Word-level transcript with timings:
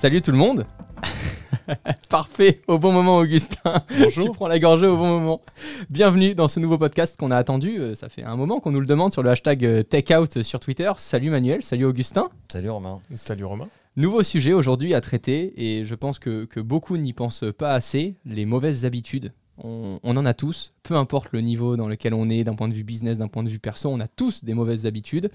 Salut 0.00 0.22
tout 0.22 0.30
le 0.30 0.38
monde. 0.38 0.64
Parfait, 2.08 2.62
au 2.68 2.78
bon 2.78 2.90
moment 2.90 3.18
Augustin. 3.18 3.84
Bonjour. 3.98 4.24
tu 4.24 4.30
prends 4.30 4.48
la 4.48 4.58
gorgée 4.58 4.86
au 4.86 4.96
bon 4.96 5.06
moment. 5.20 5.42
Bienvenue 5.90 6.34
dans 6.34 6.48
ce 6.48 6.58
nouveau 6.58 6.78
podcast 6.78 7.18
qu'on 7.18 7.30
a 7.30 7.36
attendu. 7.36 7.78
Euh, 7.78 7.94
Ça 7.94 8.08
fait 8.08 8.22
un 8.22 8.34
moment 8.34 8.60
qu'on 8.60 8.70
nous 8.70 8.80
le 8.80 8.86
demande 8.86 9.12
sur 9.12 9.22
le 9.22 9.28
hashtag 9.28 9.62
euh, 9.62 9.82
TechOut 9.82 10.42
sur 10.42 10.58
Twitter. 10.58 10.90
Salut 10.96 11.28
Manuel, 11.28 11.62
salut 11.62 11.84
Augustin. 11.84 12.30
Salut 12.50 12.70
Romain. 12.70 13.02
Salut 13.12 13.44
Romain. 13.44 13.68
Nouveau 13.96 14.22
sujet 14.22 14.54
aujourd'hui 14.54 14.94
à 14.94 15.02
traiter 15.02 15.52
et 15.58 15.84
je 15.84 15.94
pense 15.94 16.18
que, 16.18 16.46
que 16.46 16.60
beaucoup 16.60 16.96
n'y 16.96 17.12
pensent 17.12 17.44
pas 17.58 17.74
assez, 17.74 18.14
les 18.24 18.46
mauvaises 18.46 18.86
habitudes. 18.86 19.34
On, 19.62 20.00
on 20.02 20.16
en 20.16 20.24
a 20.24 20.32
tous, 20.32 20.72
peu 20.82 20.96
importe 20.96 21.32
le 21.32 21.42
niveau 21.42 21.76
dans 21.76 21.88
lequel 21.88 22.14
on 22.14 22.30
est, 22.30 22.44
d'un 22.44 22.54
point 22.54 22.68
de 22.68 22.74
vue 22.74 22.84
business, 22.84 23.18
d'un 23.18 23.28
point 23.28 23.42
de 23.42 23.50
vue 23.50 23.58
perso, 23.58 23.90
on 23.90 24.00
a 24.00 24.08
tous 24.08 24.44
des 24.44 24.54
mauvaises 24.54 24.86
habitudes. 24.86 25.30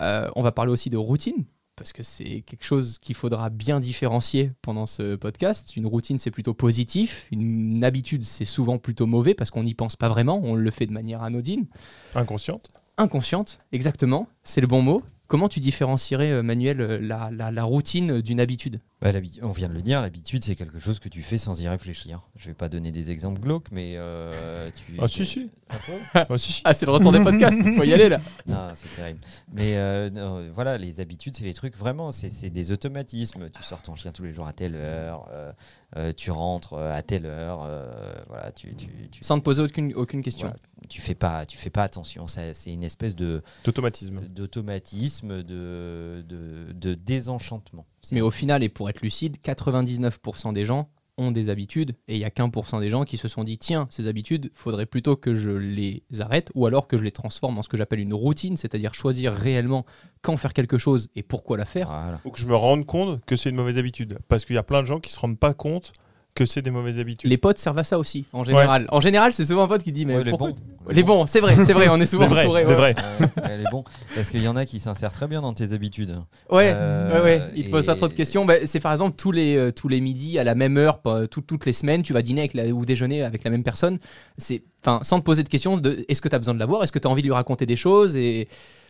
Euh, 0.00 0.30
on 0.34 0.42
va 0.42 0.52
parler 0.52 0.72
aussi 0.72 0.88
de 0.88 0.96
routine, 0.96 1.44
parce 1.76 1.92
que 1.92 2.02
c'est 2.02 2.42
quelque 2.46 2.64
chose 2.64 2.98
qu'il 2.98 3.14
faudra 3.14 3.50
bien 3.50 3.80
différencier 3.80 4.52
pendant 4.62 4.86
ce 4.86 5.14
podcast. 5.14 5.76
Une 5.76 5.86
routine, 5.86 6.18
c'est 6.18 6.30
plutôt 6.30 6.54
positif, 6.54 7.26
une 7.30 7.84
habitude, 7.84 8.24
c'est 8.24 8.44
souvent 8.44 8.78
plutôt 8.78 9.06
mauvais, 9.06 9.34
parce 9.34 9.50
qu'on 9.50 9.62
n'y 9.62 9.74
pense 9.74 9.94
pas 9.94 10.08
vraiment, 10.08 10.40
on 10.42 10.54
le 10.54 10.70
fait 10.70 10.86
de 10.86 10.92
manière 10.92 11.22
anodine. 11.22 11.66
Inconsciente. 12.14 12.70
Inconsciente, 12.96 13.58
exactement, 13.72 14.26
c'est 14.42 14.62
le 14.62 14.66
bon 14.66 14.80
mot. 14.80 15.02
Comment 15.28 15.48
tu 15.48 15.58
différencierais, 15.60 16.30
euh, 16.30 16.42
Manuel, 16.42 16.80
euh, 16.80 16.98
la, 17.00 17.30
la- 17.32 17.50
la 17.50 17.64
routine 17.64 18.20
d'une 18.20 18.38
habitude? 18.40 18.80
Bah, 19.02 19.10
on 19.42 19.50
vient 19.50 19.68
de 19.68 19.74
le 19.74 19.82
dire, 19.82 20.00
l'habitude 20.00 20.42
c'est 20.42 20.54
quelque 20.56 20.78
chose 20.78 21.00
que 21.00 21.08
tu 21.08 21.20
fais 21.20 21.36
sans 21.36 21.60
y 21.60 21.68
réfléchir. 21.68 22.28
Je 22.36 22.46
vais 22.48 22.54
pas 22.54 22.68
donner 22.68 22.92
des 22.92 23.10
exemples 23.10 23.40
glauques, 23.40 23.68
mais 23.70 23.94
euh, 23.96 24.66
tu. 24.74 24.94
Ah 25.00 25.06
si 25.08 25.26
si. 25.26 25.50
Ah, 25.68 26.26
Ah 26.30 26.38
si 26.38 26.52
si. 26.52 26.62
Ah, 26.64 26.72
c'est 26.74 26.86
le 26.86 26.92
retour 26.92 27.12
des 27.12 27.20
podcasts, 27.22 27.60
faut 27.76 27.82
y 27.84 27.92
aller 27.92 28.08
là. 28.08 28.20
Non, 28.46 28.68
c'est 28.74 28.94
terrible. 28.96 29.18
Mais 29.52 29.76
euh, 29.76 30.08
non, 30.10 30.48
voilà, 30.54 30.78
les 30.78 31.00
habitudes, 31.00 31.36
c'est 31.36 31.44
les 31.44 31.54
trucs 31.54 31.76
vraiment, 31.76 32.10
c'est 32.12 32.30
c'est 32.30 32.48
des 32.50 32.72
automatismes. 32.72 33.50
Tu 33.50 33.62
sors 33.64 33.82
ton 33.82 33.94
chien 33.96 34.12
tous 34.12 34.22
les 34.22 34.32
jours 34.32 34.46
à 34.46 34.52
telle 34.52 34.74
heure, 34.76 35.28
euh, 35.34 35.52
euh, 35.96 36.12
tu 36.16 36.30
rentres 36.30 36.74
à 36.74 37.02
telle 37.02 37.26
heure, 37.26 37.64
euh, 37.64 37.90
voilà, 38.28 38.50
tu, 38.52 38.74
tu, 38.76 38.86
tu, 39.10 39.24
Sans 39.24 39.38
te 39.38 39.44
poser 39.44 39.62
aucune, 39.62 39.92
aucune 39.94 40.22
question. 40.22 40.48
voilà, 40.48 40.60
tu 40.88 41.00
fais 41.00 41.14
pas, 41.14 41.46
tu 41.46 41.56
fais 41.56 41.70
pas 41.70 41.82
attention. 41.82 42.26
Ça, 42.26 42.54
C'est 42.54 42.72
une 42.72 42.84
espèce 42.84 43.16
de 43.16 43.42
D'automatisme. 43.64 44.20
d'automatisme, 44.28 45.42
de, 45.42 46.24
de, 46.28 46.72
de 46.72 46.94
désenchantement. 46.94 47.86
Mais 48.12 48.20
au 48.20 48.30
final, 48.30 48.62
et 48.62 48.68
pour 48.68 48.88
être 48.90 49.00
lucide, 49.00 49.36
99% 49.44 50.52
des 50.52 50.64
gens 50.64 50.88
ont 51.18 51.30
des 51.30 51.48
habitudes 51.48 51.96
et 52.08 52.16
il 52.16 52.20
y 52.20 52.24
a 52.24 52.30
qu'un 52.30 52.50
pour 52.50 52.68
cent 52.68 52.78
des 52.78 52.90
gens 52.90 53.04
qui 53.04 53.16
se 53.16 53.26
sont 53.26 53.42
dit 53.42 53.56
tiens, 53.56 53.86
ces 53.90 54.06
habitudes, 54.06 54.50
faudrait 54.54 54.84
plutôt 54.84 55.16
que 55.16 55.34
je 55.34 55.48
les 55.48 56.02
arrête 56.20 56.50
ou 56.54 56.66
alors 56.66 56.88
que 56.88 56.98
je 56.98 57.04
les 57.04 57.10
transforme 57.10 57.56
en 57.58 57.62
ce 57.62 57.70
que 57.70 57.78
j'appelle 57.78 58.00
une 58.00 58.12
routine, 58.12 58.58
c'est-à-dire 58.58 58.92
choisir 58.92 59.32
réellement 59.32 59.86
quand 60.20 60.36
faire 60.36 60.52
quelque 60.52 60.76
chose 60.76 61.08
et 61.16 61.22
pourquoi 61.22 61.56
la 61.56 61.64
faire. 61.64 61.86
Voilà. 61.88 62.18
Faut 62.18 62.30
que 62.30 62.38
je 62.38 62.46
me 62.46 62.54
rende 62.54 62.84
compte 62.84 63.24
que 63.24 63.34
c'est 63.34 63.48
une 63.48 63.56
mauvaise 63.56 63.78
habitude. 63.78 64.18
Parce 64.28 64.44
qu'il 64.44 64.56
y 64.56 64.58
a 64.58 64.62
plein 64.62 64.82
de 64.82 64.86
gens 64.86 65.00
qui 65.00 65.10
se 65.10 65.18
rendent 65.18 65.38
pas 65.38 65.54
compte 65.54 65.94
que 66.36 66.46
c'est 66.46 66.62
des 66.62 66.70
mauvaises 66.70 66.98
habitudes. 67.00 67.28
Les 67.28 67.36
potes 67.38 67.58
servent 67.58 67.78
à 67.78 67.84
ça 67.84 67.98
aussi, 67.98 68.24
en 68.32 68.44
général. 68.44 68.86
En 68.90 69.00
général, 69.00 69.32
c'est 69.32 69.44
souvent 69.46 69.64
un 69.64 69.66
pote 69.68 69.82
qui 69.82 69.90
dit 69.90 70.06
mais 70.06 70.16
Ouais, 70.18 70.22
les 70.24 70.30
pourquoi 70.30 70.50
bons. 70.50 70.56
Les 70.92 71.02
bons, 71.02 71.26
c'est 71.26 71.40
vrai, 71.40 71.56
c'est 71.64 71.72
vrai, 71.72 71.88
on 71.88 72.00
est 72.00 72.06
souvent 72.06 72.24
Les 72.28 72.30
vrais, 72.30 72.42
entouré. 72.44 72.62
les 72.62 72.68
ouais. 72.68 72.74
vrais. 72.76 72.94
Ouais, 72.94 73.28
elle 73.50 73.60
est 73.62 73.70
bon. 73.72 73.82
Parce 74.14 74.30
qu'il 74.30 74.42
y 74.42 74.46
en 74.46 74.54
a 74.54 74.64
qui 74.64 74.78
s'insèrent 74.78 75.12
très 75.12 75.26
bien 75.26 75.40
dans 75.42 75.52
tes 75.52 75.72
habitudes. 75.72 76.22
Ouais, 76.50 76.70
Euh, 76.74 77.12
ouais, 77.14 77.22
ouais, 77.24 77.42
il 77.56 77.64
te 77.64 77.70
pose 77.70 77.86
pas 77.86 77.96
trop 77.96 78.06
de 78.06 78.12
questions. 78.12 78.44
Bah, 78.44 78.54
c'est 78.66 78.78
par 78.80 78.92
exemple 78.92 79.16
tous 79.16 79.32
les, 79.32 79.56
euh, 79.56 79.72
tous 79.72 79.88
les 79.88 80.00
midis 80.00 80.38
à 80.38 80.44
la 80.44 80.54
même 80.54 80.76
heure, 80.76 80.98
pas- 81.00 81.26
tout- 81.26 81.40
toutes 81.40 81.66
les 81.66 81.72
semaines, 81.72 82.02
tu 82.04 82.12
vas 82.12 82.22
dîner 82.22 82.42
avec 82.42 82.54
la- 82.54 82.66
ou 82.68 82.84
déjeuner 82.84 83.22
avec 83.22 83.42
la 83.42 83.50
même 83.50 83.64
personne. 83.64 83.98
C'est, 84.38 84.62
enfin, 84.84 85.00
sans 85.02 85.18
te 85.18 85.24
poser 85.24 85.42
de 85.42 85.48
questions 85.48 85.76
de 85.76 86.04
est-ce 86.08 86.20
que 86.22 86.28
tu 86.28 86.34
as 86.36 86.38
besoin 86.38 86.54
de 86.54 86.60
la 86.60 86.66
voir, 86.66 86.84
est-ce 86.84 86.92
que 86.92 86.98
tu 87.00 87.08
as 87.08 87.10
envie 87.10 87.22
de 87.22 87.26
lui 87.26 87.34
raconter 87.34 87.66
des 87.66 87.76
choses? 87.76 88.14
Et 88.14 88.46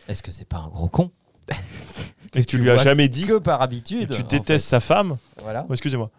Est-ce 0.07 0.21
que 0.21 0.31
c'est 0.31 0.47
pas 0.47 0.57
un 0.65 0.69
gros 0.69 0.87
con? 0.89 1.09
Et 2.35 2.41
que 2.41 2.45
tu 2.45 2.57
lui 2.57 2.69
as 2.69 2.77
jamais 2.77 3.07
dit 3.07 3.23
que 3.25 3.37
par 3.39 3.61
habitude 3.61 4.13
tu 4.13 4.21
détestes 4.23 4.67
sa 4.67 4.79
femme. 4.79 5.15
Voilà. 5.41 5.65
Oh, 5.69 5.73
Excusez-moi. 5.73 6.11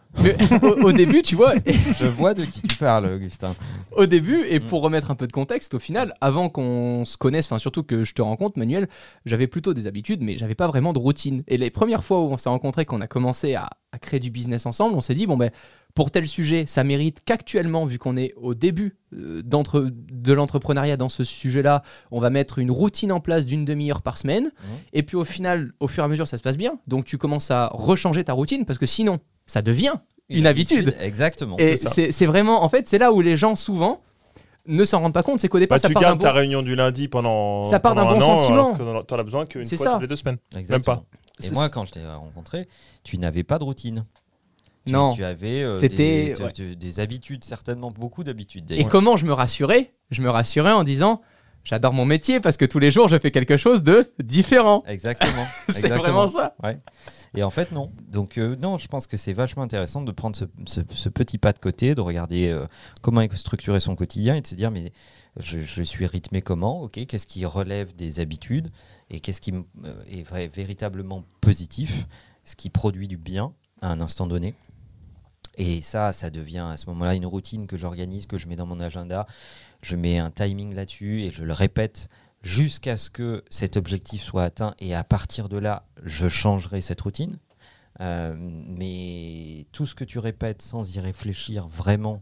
Au, 0.63 0.67
au 0.87 0.93
début, 0.93 1.21
tu 1.23 1.37
vois, 1.37 1.53
Je 2.01 2.07
vois 2.07 2.33
de 2.35 2.45
qui 2.45 2.63
tu 2.63 2.77
parles, 2.77 3.07
Augustin. 3.07 3.55
au 3.93 4.07
début, 4.07 4.43
et 4.49 4.59
Mm. 4.59 4.63
pour 4.65 4.81
remettre 4.83 5.11
un 5.11 5.15
peu 5.15 5.27
de 5.27 5.33
contexte, 5.33 5.75
au 5.75 5.79
final, 5.79 6.15
avant 6.23 6.49
qu'on 6.49 7.05
se 7.05 7.17
connaisse, 7.19 7.45
enfin 7.47 7.59
surtout 7.59 7.83
que 7.83 8.05
je 8.05 8.15
te 8.15 8.23
rencontre, 8.23 8.59
Manuel, 8.59 8.89
j'avais 9.27 9.47
plutôt 9.47 9.75
des 9.75 9.87
habitudes, 9.87 10.23
mais 10.23 10.37
j'avais 10.39 10.55
pas 10.55 10.67
vraiment 10.67 10.93
de 10.95 10.99
routine. 10.99 11.43
Et 11.47 11.59
les 11.59 11.71
premières 11.71 12.03
fois 12.03 12.21
où 12.21 12.33
on 12.33 12.39
s'est 12.39 12.49
rencontrés, 12.49 12.85
qu'on 12.87 13.03
a 13.03 13.07
commencé 13.07 13.55
à, 13.55 13.69
à 13.93 13.99
créer 13.99 14.19
du 14.19 14.31
business 14.31 14.65
ensemble, 14.67 14.97
on 14.97 15.01
s'est 15.03 15.15
dit 15.15 15.27
bon 15.27 15.37
ben 15.37 15.51
pour 15.95 16.11
tel 16.11 16.27
sujet, 16.29 16.65
ça 16.67 16.85
mérite 16.85 17.21
qu'actuellement, 17.25 17.85
vu 17.85 17.99
qu'on 17.99 18.17
est 18.17 18.33
au 18.37 18.55
début 18.55 18.97
euh, 19.15 19.43
de 19.45 20.33
l'entrepreneuriat 20.33 20.97
dans 20.97 21.09
ce 21.09 21.25
sujet-là, 21.25 21.83
on 22.11 22.21
va 22.21 22.31
mettre 22.31 22.59
une 22.59 22.71
routine 22.71 23.11
en 23.11 23.21
place 23.21 23.47
d'une 23.47 23.65
demi-heure 23.65 24.03
par 24.03 24.17
semaine. 24.17 24.53
Et 24.93 25.03
puis 25.03 25.17
au 25.17 25.25
final, 25.25 25.73
au 25.81 25.89
fur 25.89 26.05
et 26.05 26.07
à 26.07 26.09
mesure, 26.09 26.29
ça 26.29 26.39
se 26.39 26.43
passe 26.43 26.57
bien. 26.57 26.79
Donc 26.87 27.05
tu 27.05 27.19
commences 27.19 27.51
à 27.51 27.69
rechanger 27.73 28.23
ta 28.23 28.33
routine 28.33 28.65
parce 28.65 28.79
que 28.79 28.87
sinon, 28.87 29.19
ça 29.47 29.61
devient 29.63 29.95
une, 30.29 30.47
habitude. 30.47 30.95
Exactement. 31.01 31.57
Et 31.59 31.77
c'est 31.77 32.27
vraiment, 32.27 32.63
en 32.63 32.69
fait, 32.69 32.87
c'est 32.87 32.99
là 32.99 33.13
où 33.13 33.21
les 33.21 33.37
gens 33.37 33.57
souvent 33.57 34.03
ne 34.67 34.85
s'en 34.85 35.01
rendent 35.01 35.15
pas 35.15 35.23
compte. 35.23 35.41
C'est 35.41 35.49
qu'au 35.49 35.59
départ, 35.59 35.77
Bah, 35.77 35.81
ça 35.83 35.89
tu 35.89 35.95
part 35.95 36.03
d'un 36.03 36.09
gardes 36.11 36.21
ta 36.21 36.31
bon. 36.33 36.37
réunion 36.37 36.63
du 36.63 36.77
lundi 36.77 37.09
pendant. 37.09 37.65
Ça 37.65 37.81
part 37.81 37.95
d'un 37.95 38.05
bon 38.05 38.19
an, 38.19 38.39
sentiment. 38.39 38.75
que 38.75 39.03
T'en 39.03 39.19
as 39.19 39.23
besoin 39.25 39.47
qu'une 39.47 39.65
fois 39.65 39.79
ça. 39.79 39.93
toutes 39.93 40.03
les 40.03 40.07
deux 40.07 40.17
semaines. 40.17 40.37
Exactement. 40.57 40.97
Même 40.97 41.03
pas. 41.05 41.19
Et 41.41 41.49
C'est- 41.49 41.55
moi, 41.55 41.69
quand 41.71 41.87
je 41.87 41.93
t'ai 41.93 42.07
rencontré, 42.07 42.69
tu 43.05 43.19
n'avais 43.19 43.43
pas 43.45 43.59
de 43.59 43.65
routine. 43.65 44.05
Tu, 44.89 44.93
Non. 44.95 45.15
Tu 45.15 45.25
avais 45.25 45.63
euh, 45.63 45.79
C'était- 45.81 46.35
des, 46.35 46.97
ouais. 46.97 47.01
habitudes, 47.03 47.45
certainement 47.45 47.91
beaucoup 47.91 48.25
d'habitudes. 48.25 48.71
Et 48.73 48.85
comment 48.85 49.17
je 49.17 49.27
me 49.27 49.33
rassurais 49.33 49.93
Je 50.11 50.23
me 50.23 50.31
rassurais 50.31 50.73
en 50.73 50.85
disant 50.85 51.21
J'adore 51.65 51.93
mon 51.93 52.07
métier 52.07 52.41
parce 52.41 52.57
que 52.57 52.65
tous 52.65 52.79
les 52.79 52.91
jours, 52.91 53.09
je 53.09 53.19
fais 53.19 53.31
quelque 53.31 53.59
chose 53.59 53.83
de 53.83 54.11
différent. 54.23 54.83
Exactement. 54.87 55.45
C'est 55.69 55.89
vraiment 55.89 56.27
ça. 56.27 56.57
Et 57.37 57.43
en 57.43 57.51
fait, 57.51 57.73
non. 57.73 57.93
Donc, 58.11 58.39
euh, 58.39 58.57
non, 58.57 58.79
je 58.79 58.89
pense 58.89 59.07
que 59.07 59.19
c'est 59.19 59.35
vachement 59.35 59.65
intéressant 59.65 60.01
de 60.01 60.11
prendre 60.13 60.35
ce, 60.35 60.47
ce- 60.67 60.81
ce 60.95 61.09
petit 61.11 61.37
pas 61.37 61.53
de 61.53 61.59
côté, 61.59 61.95
de 61.95 62.01
regarder 62.01 62.49
euh, 62.49 62.65
comment 63.03 63.21
est 63.21 63.35
structuré 63.37 63.81
son 63.81 63.97
quotidien 63.97 64.35
et 64.37 64.41
de 64.41 64.47
se 64.47 64.55
dire, 64.55 64.71
mais 64.71 64.93
je, 65.39 65.59
je 65.59 65.83
suis 65.83 66.07
rythmé 66.07 66.41
comment? 66.41 66.81
Ok, 66.81 67.05
qu'est-ce 67.07 67.27
qui 67.27 67.45
relève 67.45 67.95
des 67.95 68.21
habitudes 68.21 68.71
et 69.11 69.21
qu'est-ce 69.21 69.43
qui 69.43 69.53
euh, 69.53 69.93
est 70.07 70.25
véritablement 70.57 71.25
positif, 71.43 72.07
ce 72.45 72.57
qui 72.57 72.71
produit 72.71 73.09
du 73.09 73.19
bien 73.19 73.53
à 73.83 73.91
un 73.93 74.01
instant 74.01 74.27
donné? 74.27 74.55
Et 75.59 75.83
ça, 75.83 76.13
ça 76.13 76.31
devient 76.31 76.67
à 76.71 76.77
ce 76.77 76.87
moment-là 76.87 77.15
une 77.15 77.27
routine 77.27 77.67
que 77.67 77.77
j'organise, 77.77 78.27
que 78.27 78.39
je 78.39 78.47
mets 78.47 78.57
dans 78.57 78.67
mon 78.67 78.79
agenda. 78.79 79.27
Je 79.83 79.97
mets 79.97 80.19
un 80.19 80.31
timing 80.31 80.75
là-dessus 80.75 81.23
et 81.23 81.33
je 81.33 81.43
le 81.43 81.53
répète 81.53 82.09
jusqu'à 82.43 82.97
ce 82.97 83.11
que 83.11 83.45
cet 83.51 83.77
objectif 83.77 84.23
soit 84.23 84.45
atteint. 84.45 84.75
Et 84.79 84.95
à 84.95 85.03
partir 85.03 85.49
de 85.49 85.59
là, 85.59 85.85
je 86.05 86.29
changerai 86.29 86.81
cette 86.81 87.01
routine. 87.01 87.39
Euh, 88.01 88.37
mais 88.39 89.67
tout 89.73 89.85
ce 89.85 89.97
que 89.97 90.05
tu 90.05 90.21
répètes 90.21 90.63
sans 90.63 90.95
y 90.95 91.01
réfléchir 91.01 91.67
vraiment 91.67 92.21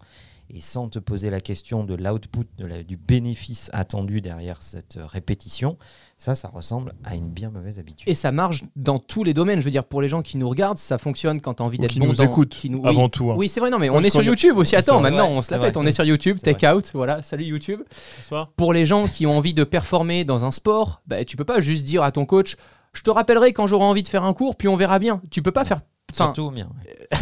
et 0.49 0.61
sans 0.61 0.89
te 0.89 0.99
poser 0.99 1.29
la 1.31 1.41
question 1.41 1.83
de 1.85 1.95
l'output, 1.95 2.47
du 2.87 2.97
bénéfice 2.97 3.71
attendu 3.73 4.21
derrière 4.21 4.63
cette 4.63 4.97
euh, 4.97 5.07
répétition, 5.07 5.77
ça, 6.17 6.35
ça 6.35 6.49
ressemble 6.49 6.93
à 7.05 7.17
une 7.17 7.31
bien 7.31 7.51
mauvaise 7.51 7.79
habitude. 7.79 8.09
Et 8.09 8.15
ça 8.15 8.33
marche 8.33 8.63
dans 8.77 8.99
tous 8.99 9.25
les 9.25 9.35
domaines. 9.35 9.61
Je 9.61 9.65
veux 9.65 9.71
dire, 9.71 9.85
pour 9.85 10.01
les 10.03 10.09
gens 10.09 10.23
qui 10.23 10.37
nous 10.39 10.49
regardent, 10.49 10.79
ça 10.79 10.99
fonctionne 10.99 11.41
quand 11.41 11.55
tu 11.55 11.63
as 11.63 11.67
envie 11.67 11.79
d'être 11.79 11.91
qui 11.91 11.99
bon 11.99 12.07
nous 12.07 12.15
dans- 12.15 12.25
écoutent 12.25 12.51
qui 12.57 12.71
nous- 12.71 12.79
oui. 12.79 12.89
avant 12.89 13.09
tout. 13.09 13.31
hein. 13.31 13.35
Oui, 13.37 13.49
c'est 13.49 13.61
vrai, 13.61 13.71
non, 13.71 13.79
mais 13.79 13.91
on 13.91 14.03
est 14.03 14.11
sur 14.11 14.23
YouTube 14.23 14.57
aussi. 14.57 14.77
Attends, 14.77 15.01
maintenant, 15.01 15.27
vrai, 15.29 15.37
on 15.39 15.43
se 15.43 15.51
la 15.51 15.59
vrai. 15.59 15.73
On 15.77 15.85
est 15.85 15.93
sur 15.93 16.05
YouTube, 16.05 16.39
Take 16.41 16.69
Out. 16.69 16.91
Voilà, 16.95 17.23
salut 17.23 17.45
YouTube. 17.45 17.83
Bonsoir. 18.19 18.51
Pour 18.57 18.73
les 18.73 18.87
gens 18.87 19.07
qui 19.07 19.27
ont 19.27 19.37
envie 19.37 19.55
de 19.55 19.65
performer 19.65 20.25
dans 20.25 20.45
un 20.45 20.51
sport, 20.51 21.03
bah, 21.07 21.25
tu 21.25 21.37
peux 21.37 21.45
pas 21.45 21.61
juste 21.61 21.85
dire 21.85 22.03
à 22.03 22.13
ton 22.13 22.25
coach 22.25 22.57
Je 22.93 23.03
te 23.03 23.11
rappellerai 23.11 23.53
quand 23.53 23.67
j'aurai 23.67 23.85
envie 23.85 24.03
de 24.03 24.09
faire 24.09 24.25
un 24.25 24.33
cours, 24.33 24.57
puis 24.57 24.69
on 24.69 24.77
verra 24.77 24.99
bien. 24.99 25.21
Tu 25.31 25.43
peux 25.43 25.53
pas 25.53 25.65
faire. 25.67 25.83
Enfin, 26.13 26.27
Surtout 26.27 26.43
au 26.45 26.51
mien. 26.51 26.69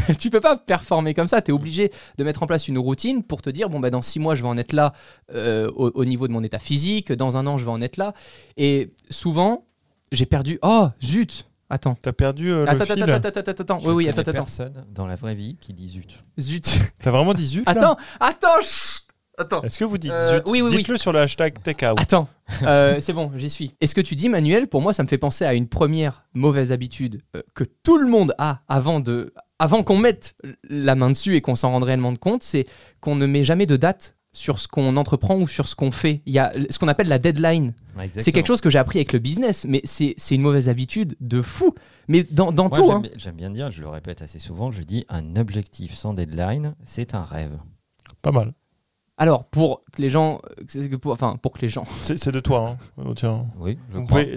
ouais. 0.08 0.14
tu 0.18 0.30
peux 0.30 0.40
pas 0.40 0.56
performer 0.56 1.14
comme 1.14 1.26
ça. 1.28 1.40
Tu 1.42 1.50
es 1.50 1.54
obligé 1.54 1.90
de 2.18 2.24
mettre 2.24 2.42
en 2.42 2.46
place 2.46 2.68
une 2.68 2.78
routine 2.78 3.22
pour 3.24 3.40
te 3.42 3.50
dire 3.50 3.68
bon, 3.70 3.80
bah, 3.80 3.90
dans 3.90 4.02
six 4.02 4.20
mois, 4.20 4.34
je 4.34 4.42
vais 4.42 4.48
en 4.48 4.56
être 4.58 4.72
là 4.72 4.92
euh, 5.32 5.70
au, 5.74 5.90
au 5.94 6.04
niveau 6.04 6.28
de 6.28 6.32
mon 6.32 6.42
état 6.42 6.58
physique. 6.58 7.10
Dans 7.12 7.36
un 7.36 7.46
an, 7.46 7.56
je 7.58 7.64
vais 7.64 7.70
en 7.70 7.80
être 7.80 7.96
là. 7.96 8.12
Et 8.56 8.92
souvent, 9.10 9.66
j'ai 10.12 10.26
perdu. 10.26 10.58
Oh, 10.62 10.88
zut 11.02 11.46
Attends. 11.70 11.96
T'as 12.00 12.12
perdu 12.12 12.50
euh, 12.52 12.64
le 12.64 12.68
Attends, 12.68 12.84
fil. 12.84 13.02
attends, 13.02 13.12
attends, 13.28 13.40
attends, 13.40 13.62
attends. 13.62 13.78
Je 13.80 13.86
Oui, 13.88 13.94
oui, 13.94 14.08
attends, 14.08 14.20
attends. 14.20 14.32
personne 14.32 14.84
dans 14.90 15.06
la 15.06 15.16
vraie 15.16 15.34
vie 15.34 15.56
qui 15.58 15.72
dit 15.72 15.88
zut. 15.88 16.22
Zut. 16.38 16.78
T'as 17.02 17.10
vraiment 17.10 17.32
dit 17.34 17.46
zut 17.46 17.64
là? 17.66 17.72
Attends, 17.72 17.96
attends, 18.20 18.60
chut. 18.62 19.03
Attends. 19.38 19.62
Est-ce 19.62 19.78
que 19.78 19.84
vous 19.84 19.98
dites 19.98 20.12
Euh, 20.12 20.36
zut? 20.36 20.42
oui, 20.46 20.62
oui, 20.62 20.70
oui. 20.70 20.76
Dites-le 20.78 20.96
sur 20.96 21.12
le 21.12 21.20
hashtag 21.20 21.60
TakeOut. 21.62 21.94
Attends, 21.98 22.28
Euh, 22.62 22.98
c'est 23.00 23.12
bon, 23.12 23.32
j'y 23.36 23.50
suis. 23.50 23.74
Et 23.80 23.86
ce 23.86 23.94
que 23.94 24.00
tu 24.00 24.14
dis, 24.16 24.28
Manuel, 24.28 24.68
pour 24.68 24.80
moi, 24.82 24.92
ça 24.92 25.02
me 25.02 25.08
fait 25.08 25.18
penser 25.18 25.44
à 25.44 25.54
une 25.54 25.66
première 25.68 26.24
mauvaise 26.34 26.72
habitude 26.72 27.20
euh, 27.36 27.42
que 27.54 27.64
tout 27.82 27.98
le 27.98 28.06
monde 28.08 28.34
a 28.38 28.60
avant 28.68 29.00
de, 29.00 29.32
avant 29.58 29.82
qu'on 29.82 29.96
mette 29.96 30.36
la 30.68 30.94
main 30.94 31.10
dessus 31.10 31.34
et 31.36 31.40
qu'on 31.40 31.56
s'en 31.56 31.70
rende 31.70 31.84
réellement 31.84 32.14
compte, 32.14 32.42
c'est 32.42 32.66
qu'on 33.00 33.16
ne 33.16 33.26
met 33.26 33.44
jamais 33.44 33.66
de 33.66 33.76
date 33.76 34.16
sur 34.36 34.58
ce 34.58 34.66
qu'on 34.68 34.96
entreprend 34.96 35.36
ou 35.38 35.46
sur 35.46 35.68
ce 35.68 35.74
qu'on 35.76 35.92
fait. 35.92 36.20
Il 36.26 36.32
y 36.32 36.40
a 36.40 36.52
ce 36.68 36.78
qu'on 36.80 36.88
appelle 36.88 37.06
la 37.08 37.20
deadline. 37.20 37.72
C'est 38.18 38.32
quelque 38.32 38.48
chose 38.48 38.60
que 38.60 38.68
j'ai 38.68 38.78
appris 38.80 38.98
avec 38.98 39.12
le 39.12 39.20
business, 39.20 39.64
mais 39.68 39.80
c'est 39.84 40.14
c'est 40.16 40.34
une 40.34 40.42
mauvaise 40.42 40.68
habitude 40.68 41.16
de 41.20 41.40
fou. 41.40 41.72
Mais 42.08 42.24
dans, 42.30 42.50
dans 42.50 42.64
Moi, 42.64 42.70
tout, 42.76 42.84
j'aime 42.86 42.96
hein. 42.96 43.16
J'aime 43.16 43.36
bien 43.36 43.50
dire, 43.50 43.70
je 43.70 43.80
le 43.80 43.88
répète 43.88 44.22
assez 44.22 44.40
souvent, 44.40 44.72
je 44.72 44.82
dis 44.82 45.06
un 45.08 45.36
objectif 45.36 45.94
sans 45.94 46.14
deadline, 46.14 46.74
c'est 46.84 47.14
un 47.14 47.22
rêve. 47.22 47.56
Pas 48.22 48.32
mal. 48.32 48.52
Alors, 49.16 49.44
pour 49.44 49.82
que 49.94 50.02
les 50.02 50.10
gens. 50.10 50.40
euh, 50.76 50.98
pour- 50.98 51.12
Enfin, 51.12 51.36
pour 51.40 51.52
que 51.52 51.60
les 51.60 51.68
gens. 51.68 51.84
C'est 52.02 52.32
de 52.32 52.40
toi. 52.40 52.70
Hein. 52.70 52.76
Oh, 53.04 53.14
tiens. 53.14 53.46
Oui, 53.60 53.78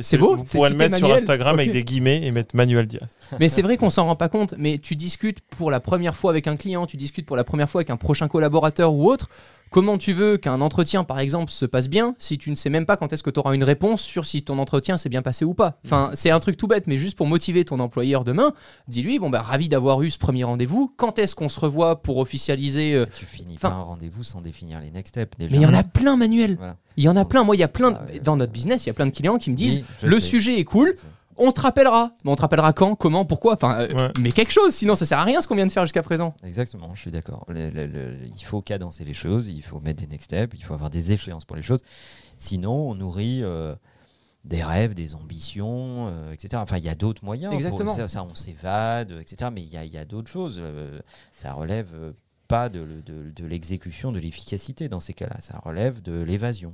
C'est 0.01 0.18
beau, 0.19 0.35
Vous 0.35 0.44
pourrez 0.44 0.69
le 0.69 0.75
mettre 0.75 0.97
sur. 0.97 1.12
Instagram 1.12 1.57
avec 1.57 1.71
des 1.71 1.83
guillemets 1.83 2.24
et 2.25 2.31
mettre 2.31 2.56
Manuel 2.56 2.85
Diaz. 2.85 3.18
Mais 3.39 3.50
c'est 3.50 3.63
vrai 3.63 3.77
qu'on 3.77 3.89
s'en 3.89 4.06
rend 4.06 4.15
pas 4.15 4.29
compte. 4.29 4.53
Mais 4.57 4.77
tu 4.77 4.95
discutes 4.95 5.41
pour 5.41 5.71
la 5.71 5.79
première 5.79 6.15
fois 6.15 6.29
avec 6.31 6.47
un 6.47 6.56
client, 6.56 6.85
tu 6.85 6.95
discutes 6.97 7.25
pour 7.25 7.35
la 7.38 7.44
première 7.44 7.69
fois 7.69 7.79
avec 7.79 7.89
un 7.89 7.97
prochain 7.97 8.27
collaborateur 8.27 8.94
ou 8.94 9.09
autre. 9.09 9.29
Comment 9.69 9.98
tu 9.98 10.14
veux 10.14 10.38
qu'un 10.38 10.62
entretien, 10.62 11.04
par 11.04 11.19
exemple, 11.19 11.52
se 11.52 11.66
passe 11.66 11.90
bien 11.90 12.16
si 12.19 12.38
tu 12.38 12.50
ne 12.50 12.56
sais 12.56 12.69
même 12.69 12.86
pas 12.86 12.96
quand 12.98 13.12
est-ce 13.14 13.24
que 13.24 13.30
tu 13.30 13.40
auras 13.40 13.54
une 13.54 13.64
réponse 13.64 14.02
sur 14.02 14.25
si 14.25 14.42
ton 14.44 14.58
entretien 14.60 14.98
s'est 14.98 15.10
bien 15.10 15.22
passé 15.22 15.44
ou 15.46 15.54
pas? 15.54 15.80
Enfin, 15.86 16.12
c'est 16.14 16.30
un 16.30 16.40
truc 16.40 16.58
tout 16.58 16.68
bête, 16.68 16.88
mais 16.88 16.98
juste 16.98 17.18
pour 17.18 17.28
motiver 17.28 17.66
ton 17.66 17.80
employeur 17.80 18.24
demain, 18.24 18.54
dis-lui 18.88 19.19
bon 19.19 19.30
bah 19.30 19.42
ravi 19.42 19.68
d'avoir 19.69 20.02
eu 20.02 20.10
ce 20.10 20.18
premier 20.18 20.44
rendez-vous. 20.46 20.94
Quand 20.98 21.19
est-ce 21.19 21.36
qu'on 21.36 21.50
se 21.50 21.60
revoit 21.60 22.02
pour 22.02 22.18
officialiser 22.18 22.94
euh, 22.96 23.06
Tu 23.14 23.25
finis 23.25 23.58
pas 23.58 23.69
un 23.69 23.81
rendez-vous 23.81 24.24
sans 24.24 24.42
définir 24.42 24.80
les 24.81 24.92
next 24.92 25.10
steps. 25.16 25.38
Déjà. 25.38 25.52
Mais 25.52 25.58
il 25.58 25.64
y 25.64 25.66
en 25.66 25.74
a 25.74 25.84
plein, 25.84 26.16
Manuel. 26.18 26.56
Voilà. 26.58 26.78
Il 26.96 27.04
y 27.04 27.10
en 27.10 27.16
a 27.16 27.25
plein. 27.25 27.44
Moi, 27.44 27.56
il 27.56 27.60
y 27.60 27.64
a 27.64 27.68
plein. 27.68 27.92
de- 27.92 27.98
Ah. 28.00 28.19
Dans 28.24 28.38
notre 28.38 28.52
business, 28.52 28.86
il 28.86 28.88
y 28.88 28.90
a 28.90 28.94
plein 28.94 29.06
de 29.06 29.12
clients 29.12 29.38
qui 29.38 29.52
me 29.52 29.56
disent 29.56 29.78
Oui, 30.02 30.08
le 30.10 30.19
sais. 30.19 30.28
sujet 30.28 30.60
est 30.60 30.64
cool. 30.64 30.96
On 31.38 31.51
te 31.51 31.62
rappellera. 31.62 32.12
Mais 32.25 32.31
on 32.31 32.36
te 32.36 32.42
rappellera 32.42 32.74
quand, 32.74 32.95
comment, 32.95 33.25
pourquoi 33.25 33.54
Enfin, 33.54 33.80
euh, 33.81 33.88
Ouais. 33.94 34.12
mais 34.22 34.31
quelque 34.31 34.51
chose. 34.51 34.74
Sinon, 34.74 34.95
ça 34.95 35.06
sert 35.06 35.19
à 35.19 35.24
rien 35.24 35.42
ce 35.42 35.48
qu'on 35.48 35.56
vient 35.56 35.66
de 35.66 35.72
faire 35.72 35.84
jusqu'à 35.86 36.04
présent. 36.04 36.34
Exactement, 36.44 36.94
je 36.95 37.01
suis 37.01 37.12
d'accord. 37.12 37.45
Le- 37.48 37.69
le- 37.69 37.86
le- 37.88 38.18
il 38.25 38.44
faut 38.44 38.62
cadencer 38.62 39.04
les 39.06 39.13
choses, 39.13 39.48
il 39.50 39.62
faut 39.62 39.80
mettre 39.80 40.01
des 40.01 40.07
next 40.07 40.25
steps, 40.25 40.57
il 40.57 40.63
faut 40.63 40.74
avoir 40.74 40.89
des 40.89 41.12
échéances 41.12 41.45
pour 41.45 41.56
les 41.56 41.62
choses. 41.63 41.81
Sinon, 42.38 42.89
on 42.89 42.95
nourrit 42.95 43.42
euh, 43.44 43.75
des 44.45 44.63
rêves, 44.63 44.94
des 44.94 45.16
ambitions, 45.16 46.07
euh, 46.10 46.31
etc. 46.31 46.62
Enfin, 46.63 46.78
il 46.78 46.84
y 46.86 46.89
a 46.89 46.95
d'autres 46.95 47.24
moyens. 47.25 47.51
pour- 47.51 47.60
Exactement. 47.60 47.94
ça, 47.94 48.07
ça, 48.07 48.24
on 48.24 48.33
s'évade, 48.36 49.12
etc. 49.19 49.51
Mais 49.54 49.62
il 49.62 49.69
y 49.69 49.78
a, 49.78 49.83
il 49.86 49.94
y 49.94 49.98
a 49.98 50.06
d'autres 50.06 50.30
choses. 50.30 50.57
Euh, 50.60 51.00
ça 51.31 51.54
relève 51.54 51.90
pas 52.48 52.69
de, 52.69 53.01
de- 53.06 53.30
de 53.36 53.45
l'exécution, 53.45 54.12
de 54.13 54.19
l'efficacité 54.19 54.88
dans 54.88 55.01
ces 55.01 55.13
cas-là. 55.13 55.36
Ça 55.42 55.60
relève 55.66 56.01
de 56.01 56.22
l'évasion. 56.24 56.74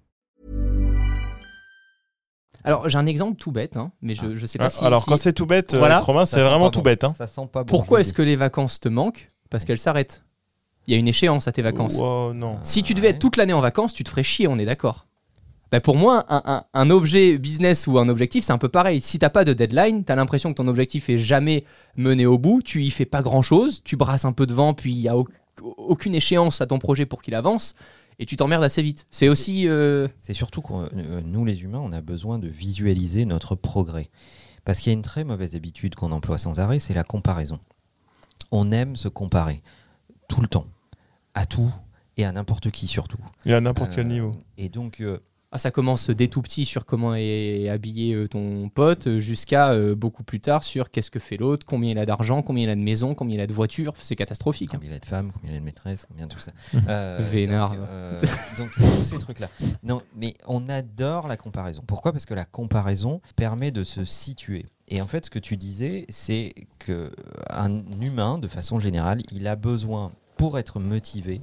Alors, 2.63 2.87
j'ai 2.89 2.97
un 2.97 3.05
exemple 3.05 3.37
tout 3.37 3.51
bête, 3.51 3.77
hein, 3.77 3.91
mais 4.01 4.13
je, 4.15 4.35
je 4.35 4.45
sais 4.45 4.57
pas 4.57 4.65
Ah, 4.65 4.69
si. 4.69 4.85
Alors, 4.85 5.03
si- 5.03 5.09
quand 5.09 5.17
c'est 5.17 5.33
tout 5.33 5.45
bête, 5.45 5.73
euh, 5.73 5.79
Voilà. 5.79 5.99
Romain, 5.99 6.25
c'est 6.25 6.41
vraiment 6.41 6.65
pas 6.65 6.71
tout 6.71 6.79
bon. 6.79 6.83
bête. 6.85 7.03
Hein. 7.03 7.13
Ça 7.17 7.27
sent 7.27 7.47
pas 7.51 7.63
bon. 7.63 7.67
Pourquoi 7.69 8.01
est-ce 8.01 8.13
que 8.13 8.21
les 8.21 8.35
vacances 8.35 8.79
te 8.79 8.89
manquent? 8.89 9.31
Parce 9.49 9.65
qu'elles 9.65 9.79
s'arrêtent. 9.79 10.23
Il 10.87 10.93
y 10.93 10.97
a 10.97 10.99
une 10.99 11.07
échéance 11.07 11.47
à 11.47 11.51
tes 11.51 11.61
vacances. 11.61 11.97
Wow, 11.97 12.33
non. 12.33 12.57
Si 12.63 12.81
tu 12.83 12.93
devais 12.93 13.09
être 13.09 13.19
toute 13.19 13.37
l'année 13.37 13.53
en 13.53 13.61
vacances, 13.61 13.93
tu 13.93 14.03
te 14.03 14.09
ferais 14.09 14.23
chier, 14.23 14.47
on 14.47 14.57
est 14.57 14.65
d'accord. 14.65 15.05
Bah, 15.71 15.79
pour 15.79 15.95
moi, 15.95 16.25
un, 16.27 16.41
un- 16.45 16.63
un 16.73 16.89
objet 16.89 17.37
business 17.37 17.87
ou 17.87 17.97
un 17.97 18.09
objectif, 18.09 18.43
c'est 18.43 18.51
un 18.51 18.57
peu 18.57 18.67
pareil. 18.67 18.99
Si 18.99 19.19
t'as 19.19 19.29
pas 19.29 19.45
de 19.45 19.53
deadline, 19.53 20.03
t'as 20.03 20.15
l'impression 20.15 20.49
que 20.51 20.57
ton 20.57 20.67
objectif 20.67 21.09
est 21.09 21.17
jamais 21.17 21.63
mené 21.95 22.25
au 22.25 22.37
bout, 22.37 22.61
tu 22.61 22.81
y 22.83 22.89
fais 22.89 23.05
pas 23.05 23.21
grand 23.21 23.41
chose, 23.41 23.81
tu 23.85 23.95
brasses 23.95 24.25
un 24.25 24.33
peu 24.33 24.45
de 24.45 24.53
vent, 24.53 24.73
puis 24.73 24.91
il 24.91 24.99
y 24.99 25.07
a 25.07 25.15
au- 25.17 25.27
aucune 25.77 26.15
échéance 26.15 26.59
à 26.61 26.65
ton 26.65 26.77
projet 26.79 27.05
pour 27.05 27.21
qu'il 27.21 27.35
avance, 27.35 27.75
et 28.19 28.25
tu 28.25 28.35
t'emmerdes 28.35 28.63
assez 28.63 28.81
vite. 28.81 29.05
C'est 29.11 29.29
aussi. 29.29 29.67
euh, 29.67 30.07
C'est 30.21 30.33
surtout 30.33 30.61
que 30.61 30.93
nous, 31.21 31.45
les 31.45 31.63
humains, 31.63 31.79
on 31.81 31.91
a 31.91 32.01
besoin 32.01 32.39
de 32.39 32.47
visualiser 32.47 33.25
notre 33.25 33.55
progrès. 33.55 34.09
Parce 34.63 34.79
qu'il 34.79 34.91
y 34.91 34.93
a 34.93 34.97
une 34.97 35.01
très 35.01 35.23
mauvaise 35.23 35.55
habitude 35.55 35.95
qu'on 35.95 36.11
emploie 36.11 36.37
sans 36.37 36.59
arrêt, 36.59 36.77
c'est 36.79 36.93
la 36.93 37.03
comparaison. 37.03 37.57
On 38.51 38.71
aime 38.71 38.95
se 38.95 39.07
comparer 39.07 39.63
tout 40.27 40.41
le 40.41 40.47
temps, 40.47 40.67
à 41.33 41.45
tout 41.45 41.71
et 42.17 42.25
à 42.25 42.31
n'importe 42.31 42.69
qui 42.69 42.85
surtout. 42.87 43.17
Et 43.45 43.53
à 43.53 43.61
n'importe 43.61 43.91
quel 43.95 44.05
Euh, 44.05 44.09
niveau. 44.09 44.35
Et 44.57 44.69
donc, 44.69 45.01
euh, 45.01 45.19
Ah, 45.53 45.57
ça 45.57 45.69
commence 45.69 46.09
dès 46.09 46.29
tout 46.29 46.41
petit 46.41 46.63
sur 46.63 46.85
comment 46.85 47.13
est 47.13 47.67
habillé 47.67 48.13
euh, 48.13 48.25
ton 48.29 48.69
pote, 48.69 49.07
euh, 49.07 49.19
jusqu'à 49.19 49.71
euh, 49.71 49.95
beaucoup 49.95 50.23
plus 50.23 50.39
tard 50.39 50.63
sur 50.63 50.89
qu'est-ce 50.91 51.11
que 51.11 51.19
fait 51.19 51.35
l'autre, 51.35 51.65
combien 51.65 51.91
il 51.91 51.97
a 51.99 52.05
d'argent, 52.05 52.41
combien 52.41 52.63
il 52.63 52.69
a 52.69 52.75
de 52.75 52.79
maison, 52.79 53.15
combien 53.15 53.35
il 53.35 53.41
a 53.41 53.47
de 53.47 53.53
voitures. 53.53 53.93
C'est 53.99 54.15
catastrophique. 54.15 54.69
hein. 54.69 54.77
combien 54.77 54.91
il 54.91 54.93
y 54.93 54.95
a 54.95 54.99
de 54.99 55.05
femmes, 55.05 55.31
combien 55.33 55.49
il 55.51 55.55
y 55.55 55.57
a 55.57 55.59
de 55.59 55.65
maîtresses, 55.65 56.05
combien 56.07 56.27
tout 56.27 56.39
ça. 56.39 56.53
Euh, 56.87 57.19
Vénard. 57.31 57.71
Donc, 57.71 57.79
euh, 57.89 58.21
donc, 58.57 58.71
tous 58.71 59.03
ces 59.03 59.19
trucs-là. 59.19 59.49
Non, 59.83 60.01
mais 60.15 60.35
on 60.47 60.69
adore 60.69 61.27
la 61.27 61.35
comparaison. 61.35 61.83
Pourquoi? 61.85 62.13
Parce 62.13 62.25
que 62.25 62.33
la 62.33 62.45
comparaison 62.45 63.21
permet 63.35 63.71
de 63.71 63.83
se 63.83 64.05
situer. 64.05 64.65
Et 64.87 65.01
en 65.01 65.07
fait, 65.07 65.25
ce 65.25 65.29
que 65.29 65.39
tu 65.39 65.57
disais, 65.57 66.05
c'est 66.07 66.53
que 66.79 67.11
un 67.49 67.83
humain, 67.99 68.37
de 68.37 68.47
façon 68.47 68.79
générale, 68.79 69.21
il 69.31 69.47
a 69.47 69.57
besoin, 69.57 70.11
pour 70.37 70.57
être 70.57 70.79
motivé, 70.79 71.41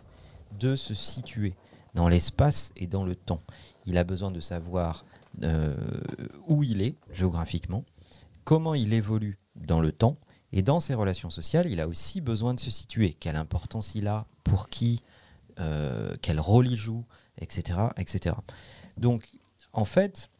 de 0.59 0.77
se 0.77 0.95
situer 0.95 1.55
dans 1.99 2.09
l'espace 2.09 2.71
et 2.77 2.87
dans 2.87 3.05
le 3.05 3.17
temps. 3.17 3.43
Il 3.85 3.99
a 3.99 4.05
besoin 4.05 4.31
de 4.31 4.39
savoir 4.39 5.05
euh, 5.43 5.75
où 6.47 6.63
il 6.63 6.81
est 6.81 6.95
géographiquement, 7.13 7.85
comment 8.45 8.75
il 8.75 8.93
évolue 8.93 9.37
dans 9.57 9.81
le 9.81 9.91
temps, 9.91 10.17
et 10.53 10.63
dans 10.63 10.79
ses 10.79 10.95
relations 10.95 11.29
sociales, 11.29 11.67
il 11.69 11.81
a 11.81 11.89
aussi 11.89 12.21
besoin 12.21 12.55
de 12.55 12.61
se 12.61 12.71
situer. 12.71 13.15
Quelle 13.19 13.35
importance 13.35 13.97
il 13.97 14.07
a, 14.07 14.27
pour 14.45 14.69
qui, 14.69 15.03
euh, 15.59 16.15
quel 16.23 16.39
rôle 16.39 16.69
il 16.69 16.77
joue, 16.79 17.05
etc. 17.41 17.81
etc. 17.97 18.37
Donc, 18.97 19.29
en 19.73 19.85
fait, 19.85 20.31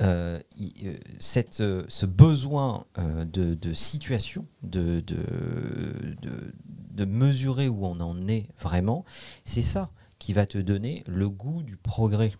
euh, 0.00 0.40
euh, 0.84 0.96
cette, 1.20 1.62
ce 1.88 2.06
besoin 2.06 2.84
de, 2.98 3.54
de 3.54 3.74
situation, 3.74 4.44
de, 4.64 5.00
de- 5.06 6.52
de 6.94 7.04
mesurer 7.04 7.68
où 7.68 7.86
on 7.86 7.98
en 8.00 8.26
est 8.28 8.48
vraiment, 8.60 9.04
c'est 9.44 9.62
ça 9.62 9.90
qui 10.24 10.32
va 10.32 10.46
te 10.46 10.56
donner 10.56 11.04
le 11.06 11.28
goût 11.28 11.62
du 11.62 11.76
progrès. 11.76 12.32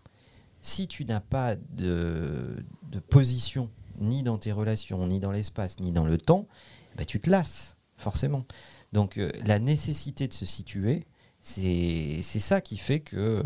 Si 0.62 0.88
tu 0.88 1.04
n'as 1.04 1.20
pas 1.20 1.54
de, 1.54 2.64
de 2.90 2.98
position, 2.98 3.68
ni 3.98 4.22
dans 4.22 4.38
tes 4.38 4.52
relations, 4.52 5.06
ni 5.06 5.20
dans 5.20 5.30
l'espace, 5.30 5.78
ni 5.80 5.92
dans 5.92 6.06
le 6.06 6.16
temps, 6.16 6.48
bah, 6.96 7.04
tu 7.04 7.20
te 7.20 7.28
lasses, 7.28 7.76
forcément. 7.98 8.46
Donc 8.94 9.18
euh, 9.18 9.30
la 9.44 9.58
nécessité 9.58 10.26
de 10.28 10.32
se 10.32 10.46
situer, 10.46 11.04
c'est 11.42 12.22
ça 12.22 12.62
qui 12.62 12.78
fait 12.78 13.00
que 13.00 13.16
euh, 13.16 13.42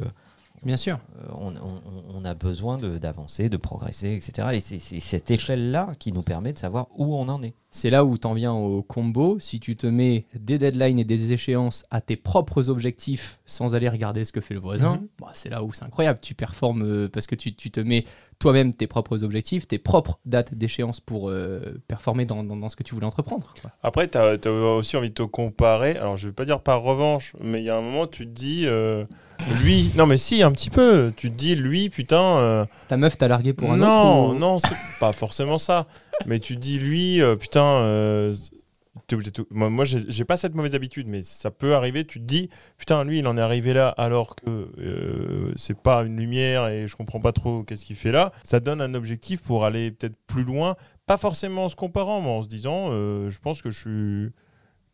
Bien 0.64 0.76
sûr. 0.76 0.98
on, 1.38 1.54
on- 1.56 1.82
on 2.14 2.24
a 2.24 2.34
besoin 2.34 2.78
d'avancer, 2.78 3.48
de, 3.48 3.56
progresser, 3.56 4.14
etc. 4.14 4.48
Et 4.54 4.60
c'est 4.60 4.78
c'est 4.80 4.98
cette 5.00 5.30
échelle-là 5.30 5.92
qui 5.98 6.12
nous 6.12 6.22
permet 6.22 6.52
de 6.52 6.58
savoir 6.58 6.88
où 6.96 7.14
on 7.16 7.28
en 7.28 7.42
est. 7.42 7.54
C'est 7.70 7.90
là 7.90 8.04
où 8.04 8.18
t'en 8.18 8.34
viens 8.34 8.52
au 8.54 8.82
combo. 8.82 9.38
Si 9.38 9.60
tu 9.60 9.76
te 9.76 9.86
mets 9.86 10.26
des 10.34 10.58
deadlines 10.58 10.98
et 10.98 11.04
des 11.04 11.32
échéances 11.32 11.84
à 11.90 12.00
tes 12.00 12.16
propres 12.16 12.70
objectifs 12.70 13.38
sans 13.46 13.74
aller 13.74 13.88
regarder 13.88 14.24
ce 14.24 14.32
que 14.32 14.40
fait 14.40 14.54
le 14.54 14.60
voisin, 14.60 14.96
Mhm. 14.96 15.08
bah, 15.20 15.30
c'est 15.34 15.48
là 15.50 15.62
où 15.62 15.72
c'est 15.72 15.84
incroyable. 15.84 16.18
Tu 16.20 16.34
performes 16.34 16.82
euh, 16.82 17.08
parce 17.08 17.26
que 17.26 17.34
tu, 17.34 17.54
tu 17.54 17.70
te 17.70 17.80
mets 17.80 18.04
toi-même 18.38 18.72
tes 18.72 18.86
propres 18.86 19.24
objectifs, 19.24 19.66
tes 19.66 19.78
propres 19.78 20.18
dates 20.24 20.54
d'échéance 20.54 21.00
pour 21.00 21.28
euh, 21.30 21.80
performer 21.88 22.24
dans, 22.24 22.44
dans- 22.44 22.56
dans 22.56 22.68
ce 22.68 22.76
que 22.76 22.82
tu 22.84 22.94
voulais 22.94 23.06
entreprendre. 23.06 23.52
quoi. 23.60 23.70
Après, 23.82 24.06
tu 24.08 24.16
as, 24.18 24.36
aussi 24.50 24.96
envie 24.96 25.08
de 25.10 25.14
te 25.14 25.22
comparer. 25.22 25.96
Alors, 25.96 26.16
je 26.16 26.28
vais 26.28 26.32
pas 26.32 26.44
dire 26.44 26.60
par 26.60 26.82
revanche, 26.82 27.34
mais 27.42 27.58
il 27.60 27.64
y 27.64 27.70
a 27.70 27.76
un 27.76 27.80
moment, 27.80 28.06
tu 28.06 28.26
te 28.26 28.30
dis, 28.32 28.64
euh, 28.66 29.04
lui. 29.62 29.90
Non, 29.96 30.06
mais 30.06 30.18
si, 30.18 30.42
un 30.42 30.52
petit 30.52 30.70
peu. 30.70 31.12
Tu 31.16 31.30
te 31.30 31.36
dis, 31.36 31.56
lui, 31.56 31.88
putain. 31.90 32.22
euh, 32.22 32.64
Ta 32.88 32.96
meuf 32.96 33.18
t'a 33.18 33.26
largué 33.28 33.52
pour 33.54 33.72
un 33.72 33.76
non, 33.76 34.26
autre 34.26 34.34
ou- 34.36 34.38
non, 34.38 34.58
c'est 34.60 34.76
pas 35.00 35.12
forcément 35.12 35.58
ça. 35.58 35.86
Mais 36.26 36.38
tu 36.38 36.54
te 36.56 36.60
dis, 36.60 36.78
lui, 36.78 37.20
putain. 37.40 38.30
Moi, 39.50 39.70
moi 39.70 39.84
j'ai 39.84 40.24
pas 40.24 40.36
cette 40.36 40.54
mauvaise 40.54 40.74
habitude, 40.74 41.06
mais 41.06 41.22
ça 41.22 41.50
peut 41.50 41.74
arriver. 41.74 42.04
Tu 42.04 42.20
te 42.20 42.24
dis, 42.24 42.48
putain, 42.76 43.04
lui, 43.04 43.20
il 43.20 43.26
en 43.26 43.36
est 43.36 43.40
arrivé 43.40 43.72
là 43.72 43.88
alors 43.88 44.36
que 44.36 44.70
euh, 44.78 45.52
c'est 45.56 45.78
pas 45.78 46.02
une 46.02 46.16
lumière 46.16 46.68
et 46.68 46.88
je 46.88 46.96
comprends 46.96 47.20
pas 47.20 47.32
trop 47.32 47.62
qu'est-ce 47.62 47.84
qu'il 47.84 47.96
fait 47.96 48.12
là. 48.12 48.32
Ça 48.44 48.60
donne 48.60 48.80
un 48.80 48.94
objectif 48.94 49.42
pour 49.42 49.64
aller 49.64 49.90
peut-être 49.90 50.16
plus 50.26 50.44
loin, 50.44 50.76
pas 51.06 51.16
forcément 51.16 51.66
en 51.66 51.68
se 51.68 51.76
comparant, 51.76 52.20
mais 52.20 52.28
en 52.28 52.42
se 52.42 52.48
disant, 52.48 52.88
euh, 52.90 53.30
je 53.30 53.38
pense 53.38 53.62
que 53.62 53.70
je 53.70 53.78
suis. 53.78 54.32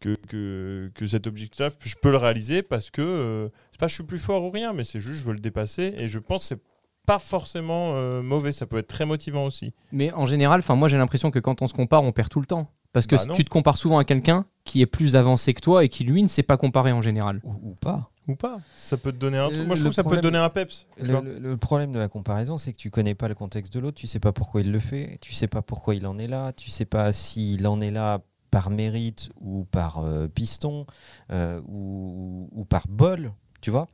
Que, 0.00 0.16
que, 0.28 0.90
que 0.94 1.06
cet 1.06 1.26
objectif, 1.26 1.78
je 1.82 1.94
peux 1.94 2.11
le 2.11 2.18
réaliser 2.18 2.62
parce 2.62 2.90
que 2.90 3.00
euh, 3.00 3.49
c'est 3.73 3.80
pas 3.80 3.88
je 3.88 3.94
suis 3.94 4.02
plus 4.02 4.18
fort 4.18 4.44
ou 4.44 4.50
rien, 4.50 4.75
mais 4.75 4.84
c'est 4.84 5.00
juste 5.00 5.20
je 5.20 5.25
veux 5.25 5.32
le 5.32 5.40
dépasser 5.40 5.94
et 5.96 6.08
je 6.08 6.18
pense 6.18 6.42
que 6.42 6.49
c'est 6.49 6.62
pas 7.06 7.18
forcément 7.18 7.92
euh, 7.94 8.23
mauvais, 8.23 8.52
ça 8.52 8.66
peut 8.66 8.78
être 8.78 8.87
très 8.87 9.06
motivant 9.06 9.44
aussi. 9.44 9.73
Mais 9.92 10.12
en 10.12 10.26
général, 10.26 10.62
moi 10.70 10.88
j'ai 10.88 10.96
l'impression 10.96 11.30
que 11.30 11.38
quand 11.38 11.62
on 11.62 11.66
se 11.66 11.75
compare, 11.75 12.02
on 12.02 12.12
perd 12.12 12.28
tout 12.28 12.40
le 12.40 12.46
temps. 12.46 12.70
Parce 12.94 13.08
que 13.08 13.16
Bah 13.16 13.34
tu 13.34 13.44
te 13.44 13.50
compares 13.50 13.76
souvent 13.76 13.98
à 13.98 14.04
quelqu'un 14.04 14.46
qui 14.62 14.80
est 14.80 14.86
plus 14.86 15.16
avancé 15.16 15.52
que 15.52 15.60
toi 15.60 15.84
et 15.84 15.88
qui 15.88 16.04
lui 16.04 16.22
ne 16.22 16.28
sait 16.28 16.44
pas 16.44 16.56
comparer 16.56 16.92
en 16.92 17.02
général. 17.02 17.40
Ou, 17.42 17.70
ou 17.70 17.74
pas. 17.74 18.12
Ou 18.28 18.36
pas. 18.36 18.60
Ça 18.76 18.96
peut 18.96 19.10
te 19.12 19.18
donner 19.18 19.36
un 19.36 19.48
truc. 19.48 19.66
Moi, 19.66 19.74
je 19.74 19.80
trouve 19.80 19.90
que 19.90 19.96
ça 19.96 20.04
peut 20.04 20.16
te 20.16 20.22
donner 20.22 20.38
un 20.38 20.48
peps. 20.48 20.86
le 20.98 21.56
problème 21.56 21.90
de 21.90 21.98
la 21.98 22.08
comparaison, 22.08 22.56
c'est 22.56 22.72
que 22.72 22.78
tu 22.78 22.90
connais 22.90 23.16
pas 23.16 23.26
le 23.26 23.34
contexte 23.34 23.74
de 23.74 23.80
l'autre, 23.80 23.96
tu 23.96 24.06
sais 24.06 24.20
pas 24.20 24.32
pourquoi 24.32 24.60
il 24.60 24.70
le 24.70 24.78
fait, 24.78 25.18
tu 25.20 25.34
sais 25.34 25.48
pas 25.48 25.60
pourquoi 25.60 25.96
il 25.96 26.06
en 26.06 26.16
est 26.18 26.28
là, 26.28 26.52
tu 26.52 26.70
sais 26.70 26.84
pas 26.84 27.12
s'il 27.12 27.66
en 27.66 27.80
est 27.80 27.90
là 27.90 28.20
par 28.52 28.70
mérite 28.70 29.30
ou 29.40 29.64
par 29.64 29.98
euh, 29.98 30.28
piston 30.28 30.86
euh, 31.32 31.60
ou, 31.66 32.48
ou 32.52 32.64
par 32.64 32.86
bol, 32.86 33.32
tu 33.60 33.72
vois. 33.72 33.88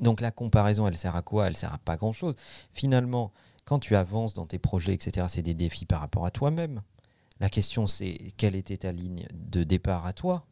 Donc 0.00 0.20
la 0.20 0.32
comparaison, 0.32 0.88
elle 0.88 0.96
sert 0.96 1.14
à 1.14 1.22
quoi? 1.22 1.46
Elle 1.46 1.56
sert 1.56 1.72
à 1.72 1.78
pas 1.78 1.96
grand-chose. 1.96 2.34
Finalement, 2.72 3.32
quand 3.64 3.78
tu 3.78 3.94
avances 3.94 4.34
dans 4.34 4.46
tes 4.46 4.58
projets, 4.58 4.92
etc., 4.92 5.28
c'est 5.30 5.42
des 5.42 5.54
défis 5.54 5.86
par 5.86 6.00
rapport 6.00 6.26
à 6.26 6.32
toi-même. 6.32 6.82
La 7.40 7.48
question, 7.48 7.86
c'est 7.86 8.32
quelle 8.36 8.56
était 8.56 8.78
ta 8.78 8.92
ligne 8.92 9.26
de 9.32 9.62
départ 9.62 10.06
à 10.06 10.12
toi? 10.12 10.44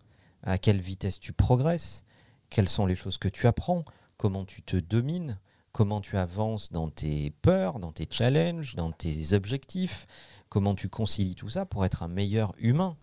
À 0.43 0.59
quelle 0.59 0.81
vitesse 0.81 1.19
tu 1.19 1.33
progresses? 1.33 2.05
Quelles 2.49 2.69
sont 2.69 2.87
les 2.87 2.95
choses 2.95 3.19
que 3.19 3.29
tu 3.29 3.47
apprends? 3.47 3.85
Comment 4.17 4.45
tu 4.45 4.63
te 4.63 4.77
domines? 4.77 5.39
Comment 5.73 6.01
tu 6.01 6.17
avances 6.17 6.71
dans 6.71 6.89
tes 6.89 7.33
peurs, 7.43 7.81
dans 7.81 7.93
tes 7.93 8.07
challenges, 8.09 8.77
dans 8.77 8.93
tes 8.93 9.33
objectifs? 9.35 10.07
Comment 10.49 10.75
tu 10.75 10.89
concilies 10.89 11.35
tout 11.35 11.51
ça 11.51 11.67
pour 11.67 11.85
être 11.85 12.03
un 12.03 12.09
meilleur 12.09 12.55
humain? 12.59 12.97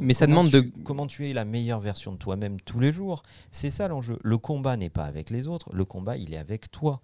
Mais 0.00 0.14
ça 0.14 0.26
demande 0.26 0.48
tu- 0.50 0.62
de- 0.62 0.82
comment 0.84 1.06
tu 1.06 1.28
es 1.28 1.32
la 1.32 1.44
meilleure 1.44 1.80
version 1.80 2.12
de 2.12 2.16
toi-même 2.16 2.60
tous 2.60 2.80
les 2.80 2.92
jours. 2.92 3.22
C'est 3.50 3.70
ça 3.70 3.86
l'enjeu. 3.86 4.18
Le 4.22 4.38
combat 4.38 4.76
n'est 4.76 4.88
pas 4.90 5.04
avec 5.04 5.30
les 5.30 5.46
autres, 5.48 5.70
le 5.74 5.84
combat, 5.84 6.16
il 6.16 6.32
est 6.34 6.38
avec 6.38 6.70
toi. 6.70 7.00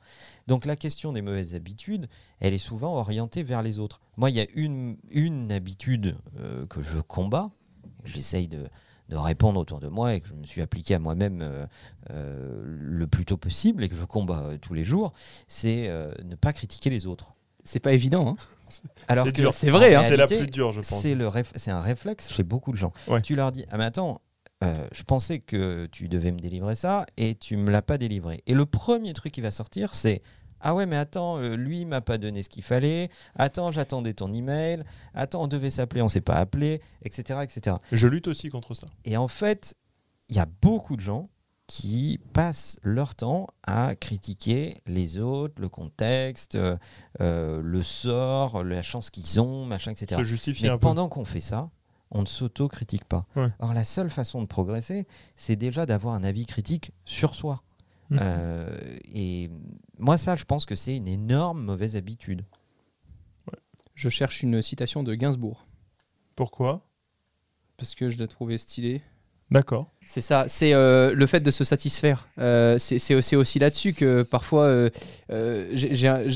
Donc 0.47 0.65
la 0.65 0.75
question 0.77 1.13
des 1.13 1.23
mauvaises 1.23 1.55
habitudes, 1.55 2.09
elle 2.41 2.55
est 2.55 2.59
souvent 2.59 2.97
orientée 2.97 3.43
vers 3.43 3.63
les 3.63 3.79
autres. 3.79 4.01
Moi, 4.17 4.31
il 4.31 4.37
y 4.37 4.41
a 4.41 4.47
une, 4.55 4.97
une 5.11 5.53
habitude 5.53 6.17
euh, 6.39 6.67
que 6.67 6.81
je 6.83 6.99
combats, 6.99 7.51
j'essaye 8.05 8.49
de, 8.49 8.65
de 9.11 9.17
répondre 9.17 9.61
autour 9.61 9.81
de 9.81 9.89
moi 9.89 10.15
et 10.15 10.21
que 10.23 10.29
je 10.29 10.35
me 10.35 10.45
suis 10.45 10.63
appliqué 10.63 10.95
à 10.95 10.99
moi-même 10.99 11.41
euh, 11.43 11.67
euh, 12.11 12.63
le 12.65 13.07
plus 13.07 13.27
tôt 13.27 13.37
possible 13.37 13.85
et 13.85 13.89
que 13.91 13.97
je 13.97 14.05
combats 14.05 14.49
tous 14.63 14.73
les 14.75 14.85
jours, 14.85 15.13
c'est 15.47 15.91
ne 16.25 16.35
pas 16.37 16.53
critiquer 16.55 16.89
les 16.91 17.07
autres. 17.07 17.35
C'est 17.65 17.81
pas 17.81 17.93
évident. 17.93 18.29
hein. 18.29 18.37
Alors 19.09 19.27
C'est 19.27 19.33
que. 19.33 19.53
C'est 19.53 19.71
vrai, 19.71 19.97
en 19.97 20.01
hein. 20.01 20.05
C'est 20.09 20.17
la 20.17 20.27
plus 20.27 20.47
dure, 20.47 20.73
je 20.73 20.81
pense. 20.81 21.01
c'est 21.01 21.15
réf- 21.15 21.53
c'est 21.57 21.71
un 21.71 21.81
réflexe 21.81 22.33
chez 22.33 22.43
beaucoup 22.43 22.73
de 22.73 22.77
gens. 22.77 22.93
Ouais. 23.09 23.23
Tu 23.23 23.35
leur 23.35 23.53
dis 23.53 23.65
ah 23.71 23.79
mais 23.79 23.85
attends, 23.85 24.21
euh, 24.63 24.87
je 24.93 25.03
pensais 25.03 25.41
que 25.41 25.87
tu 25.87 26.09
devais 26.09 26.33
me 26.33 26.39
délivrer 26.39 26.75
ça 26.75 27.07
et 27.17 27.35
tu 27.35 27.57
me 27.57 27.71
l'as 27.71 27.83
pas 27.83 27.99
délivré. 27.99 28.43
Et 28.47 28.55
le 28.55 28.67
premier 28.67 29.13
truc 29.13 29.33
qui 29.33 29.41
va 29.41 29.51
sortir 29.51 29.95
c'est 29.95 30.23
ah 30.61 30.75
ouais 30.75 30.87
mais 30.87 30.97
attends 30.97 31.39
euh, 31.39 31.57
lui 31.57 31.81
il 31.81 31.87
m'a 31.87 32.01
pas 32.01 32.19
donné 32.19 32.43
ce 32.43 32.49
qu'il 32.49 32.63
fallait. 32.63 33.11
Attends 33.35 33.73
j'attendais 33.73 34.15
ton 34.15 34.33
email. 34.33 34.85
Attends 35.13 35.43
on 35.43 35.47
devait 35.49 35.71
s'appeler 35.71 36.03
on 36.03 36.09
s'est 36.09 36.21
pas 36.23 36.37
appelé 36.37 36.81
etc 37.03 37.41
etc. 37.43 37.77
Je 37.93 38.07
lutte 38.09 38.29
aussi 38.29 38.49
contre 38.49 38.75
ça. 38.75 38.87
Et 39.05 39.17
en 39.17 39.29
fait 39.29 39.75
il 40.31 40.37
y 40.37 40.41
a 40.41 40.47
beaucoup 40.63 40.97
de 40.97 41.03
gens 41.03 41.29
qui 41.75 42.21
passent 42.33 42.79
leur 42.85 43.17
temps 43.17 43.49
à 43.65 43.97
critiquer 43.97 44.77
les 44.87 45.19
autres, 45.19 45.61
le 45.61 45.69
contexte, 45.69 46.55
euh, 46.55 46.77
euh, 47.21 47.61
le 47.61 47.83
sort, 47.83 48.63
la 48.63 48.81
chance 48.81 49.11
qu'ils 49.11 49.41
ont, 49.41 49.67
machin, 49.67 49.91
etc. 49.91 50.21
Se 50.21 50.25
justifier 50.25 50.69
Mais 50.69 50.75
un 50.75 50.79
peu. 50.79 50.83
pendant 50.83 51.09
qu'on 51.09 51.25
fait 51.25 51.41
ça, 51.41 51.71
on 52.13 52.21
ne 52.21 52.27
s'auto-critique 52.27 53.05
pas. 53.07 53.27
Ouais. 53.35 53.49
Or, 53.59 53.75
la 53.75 53.83
seule 53.83 54.09
façon 54.09 54.41
de 54.41 54.47
progresser, 54.47 55.09
c'est 55.35 55.57
déjà 55.57 55.85
d'avoir 55.85 56.15
un 56.15 56.23
avis 56.23 56.47
critique 56.47 56.93
sur 57.07 57.35
soi. 57.35 57.65
Mhm. 58.11 58.19
Euh, 58.23 58.99
et 59.13 59.51
moi, 59.99 60.17
ça, 60.17 60.37
je 60.37 60.45
pense 60.45 60.67
que 60.67 60.77
c'est 60.77 60.97
une 60.97 61.09
énorme 61.09 61.61
mauvaise 61.61 61.97
habitude. 61.97 62.45
Je 63.97 64.09
cherche 64.09 64.45
une 64.45 64.63
citation 64.63 65.03
de 65.03 65.13
Gainsbourg 65.17 65.67
Pourquoi? 66.37 66.87
Parce 67.79 67.97
que 67.97 68.11
je 68.11 68.19
l'ai 68.19 68.29
trouvé 68.29 68.59
stylé. 68.59 69.03
D'accord. 69.51 69.91
C'est 70.07 70.21
ça, 70.21 70.45
c'est 70.49 70.75
euh, 70.75 71.15
le 71.15 71.27
fait 71.27 71.41
de 71.41 71.51
se 71.51 71.65
satisfaire. 71.65 72.29
Euh, 72.39 72.77
c'est 72.79 73.15
aussi, 73.37 73.59
là-dessus 73.59 73.95
que 73.95 74.23
parfois, 74.23 74.65
euh, 74.65 74.91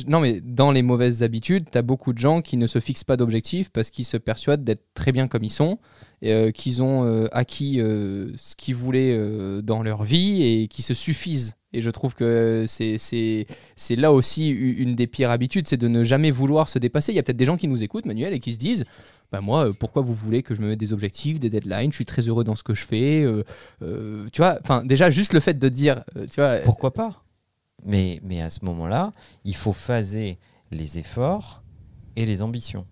non 0.06 0.20
mais 0.20 0.40
dans 0.40 0.72
les 0.72 0.82
mauvaises 0.82 1.22
habitudes, 1.22 1.66
tu 1.70 1.76
as 1.76 1.82
beaucoup 1.82 2.12
de 2.12 2.18
gens 2.18 2.40
qui 2.40 2.56
ne 2.56 2.66
se 2.66 2.80
fixent 2.80 3.04
pas 3.04 3.16
d'objectifs 3.16 3.70
parce 3.70 3.90
qu'ils 3.90 4.06
se 4.06 4.16
persuadent 4.16 4.64
d'être 4.64 4.84
très 4.94 5.12
bien 5.12 5.28
comme 5.28 5.44
ils 5.44 5.50
sont, 5.50 5.78
qu'ils 6.22 6.82
ont 6.82 7.26
acquis 7.32 7.76
ce 7.78 8.56
qu'ils 8.56 8.74
voulaient 8.74 9.60
dans 9.62 9.82
leur 9.82 10.02
vie 10.02 10.42
et 10.42 10.68
qui 10.68 10.82
se 10.82 10.94
suffisent. 10.94 11.54
Et 11.74 11.82
je 11.82 11.90
trouve 11.90 12.14
que 12.14 12.64
c'est- 12.66 13.46
là 13.96 14.12
aussi 14.12 14.48
une 14.48 14.94
des 14.94 15.06
pires 15.06 15.30
habitudes, 15.30 15.68
c'est 15.68 15.76
de 15.76 15.88
ne 15.88 16.04
jamais 16.04 16.30
vouloir 16.30 16.70
se 16.70 16.78
dépasser. 16.78 17.12
Il 17.12 17.16
y 17.16 17.18
a 17.18 17.22
peut-être 17.22 17.36
des 17.36 17.44
gens 17.44 17.58
qui 17.58 17.68
nous 17.68 17.82
écoutent, 17.82 18.06
Manuel, 18.06 18.32
et 18.32 18.38
qui 18.38 18.54
se 18.54 18.58
disent 18.58 18.86
bah 19.30 19.40
moi, 19.40 19.68
euh, 19.68 19.72
pourquoi 19.72 20.02
vous 20.02 20.14
voulez 20.14 20.42
que 20.42 20.54
je 20.54 20.60
me 20.60 20.68
mette 20.68 20.78
des 20.80 20.92
objectifs, 20.92 21.38
des 21.38 21.50
deadlines? 21.50 21.90
Je 21.90 21.96
suis 21.96 22.04
très 22.06 22.22
heureux 22.22 22.44
dans 22.44 22.56
ce 22.56 22.62
que 22.62 22.74
je 22.74 22.86
fais. 22.86 23.22
euh, 23.22 23.44
euh, 23.82 24.26
tu 24.32 24.40
vois, 24.40 24.58
enfin 24.62 24.84
déjà 24.84 25.10
juste 25.10 25.32
le 25.32 25.40
fait 25.40 25.58
de 25.58 25.68
dire, 25.68 26.04
tu 26.30 26.40
vois, 26.40 26.58
Pourquoi 26.64 26.92
pas? 26.92 27.24
Mais, 27.84 28.20
mais 28.24 28.40
à 28.40 28.50
ce 28.50 28.64
moment-là, 28.64 29.12
il 29.44 29.54
faut 29.54 29.72
phaser 29.72 30.38
les 30.70 30.98
efforts 30.98 31.62
et 32.16 32.26
les 32.26 32.42
ambitions. 32.42 32.86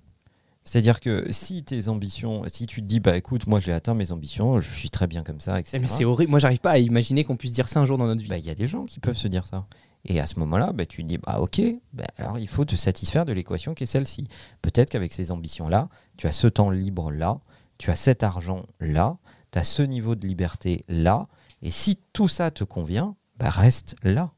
C'est-à-dire 0.66 0.99
que 0.99 1.28
si 1.31 1.62
tes 1.62 1.88
ambitions, 1.88 2.43
si 2.52 2.66
tu 2.66 2.83
te 2.83 2.87
dis, 2.87 2.99
bah 2.99 3.16
écoute, 3.16 3.47
moi 3.47 3.61
j'ai 3.61 3.73
atteint 3.73 3.95
mes 3.95 4.11
ambitions, 4.11 4.61
je 4.61 4.73
suis 4.73 4.90
très 4.90 5.07
bien 5.07 5.23
comme 5.23 5.40
ça, 5.40 5.61
etc. 5.61 5.76
eh, 5.76 5.81
mais 5.81 5.87
c'est 5.87 6.05
horrible. 6.05 6.31
Moi, 6.31 6.40
j'arrive 6.40 6.59
pas 6.59 6.73
à 6.73 6.78
imaginer 6.78 7.23
qu'on 7.23 7.37
puisse 7.37 7.52
dire 7.52 7.69
ça 7.69 7.78
un 7.78 7.87
jour 7.87 7.99
dans 7.99 8.07
notre 8.07 8.21
vie. 8.21 8.28
Bah, 8.28 8.37
il 8.37 8.45
y 8.45 8.50
a 8.50 8.55
des 8.57 8.66
gens 8.66 8.85
qui 8.85 8.99
peuvent 8.99 9.16
se 9.16 9.28
dire 9.28 9.47
ça. 9.47 9.64
Et 10.07 10.21
à 10.21 10.27
ce 10.27 10.39
moment-là, 10.39 10.73
bah, 10.73 10.87
tu 10.87 11.03
te 11.03 11.09
dis, 11.09 11.19
bah, 11.19 11.41
ok, 11.41 11.61
bah, 11.93 12.05
alors 12.17 12.39
il 12.39 12.49
faut 12.49 12.65
te 12.65 12.77
satisfaire 12.77 13.25
de 13.25 13.33
l'équation 13.33 13.75
qui 13.75 13.83
est 13.83 13.87
celle-ci. 13.87 14.29
Peut-être 14.63 14.91
qu'avec 14.91 15.13
ces 15.13 15.33
ambitions-là, 15.33 15.89
tu 16.17 16.29
as 16.29 16.33
ce 16.33 16.47
temps 16.47 16.71
libre-là, 16.71 17.41
tu 17.79 17.91
as 17.91 17.97
cet 17.97 18.23
argent-là, 18.23 19.19
tu 19.51 19.59
as 19.59 19.65
ce 19.65 19.83
niveau 19.83 20.15
de 20.15 20.27
liberté 20.27 20.85
là, 20.89 21.27
et 21.61 21.71
si 21.71 21.99
tout 22.13 22.29
ça 22.29 22.51
te 22.51 22.63
convient, 22.63 23.17
bah, 23.37 23.51
reste 23.51 23.97
là. 24.03 24.31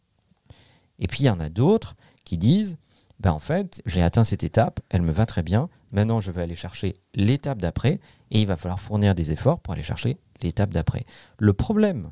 Et 0.99 1.07
puis 1.07 1.21
il 1.21 1.27
y 1.27 1.31
en 1.31 1.41
a 1.41 1.51
d'autres 1.51 1.97
qui 2.25 2.39
disent, 2.39 2.79
en 3.27 3.39
fait, 3.39 3.83
j'ai 3.85 4.03
atteint 4.03 4.25
cette 4.25 4.45
étape, 4.45 4.81
elle 4.89 5.03
me 5.03 5.13
va 5.13 5.27
très 5.27 5.43
bien, 5.43 5.69
maintenant 5.93 6.21
je 6.21 6.31
vais 6.31 6.43
aller 6.43 6.57
chercher 6.57 6.95
l'étape 7.15 7.61
d'après, 7.61 8.01
et 8.31 8.41
il 8.41 8.47
va 8.47 8.57
falloir 8.57 8.81
fournir 8.81 9.15
des 9.15 9.33
efforts 9.33 9.61
pour 9.61 9.75
aller 9.75 9.83
chercher 9.83 10.19
l'étape 10.41 10.71
d'après. 10.71 11.05
Le 11.39 11.53
problème, 11.53 12.11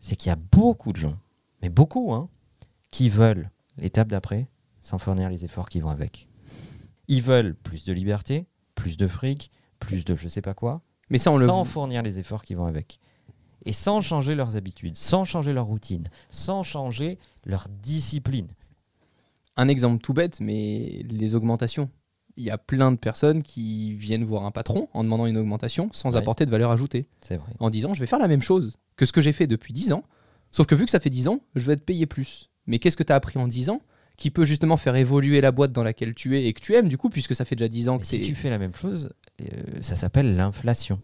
c'est 0.00 0.16
qu'il 0.16 0.30
y 0.30 0.32
a 0.32 0.36
beaucoup 0.36 0.92
de 0.92 0.98
gens, 0.98 1.18
mais 1.62 1.68
beaucoup, 1.68 2.14
hein, 2.14 2.28
qui 2.90 3.08
veulent 3.08 3.50
l'étape 3.76 4.08
d'après 4.08 4.48
sans 4.82 4.98
fournir 4.98 5.28
les 5.30 5.44
efforts 5.44 5.68
qui 5.68 5.80
vont 5.80 5.88
avec. 5.90 6.28
Ils 7.08 7.22
veulent 7.22 7.54
plus 7.54 7.84
de 7.84 7.92
liberté, 7.92 8.46
plus 8.74 8.96
de 8.96 9.06
fric, 9.08 9.50
plus 9.80 10.04
de 10.04 10.14
je 10.14 10.28
sais 10.28 10.40
pas 10.42 10.54
quoi, 10.54 10.82
Mais 11.10 11.18
ça, 11.18 11.30
on 11.32 11.38
le. 11.38 11.46
sans 11.46 11.64
fournir 11.64 12.02
les 12.02 12.18
efforts 12.18 12.42
qui 12.42 12.54
vont 12.54 12.66
avec. 12.66 13.00
Et 13.64 13.72
sans 13.72 14.00
changer 14.00 14.34
leurs 14.36 14.56
habitudes, 14.56 14.96
sans 14.96 15.24
changer 15.24 15.52
leur 15.52 15.66
routine, 15.66 16.04
sans 16.30 16.62
changer 16.62 17.18
leur 17.44 17.68
discipline. 17.82 18.48
Un 19.56 19.68
exemple 19.68 20.02
tout 20.02 20.12
bête, 20.12 20.40
mais 20.40 21.02
les 21.08 21.34
augmentations. 21.34 21.90
Il 22.36 22.44
y 22.44 22.50
a 22.50 22.58
plein 22.58 22.92
de 22.92 22.96
personnes 22.96 23.42
qui 23.42 23.94
viennent 23.94 24.22
voir 24.24 24.44
un 24.44 24.50
patron 24.50 24.88
en 24.92 25.02
demandant 25.02 25.26
une 25.26 25.38
augmentation 25.38 25.88
sans 25.92 26.10
Ouais. 26.12 26.18
apporter 26.18 26.44
de 26.46 26.50
valeur 26.50 26.70
ajoutée. 26.70 27.06
C'est 27.22 27.38
vrai. 27.38 27.50
En 27.58 27.70
disant, 27.70 27.94
je 27.94 28.00
vais 28.00 28.06
faire 28.06 28.18
la 28.18 28.28
même 28.28 28.42
chose 28.42 28.76
que 28.96 29.06
ce 29.06 29.12
que 29.12 29.20
j'ai 29.22 29.32
fait 29.32 29.46
depuis 29.46 29.72
10 29.72 29.92
ans, 29.92 30.04
sauf 30.50 30.66
que 30.66 30.74
vu 30.74 30.84
que 30.84 30.90
ça 30.90 31.00
fait 31.00 31.08
10 31.10 31.28
ans, 31.28 31.40
je 31.54 31.66
vais 31.66 31.72
être 31.72 31.84
payé 31.86 32.04
plus. 32.06 32.50
Mais 32.66 32.78
qu'est-ce 32.78 32.96
que 32.96 33.02
tu 33.02 33.12
as 33.12 33.16
appris 33.16 33.38
en 33.38 33.46
10 33.48 33.70
ans 33.70 33.80
qui 34.16 34.30
peut 34.30 34.44
justement 34.46 34.76
faire 34.78 34.96
évoluer 34.96 35.40
la 35.42 35.52
boîte 35.52 35.72
dans 35.72 35.82
laquelle 35.82 36.14
tu 36.14 36.38
es 36.38 36.46
et 36.46 36.52
que 36.54 36.60
tu 36.60 36.74
aimes 36.74 36.88
du 36.88 36.96
coup, 36.96 37.10
puisque 37.10 37.34
ça 37.36 37.44
fait 37.44 37.54
déjà 37.56 37.68
10 37.68 37.88
ans 37.90 37.94
Mais 37.94 38.00
que 38.00 38.06
si 38.06 38.20
tu 38.20 38.34
fais 38.34 38.48
la 38.50 38.58
même 38.58 38.74
chose, 38.74 39.10
euh, 39.42 39.46
ça 39.82 39.94
s'appelle 39.96 40.36
l'inflation. 40.36 41.00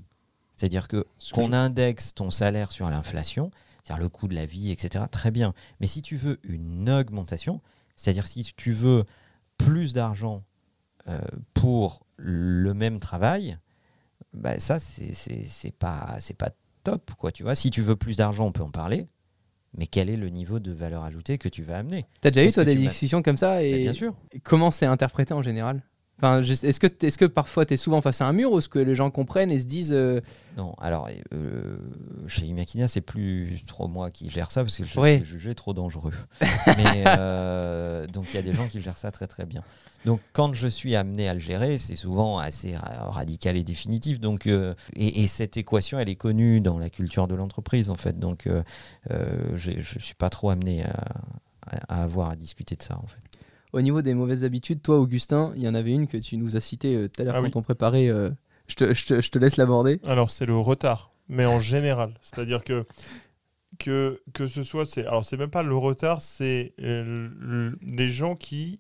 C'est-à-dire 0.56 0.88
que 0.88 1.04
qu'on 1.32 1.48
je- 1.48 1.52
indexe 1.52 2.14
ton 2.14 2.30
salaire 2.30 2.72
sur 2.72 2.88
l'inflation, 2.88 3.50
c'est-à-dire 3.84 4.02
le 4.02 4.08
coût 4.08 4.28
de 4.28 4.34
la 4.34 4.46
vie, 4.46 4.70
etc., 4.70 5.04
très 5.10 5.30
bien. 5.30 5.52
Mais 5.80 5.86
si 5.86 6.00
tu 6.02 6.16
veux 6.16 6.38
une 6.44 6.88
augmentation, 6.88 7.60
c'est-à-dire 7.96 8.26
si 8.26 8.44
tu 8.56 8.72
veux 8.72 9.04
plus 9.58 9.92
d'argent 9.92 10.42
euh, 11.08 11.18
pour 11.52 12.06
le 12.16 12.72
même 12.74 12.98
travail, 13.00 13.58
bah 14.32 14.58
ça, 14.58 14.78
c'est 14.80 15.74
pas, 15.78 16.16
pas 16.38 16.50
top. 16.84 17.10
Quoi, 17.18 17.30
tu 17.32 17.42
vois. 17.42 17.54
Si 17.54 17.70
tu 17.70 17.82
veux 17.82 17.96
plus 17.96 18.16
d'argent, 18.16 18.46
on 18.46 18.52
peut 18.52 18.62
en 18.62 18.70
parler. 18.70 19.06
Mais 19.76 19.86
quel 19.86 20.10
est 20.10 20.16
le 20.16 20.28
niveau 20.28 20.58
de 20.58 20.70
valeur 20.72 21.02
ajoutée 21.04 21.38
que 21.38 21.48
tu 21.48 21.62
vas 21.62 21.78
amener? 21.78 22.06
T'as 22.20 22.30
déjà 22.30 22.46
eu 22.48 22.52
toi 22.52 22.64
des 22.64 22.74
discussions 22.74 23.22
comme 23.22 23.36
ça 23.38 23.54
Bah, 23.54 23.62
et 23.62 23.82
Bien 23.84 23.92
sûr. 23.92 24.14
comment 24.44 24.70
c'est 24.70 24.86
interprété 24.86 25.32
en 25.32 25.42
général? 25.42 25.82
Enfin, 26.22 26.40
est-ce 26.40 26.78
que, 27.18 27.24
parfois 27.26 27.66
tu 27.66 27.74
es 27.74 27.76
souvent 27.76 28.00
face 28.00 28.20
à 28.20 28.28
un 28.28 28.32
mur 28.32 28.52
ou 28.52 28.58
est-ce 28.60 28.68
que 28.68 28.78
les 28.78 28.94
gens 28.94 29.10
comprennent 29.10 29.50
et 29.50 29.58
se 29.58 29.64
disent 29.66 29.92
euh, 29.92 30.20
Non, 30.56 30.72
alors 30.80 31.08
euh, 31.34 31.76
chez 32.28 32.46
Imakina, 32.46 32.86
c'est 32.86 33.00
plus 33.00 33.60
trop 33.66 33.88
moi 33.88 34.12
qui 34.12 34.30
gère 34.30 34.52
ça 34.52 34.62
parce 34.62 34.76
que 34.76 34.84
je 34.84 34.90
suis 35.16 35.24
jugé 35.24 35.54
trop 35.56 35.74
dangereux. 35.74 36.12
Mais 36.76 37.02
euh, 37.08 38.06
donc 38.06 38.26
il 38.32 38.36
y 38.36 38.38
a 38.38 38.42
des 38.42 38.52
gens 38.54 38.68
qui 38.68 38.80
gèrent 38.80 38.96
ça 38.96 39.10
très 39.10 39.26
très 39.26 39.46
bien. 39.46 39.64
Donc 40.04 40.20
quand 40.32 40.54
je 40.54 40.68
suis 40.68 40.94
amené 40.94 41.28
à 41.28 41.34
le 41.34 41.40
gérer, 41.40 41.76
c'est 41.78 41.96
souvent 41.96 42.38
assez 42.38 42.76
ra- 42.76 43.10
radical 43.10 43.56
et 43.56 43.64
définitif. 43.64 44.20
Donc 44.20 44.46
et, 44.46 45.22
et 45.22 45.26
cette 45.26 45.56
équation, 45.56 45.98
elle 45.98 46.08
est 46.08 46.14
connue 46.14 46.60
dans 46.60 46.78
la 46.78 46.88
culture 46.88 47.26
de 47.26 47.34
l'entreprise 47.34 47.90
en 47.90 47.96
fait. 47.96 48.18
Donc 48.20 48.48
je 49.10 49.80
suis 49.98 50.14
pas 50.14 50.30
trop 50.30 50.50
amené 50.50 50.84
à- 50.84 51.04
à 51.88 52.02
avoir 52.02 52.30
à 52.30 52.36
discuter 52.36 52.76
de 52.76 52.82
ça 52.82 52.96
en 53.02 53.06
fait. 53.06 53.18
Au 53.72 53.80
niveau 53.80 54.02
des 54.02 54.14
mauvaises 54.14 54.44
habitudes, 54.44 54.82
toi, 54.82 54.98
Augustin, 54.98 55.52
il 55.56 55.62
y 55.62 55.68
en 55.68 55.74
avait 55.74 55.92
une 55.92 56.06
que 56.06 56.16
tu 56.18 56.36
nous 56.36 56.56
as 56.56 56.60
citée 56.60 56.94
euh, 56.94 57.08
tout 57.08 57.22
à 57.22 57.24
l'heure 57.24 57.34
Ah 57.36 57.40
quand 57.40 57.44
oui. 57.46 57.52
on 57.54 57.62
préparait. 57.62 58.08
euh, 58.08 58.30
je, 58.68 58.74
te, 58.76 58.92
je 58.94 59.06
te- 59.06 59.20
je 59.20 59.30
te 59.30 59.38
laisse 59.38 59.56
l'aborder. 59.56 60.00
Alors, 60.06 60.30
c'est 60.30 60.46
le 60.46 60.56
retard, 60.56 61.10
mais 61.28 61.46
en 61.46 61.58
général. 61.60 62.12
C'est-à-dire 62.20 62.64
que, 62.64 62.84
que, 63.78 64.20
que 64.34 64.46
ce 64.46 64.62
soit. 64.62 64.84
c'est- 64.86 65.06
Alors, 65.06 65.24
c'est 65.24 65.36
même 65.36 65.50
pas 65.50 65.62
le 65.62 65.74
retard, 65.76 66.20
c'est 66.22 66.74
euh, 66.80 67.28
le- 67.38 67.78
les 67.82 68.10
gens 68.10 68.36
qui 68.36 68.78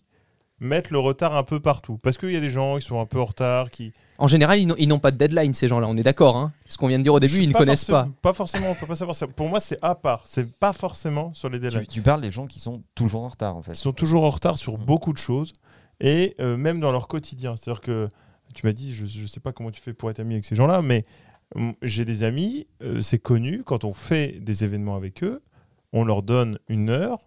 mettre 0.62 0.92
le 0.92 0.98
retard 0.98 1.36
un 1.36 1.42
peu 1.42 1.60
partout. 1.60 1.98
Parce 1.98 2.16
qu'il 2.16 2.30
y 2.30 2.36
a 2.36 2.40
des 2.40 2.50
gens 2.50 2.76
qui 2.78 2.82
sont 2.86 3.00
un 3.00 3.06
peu 3.06 3.20
en 3.20 3.24
retard, 3.26 3.68
qui. 3.70 3.92
En 4.18 4.28
général, 4.28 4.58
ils 4.60 4.88
n'ont- 4.88 4.98
pas 4.98 5.10
de 5.10 5.16
deadline, 5.16 5.52
ces 5.52 5.66
gens-là, 5.68 5.88
on 5.88 5.96
est 5.96 6.02
d'accord. 6.02 6.36
Hein 6.36 6.52
Ce 6.68 6.78
qu'on 6.78 6.86
vient 6.86 6.98
de 6.98 7.02
dire 7.02 7.12
au 7.14 7.20
début, 7.20 7.38
ils 7.42 7.48
ne 7.48 7.52
connaissent 7.54 7.84
pas. 7.86 8.08
Pas 8.22 8.32
forcément, 8.32 8.70
on 8.70 8.74
peut 8.74 8.86
pas 8.86 8.94
savoir 8.94 9.16
ça. 9.16 9.26
Pour 9.26 9.48
moi, 9.48 9.58
c'est 9.60 9.78
à 9.82 9.94
part. 9.94 10.22
C'est 10.26 10.50
pas 10.58 10.72
forcément 10.72 11.34
sur 11.34 11.50
les 11.50 11.58
deadlines. 11.58 11.86
tu 11.86 12.00
parles 12.02 12.20
des 12.20 12.30
gens 12.30 12.46
qui 12.46 12.60
sont 12.60 12.82
toujours 12.94 13.24
en 13.24 13.28
retard 13.28 13.56
en 13.56 13.62
fait. 13.62 13.72
Ils 13.72 13.76
sont 13.76 13.92
toujours 13.92 14.24
en 14.24 14.30
retard 14.30 14.56
sur 14.58 14.78
Mm. 14.78 14.84
beaucoup 14.84 15.12
de 15.12 15.18
choses 15.18 15.52
et 16.00 16.34
euh, 16.40 16.56
même 16.56 16.78
dans 16.80 16.92
leur 16.92 17.08
quotidien. 17.08 17.56
C'est-à-dire 17.56 17.80
que 17.80 18.08
tu 18.54 18.66
m'as 18.66 18.72
dit, 18.72 18.94
je, 18.94 19.06
je 19.06 19.26
sais 19.26 19.40
pas 19.40 19.52
comment 19.52 19.70
tu 19.70 19.80
fais 19.80 19.92
pour 19.94 20.10
être 20.10 20.20
ami 20.20 20.34
avec 20.34 20.44
ces 20.44 20.54
gens-là, 20.54 20.82
mais 20.82 21.04
mm, 21.56 21.70
j'ai 21.82 22.04
des 22.04 22.22
amis, 22.22 22.66
euh, 22.82 23.00
c'est 23.00 23.18
connu, 23.18 23.62
quand 23.64 23.84
on 23.84 23.92
fait 23.94 24.38
des 24.40 24.62
événements 24.62 24.94
avec 24.94 25.24
eux, 25.24 25.42
on 25.92 26.04
leur 26.04 26.22
donne 26.22 26.58
une 26.68 26.90
heure 26.90 27.18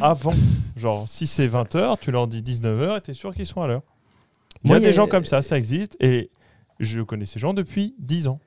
avant. 0.00 0.34
Genre, 0.76 1.08
si 1.08 1.26
c'est 1.26 1.46
20h, 1.48 1.98
tu 2.00 2.10
leur 2.10 2.26
dis 2.26 2.42
19h 2.42 2.98
et 2.98 3.00
tu 3.00 3.10
es 3.10 3.14
sûr 3.14 3.34
qu'ils 3.34 3.46
sont 3.46 3.62
à 3.62 3.66
l'heure. 3.66 3.82
Il 4.64 4.70
y 4.70 4.74
a 4.74 4.80
des 4.80 4.92
gens 4.92 5.06
comme 5.06 5.24
ça, 5.24 5.42
ça 5.42 5.58
existe 5.58 5.96
et 6.00 6.30
je 6.80 7.00
connais 7.02 7.26
ces 7.26 7.38
gens 7.38 7.54
depuis 7.54 7.94
10 7.98 8.28
ans. 8.28 8.40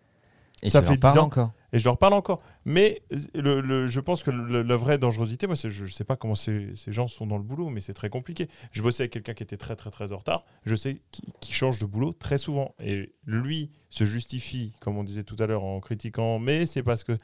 Et 0.63 0.69
ça 0.72 0.81
fait 0.81 0.93
leur 0.93 1.00
parles 1.00 1.13
10 1.13 1.19
ans. 1.19 1.25
encore. 1.25 1.51
Et 1.74 1.79
je 1.79 1.84
leur 1.84 1.98
parle 1.98 2.13
encore. 2.13 2.41
Mais 2.65 3.01
le, 3.36 3.62
le- 3.62 3.88
je 3.88 4.00
pense 4.00 4.24
que 4.24 4.31
le- 4.31 4.63
la 4.63 4.75
vraie 4.77 4.98
dangerosité, 4.98 5.46
moi, 5.46 5.55
je 5.55 5.84
ne 5.84 5.88
sais 5.89 6.03
pas 6.03 6.15
comment 6.15 6.34
ces, 6.34 6.69
ces 6.75 6.91
gens 6.91 7.07
sont 7.07 7.27
dans 7.27 7.38
le 7.38 7.43
boulot, 7.43 7.69
mais 7.69 7.79
c'est 7.81 7.93
très 7.93 8.10
compliqué. 8.10 8.48
Je 8.72 8.81
bossais 8.81 9.03
avec 9.03 9.13
quelqu'un 9.13 9.34
qui 9.36 9.43
était 9.43 9.57
très, 9.57 9.75
très, 9.75 9.91
très 9.91 10.12
en 10.12 10.17
retard. 10.17 10.41
Je 10.65 10.75
sais 10.75 10.98
qu'il 11.12 11.25
qu'il 11.39 11.53
change 11.53 11.77
de 11.77 11.86
boulot 11.86 12.13
très 12.13 12.38
souvent. 12.39 12.74
Et 12.79 13.13
lui 13.25 13.69
se 13.89 14.05
justifie, 14.05 14.74
comme 14.79 14.98
on 14.98 15.03
disait 15.03 15.24
tout 15.24 15.36
à 15.39 15.46
l'heure, 15.46 15.63
en 15.63 15.79
critiquant, 15.79 16.39
mais 16.39 16.65
c'est 16.65 16.84
parce 16.84 17.03
que. 17.03 17.15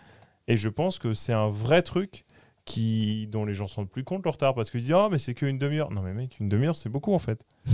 Et 0.47 0.57
je 0.57 0.69
pense 0.69 0.99
que 0.99 1.13
c'est 1.15 1.33
un 1.33 1.47
vrai 1.49 1.81
truc 1.81 2.25
qui, 2.65 3.27
dont 3.27 3.45
les 3.45 3.53
gens 3.53 3.67
se 3.67 3.75
rendent 3.75 3.89
plus 3.89 4.03
compte, 4.03 4.23
le 4.23 4.29
retard, 4.29 4.55
parce 4.55 4.71
qu'ils 4.71 4.81
disent 4.81 4.93
Ah, 4.93 5.09
mais 5.11 5.17
c'est 5.17 5.33
qu'une 5.33 5.57
demi-heure. 5.57 5.91
Non, 5.91 6.01
mais 6.01 6.13
mec, 6.13 6.37
une 6.39 6.49
demi-heure, 6.49 6.75
c'est 6.75 6.89
beaucoup, 6.89 7.13
en 7.13 7.19
fait. 7.19 7.45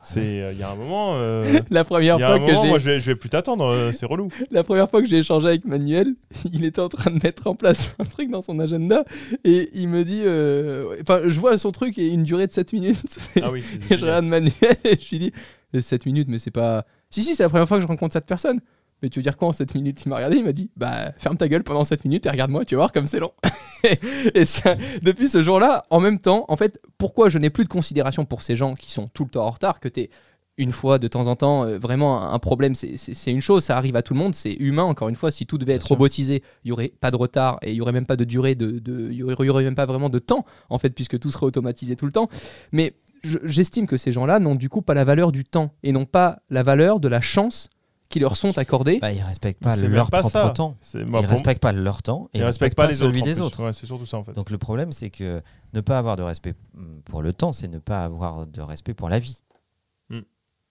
C'est, 0.00 0.42
euh, 0.42 0.52
Il 0.52 0.58
y 0.58 0.62
a 0.62 0.70
un 0.70 0.76
moment. 0.76 1.14
euh, 1.16 1.58
La 1.70 1.82
première 1.84 2.18
Il 2.18 2.20
y 2.20 2.22
a 2.22 2.28
fois 2.28 2.36
un 2.36 2.46
que 2.46 2.52
j'ai 2.62 2.68
moi, 2.68 2.78
je 2.78 2.90
vais, 2.90 3.00
je 3.00 3.06
vais 3.06 3.16
plus 3.16 3.28
t'attendre, 3.28 3.64
euh, 3.64 3.90
c'est 3.92 4.06
relou. 4.06 4.28
La 4.52 4.62
première 4.62 4.88
fois 4.88 5.02
que 5.02 5.08
j'ai 5.08 5.18
échangé 5.18 5.48
avec 5.48 5.64
Manuel, 5.64 6.14
il 6.52 6.64
était 6.64 6.80
en 6.80 6.88
train 6.88 7.10
de 7.10 7.18
mettre 7.22 7.48
en 7.48 7.56
place 7.56 7.96
un 7.98 8.04
truc 8.04 8.30
dans 8.30 8.40
son 8.40 8.60
agenda 8.60 9.04
et 9.42 9.68
il 9.72 9.88
me 9.88 10.04
dit, 10.04 10.20
enfin, 11.02 11.28
je 11.28 11.40
vois 11.40 11.58
son 11.58 11.72
truc 11.72 11.98
et 11.98 12.06
une 12.06 12.22
durée 12.22 12.46
de 12.46 12.52
7 12.52 12.72
minutes. 12.74 13.18
Ah 13.42 13.50
oui, 13.50 13.62
c'est 13.62 13.92
et 13.94 13.98
je 13.98 14.04
regarde 14.04 14.24
Manuel 14.24 14.52
et 14.84 14.98
je 15.00 15.10
lui 15.10 15.18
dis, 15.18 15.32
7 15.80 16.06
minutes, 16.06 16.28
mais 16.28 16.38
c'est 16.38 16.50
pas. 16.50 16.84
Si, 17.10 17.22
si, 17.24 17.34
c'est 17.34 17.42
la 17.42 17.48
première 17.48 17.66
fois 17.66 17.78
que 17.78 17.82
je 17.82 17.88
rencontre 17.88 18.12
cette 18.12 18.26
personne. 18.26 18.60
Mais 19.02 19.08
tu 19.10 19.18
veux 19.18 19.22
dire 19.22 19.36
quoi 19.36 19.48
en 19.48 19.52
7 19.52 19.74
minutes? 19.74 20.02
Il 20.04 20.08
m'a 20.08 20.16
regardé, 20.16 20.38
il 20.38 20.44
m'a 20.44 20.52
dit, 20.52 20.70
bah, 20.76 21.12
ferme 21.18 21.36
ta 21.36 21.48
gueule 21.48 21.62
pendant 21.62 21.84
7 21.84 22.04
minutes 22.04 22.26
et 22.26 22.30
regarde-moi, 22.30 22.64
tu 22.64 22.74
vas 22.74 22.80
voir 22.80 22.92
comme 22.92 23.06
c'est 23.06 23.20
long. 23.20 23.32
et 24.34 24.44
ça- 24.44 24.76
depuis 25.02 25.28
ce 25.28 25.42
jour-là, 25.42 25.84
en 25.90 26.00
même 26.00 26.18
temps, 26.18 26.44
en 26.48 26.56
fait, 26.56 26.80
pourquoi 26.98 27.28
je 27.28 27.38
n'ai 27.38 27.50
plus 27.50 27.64
de 27.64 27.68
considération 27.68 28.24
pour 28.24 28.42
ces 28.42 28.56
gens 28.56 28.74
qui 28.74 28.90
sont 28.90 29.08
tout 29.08 29.24
le 29.24 29.30
temps 29.30 29.46
en 29.46 29.50
retard, 29.50 29.80
que 29.80 29.88
t'es 29.88 30.10
une 30.60 30.72
fois 30.72 30.98
de 30.98 31.06
temps 31.06 31.28
en 31.28 31.36
temps, 31.36 31.64
euh, 31.64 31.78
vraiment 31.78 32.32
un 32.32 32.38
problème, 32.40 32.74
c'est- 32.74 32.96
une 33.30 33.40
chose, 33.40 33.62
ça 33.62 33.76
arrive 33.76 33.94
à 33.94 34.02
tout 34.02 34.12
le 34.14 34.18
monde, 34.18 34.34
c'est 34.34 34.54
humain. 34.54 34.82
Encore 34.82 35.08
une 35.08 35.14
fois, 35.14 35.30
si 35.30 35.46
tout 35.46 35.56
devait 35.56 35.74
être 35.74 35.84
robotisé, 35.86 36.42
il 36.64 36.70
y 36.70 36.72
aurait 36.72 36.92
pas 37.00 37.12
de 37.12 37.16
retard 37.16 37.58
et 37.62 37.70
il 37.70 37.76
y 37.76 37.80
aurait 37.80 37.92
même 37.92 38.06
pas 38.06 38.16
de 38.16 38.24
durée, 38.24 38.56
de, 38.56 38.80
de- 38.80 39.08
il 39.12 39.16
y 39.18 39.22
aurait, 39.22 39.48
aurait 39.48 39.62
même 39.62 39.76
pas 39.76 39.86
vraiment 39.86 40.10
de 40.10 40.18
temps, 40.18 40.44
en 40.68 40.78
fait, 40.80 40.90
puisque 40.90 41.20
tout 41.20 41.30
serait 41.30 41.46
automatisé 41.46 41.94
tout 41.94 42.06
le 42.06 42.12
temps. 42.12 42.26
Mais 42.72 42.94
je- 43.22 43.38
j'estime 43.44 43.86
que 43.86 43.96
ces 43.96 44.10
gens-là 44.10 44.40
n'ont 44.40 44.56
du 44.56 44.68
coup 44.68 44.82
pas 44.82 44.94
la 44.94 45.04
valeur 45.04 45.30
du 45.30 45.44
temps 45.44 45.74
et 45.84 45.92
non 45.92 46.06
pas 46.06 46.40
la 46.50 46.64
valeur 46.64 46.98
de 46.98 47.06
la 47.06 47.20
chance 47.20 47.70
qui 48.08 48.20
leur 48.20 48.36
sont 48.36 48.56
accordées. 48.56 48.98
Bah, 49.00 49.12
ils 49.12 49.22
respectent 49.22 49.62
pas 49.62 49.76
leur 49.76 50.10
pas 50.10 50.20
propre 50.20 50.32
ça. 50.32 50.50
temps. 50.50 50.76
Moi, 50.94 51.20
ils 51.20 51.26
pour- 51.26 51.30
respectent 51.30 51.62
pas 51.62 51.72
leur 51.72 52.02
temps 52.02 52.28
et 52.32 52.38
Ils 52.38 52.40
ils 52.40 52.44
respectent 52.44 52.76
pas 52.76 52.86
les 52.86 52.94
celui 52.94 53.18
autres. 53.20 53.24
des 53.28 53.40
autres. 53.40 53.62
Ouais, 53.64 53.72
c'est 53.74 53.86
surtout 53.86 54.06
ça 54.06 54.16
en 54.18 54.24
fait. 54.24 54.32
Donc 54.32 54.50
le 54.50 54.56
problème, 54.58 54.92
c'est 54.92 55.10
que 55.10 55.42
ne 55.74 55.80
pas 55.80 55.98
avoir 55.98 56.16
de 56.16 56.22
respect 56.22 56.54
mm, 56.74 57.00
pour 57.04 57.20
le 57.22 57.32
temps, 57.32 57.52
c'est 57.52 57.68
ne 57.68 57.78
pas 57.78 58.04
avoir 58.04 58.46
de 58.46 58.60
respect 58.62 58.94
pour 58.94 59.08
la 59.08 59.18
vie. 59.18 59.42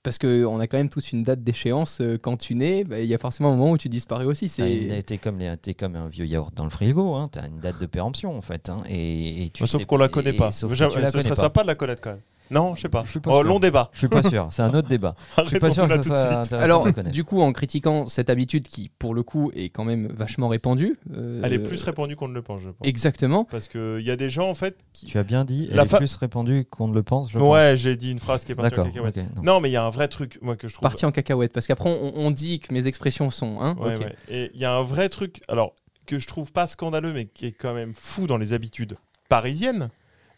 Parce 0.03 0.19
qu'on 0.19 0.59
a 0.61 0.67
quand 0.67 0.77
même 0.77 0.87
tous 0.89 1.11
une 1.11 1.23
date 1.23 1.43
d'échéance. 1.43 1.99
euh, 1.99 2.17
Quand 2.17 2.37
tu 2.37 2.55
nais, 2.55 2.85
bah, 2.85 3.01
il 3.01 3.07
y 3.07 3.13
a 3.13 3.17
forcément 3.17 3.51
un 3.51 3.55
moment 3.57 3.71
où 3.71 3.77
tu 3.77 3.89
disparais 3.89 4.23
aussi. 4.23 4.47
C'est 4.47 5.03
T'es 5.05 5.17
comme, 5.17 5.37
les- 5.39 5.57
t'es 5.57 5.73
comme 5.73 5.97
un 5.97 6.07
vieux 6.07 6.25
yaourt 6.25 6.53
dans 6.55 6.63
le 6.63 6.69
frigo, 6.69 7.15
hein, 7.15 7.27
t'as 7.29 7.45
une 7.47 7.59
date 7.59 7.77
de 7.81 7.85
péremption 7.87 8.37
en 8.37 8.41
fait. 8.41 8.69
hein, 8.69 8.83
et, 8.87 9.43
et 9.45 9.49
tu 9.49 9.63
Bah, 9.63 9.67
sauf 9.67 9.85
qu'on 9.85 9.97
la 9.97 10.07
connaît 10.07 10.29
et- 10.29 10.37
pas. 10.37 10.51
Sauf 10.51 10.69
que 10.69 10.77
J'aime- 10.77 10.89
tu 10.91 10.99
la 11.01 11.07
Ce 11.07 11.11
connais 11.11 11.23
serait 11.23 11.35
pas. 11.35 11.41
sympa 11.41 11.63
de 11.63 11.67
la 11.67 11.75
connaître 11.75 12.01
quand 12.01 12.11
même. 12.11 12.21
Non, 12.49 12.75
je 12.75 12.81
sais 12.81 12.89
pas. 12.89 13.03
Je 13.05 13.09
suis 13.11 13.19
pas 13.19 13.31
Oh, 13.31 13.41
sûr. 13.41 13.43
long 13.43 13.59
débat. 13.59 13.89
Je 13.93 13.97
suis 13.99 14.07
pas 14.07 14.23
sûr, 14.23 14.47
c'est 14.51 14.61
un 14.61 14.73
autre 14.73 14.87
débat. 14.87 15.15
Je 15.37 15.47
suis 15.47 15.59
pas 15.59 15.71
sûr 15.71 15.87
que 15.87 15.93
ça 15.93 15.97
tout 15.97 16.03
de 16.09 16.15
soit 16.15 16.17
intéressant 16.39 16.59
Alors, 16.63 16.85
de 16.91 17.09
du 17.09 17.23
coup, 17.23 17.41
en 17.41 17.51
critiquant 17.51 18.07
cette 18.07 18.29
habitude 18.29 18.67
qui, 18.67 18.89
pour 18.99 19.13
le 19.13 19.23
coup, 19.23 19.51
est 19.55 19.69
quand 19.69 19.83
même 19.83 20.07
vachement 20.07 20.47
répandue. 20.47 20.97
euh, 21.15 21.41
Elle 21.43 21.53
est 21.53 21.59
plus 21.59 21.81
répandue 21.83 22.15
qu'on 22.15 22.27
ne 22.27 22.33
le 22.33 22.41
pense, 22.41 22.61
je 22.61 22.69
pense. 22.69 22.87
Exactement. 22.87 23.43
Parce 23.45 23.67
qu'il 23.67 24.01
y 24.01 24.11
a 24.11 24.15
des 24.15 24.29
gens 24.29 24.49
en 24.49 24.55
fait 24.55 24.77
qui. 24.93 25.05
Tu 25.07 25.17
as 25.17 25.23
bien 25.23 25.43
dit, 25.45 25.67
elle 25.69 25.77
La 25.77 25.83
est 25.83 25.87
fa- 25.87 25.97
plus 25.97 26.15
répandue 26.15 26.65
qu'on 26.69 26.87
ne 26.87 26.93
le 26.93 27.03
pense, 27.03 27.31
je 27.31 27.37
Ouais, 27.37 27.75
j'ai 27.77 27.95
dit 27.97 28.11
une 28.11 28.19
phrase 28.19 28.45
qui 28.45 28.51
est 28.51 28.55
partie 28.55 28.79
en 28.79 28.85
cacahuète. 28.85 29.17
non. 29.35 29.43
Non, 29.43 29.59
mais 29.59 29.69
il 29.69 29.73
y 29.73 29.77
a 29.77 29.83
un 29.83 29.89
vrai 29.89 30.07
truc, 30.07 30.39
moi, 30.41 30.55
que 30.55 30.67
je 30.67 30.73
trouve. 30.73 30.83
Parti 30.83 31.05
en 31.05 31.11
cacahuète. 31.11 31.51
Parce 31.53 31.67
qu'après, 31.67 31.89
on, 31.89 32.13
on 32.15 32.31
dit 32.31 32.59
que 32.59 32.73
mes 32.73 32.87
expressions 32.87 33.29
sont. 33.29 33.57
Hein, 33.61 33.75
Ouais, 33.79 33.95
ok. 33.95 34.01
ouais. 34.01 34.15
Et 34.29 34.51
il 34.53 34.59
y 34.59 34.65
a 34.65 34.71
un 34.73 34.83
vrai 34.83 35.09
truc, 35.09 35.41
alors, 35.47 35.73
que 36.05 36.19
je 36.19 36.27
trouve 36.27 36.51
pas 36.53 36.67
scandaleux, 36.67 37.11
mais 37.13 37.25
qui 37.25 37.45
est 37.47 37.51
quand 37.51 37.73
même 37.73 37.93
fou 37.93 38.27
dans 38.27 38.37
les 38.37 38.53
habitudes 38.53 38.95
parisiennes, 39.29 39.89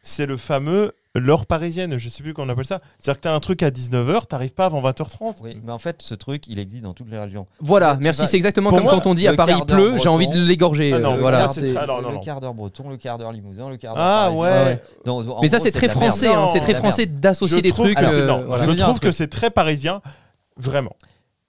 c'est 0.02 0.26
le 0.26 0.38
fameux 0.38 0.94
l'heure 1.16 1.46
parisienne, 1.48 1.98
je 1.98 2.08
sais 2.10 2.22
plus 2.22 2.34
comment 2.34 2.48
on 2.48 2.54
appelle 2.54 2.66
ça. 2.66 2.80
C'est-à-dire 3.00 3.18
que 3.20 3.24
tu 3.24 3.28
as 3.28 3.34
un 3.34 3.40
truc 3.40 3.64
à 3.64 3.72
19h, 3.72 4.28
t'arrives 4.28 4.54
pas 4.54 4.66
avant 4.66 4.82
20h30. 4.82 5.38
Oui, 5.44 5.60
mais 5.64 5.72
en 5.72 5.80
fait, 5.80 6.02
ce 6.02 6.14
truc, 6.14 6.48
il 6.48 6.60
existe 6.60 6.84
dans 6.84 6.94
toutes 6.94 7.10
les 7.10 7.18
régions. 7.18 7.48
Voilà, 7.60 7.96
Tu 7.98 8.04
merci. 8.04 8.22
vas- 8.22 8.28
C'est 8.28 8.38
exactement 8.38 8.70
Pour 8.70 8.78
comme 8.78 8.86
moi, 8.86 8.94
quand 8.94 9.10
on 9.10 9.14
dit 9.16 9.28
à 9.28 9.34
Paris 9.34 9.54
il 9.58 9.66
pleut, 9.66 9.98
j'ai 9.98 10.08
envie 10.10 10.28
de 10.28 10.40
l'égorger. 10.40 10.94
Ah 10.94 11.00
non, 11.00 11.14
euh, 11.14 11.18
voilà, 11.20 11.46
moi, 11.46 11.54
c'est 11.54 11.66
c'est- 11.74 11.86
non, 11.88 12.10
le 12.12 12.20
quart 12.20 12.40
d'heure 12.40 12.54
breton, 12.54 12.90
le 12.90 12.98
quart 12.98 13.18
d'heure 13.18 13.32
limousin, 13.32 13.70
le 13.70 13.78
quart 13.78 13.96
d'heure 13.96 14.04
Ah 14.04 14.26
parisien. 14.26 14.42
ouais. 14.44 14.66
ouais. 14.66 14.84
Donc, 15.06 15.28
en 15.30 15.42
Mais 15.42 15.48
ça, 15.48 15.58
gros, 15.58 15.66
c'est 15.66 15.72
très 15.72 15.90
français. 15.90 16.28
Hein, 16.28 16.48
c'est 16.48 16.60
très 16.60 16.76
français 16.76 17.06
d'associer 17.08 17.62
des 17.62 17.72
trucs. 17.72 17.98
c'est- 18.00 18.06
euh. 18.06 18.58
Je 18.64 18.72
trouve 18.82 19.00
que 19.00 19.12
c'est 19.12 19.28
très 19.28 19.50
parisien, 19.50 20.02
vraiment. 20.58 20.96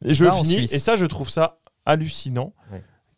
Et 0.04 0.14
je 0.14 0.24
finis, 0.30 0.68
et 0.72 0.78
ça, 0.78 0.96
je 0.96 1.04
trouve 1.04 1.28
ça 1.28 1.58
hallucinant. 1.84 2.52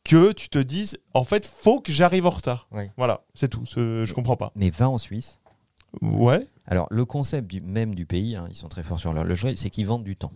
Que 0.05 0.33
tu 0.33 0.49
te 0.49 0.59
dises, 0.59 0.99
en 1.15 1.23
fait, 1.23 1.47
faut 1.47 1.81
que 1.81 1.93
j'arrive 1.93 2.27
en 2.27 2.31
retard. 2.31 2.67
Ouais. 2.73 2.91
Voilà, 2.97 3.21
c'est 3.37 3.47
tout. 3.47 3.65
Ce- 3.67 4.05
Je 4.05 4.13
comprends 4.15 4.35
pas. 4.35 4.51
Mais 4.57 4.71
va 4.71 4.89
en 4.89 4.99
Suisse. 4.99 5.39
Ouais. 6.01 6.47
Alors, 6.67 6.87
le 6.91 7.05
concept 7.05 7.49
du, 7.51 7.61
même 7.61 7.95
du 7.95 8.07
pays, 8.07 8.35
hein, 8.37 8.47
ils 8.49 8.57
sont 8.57 8.69
très 8.69 8.83
forts 8.83 9.01
sur 9.01 9.13
l'horlogerie, 9.13 9.57
c'est 9.57 9.71
qu'ils 9.71 9.87
vendent 9.87 10.05
du 10.05 10.17
temps. 10.17 10.33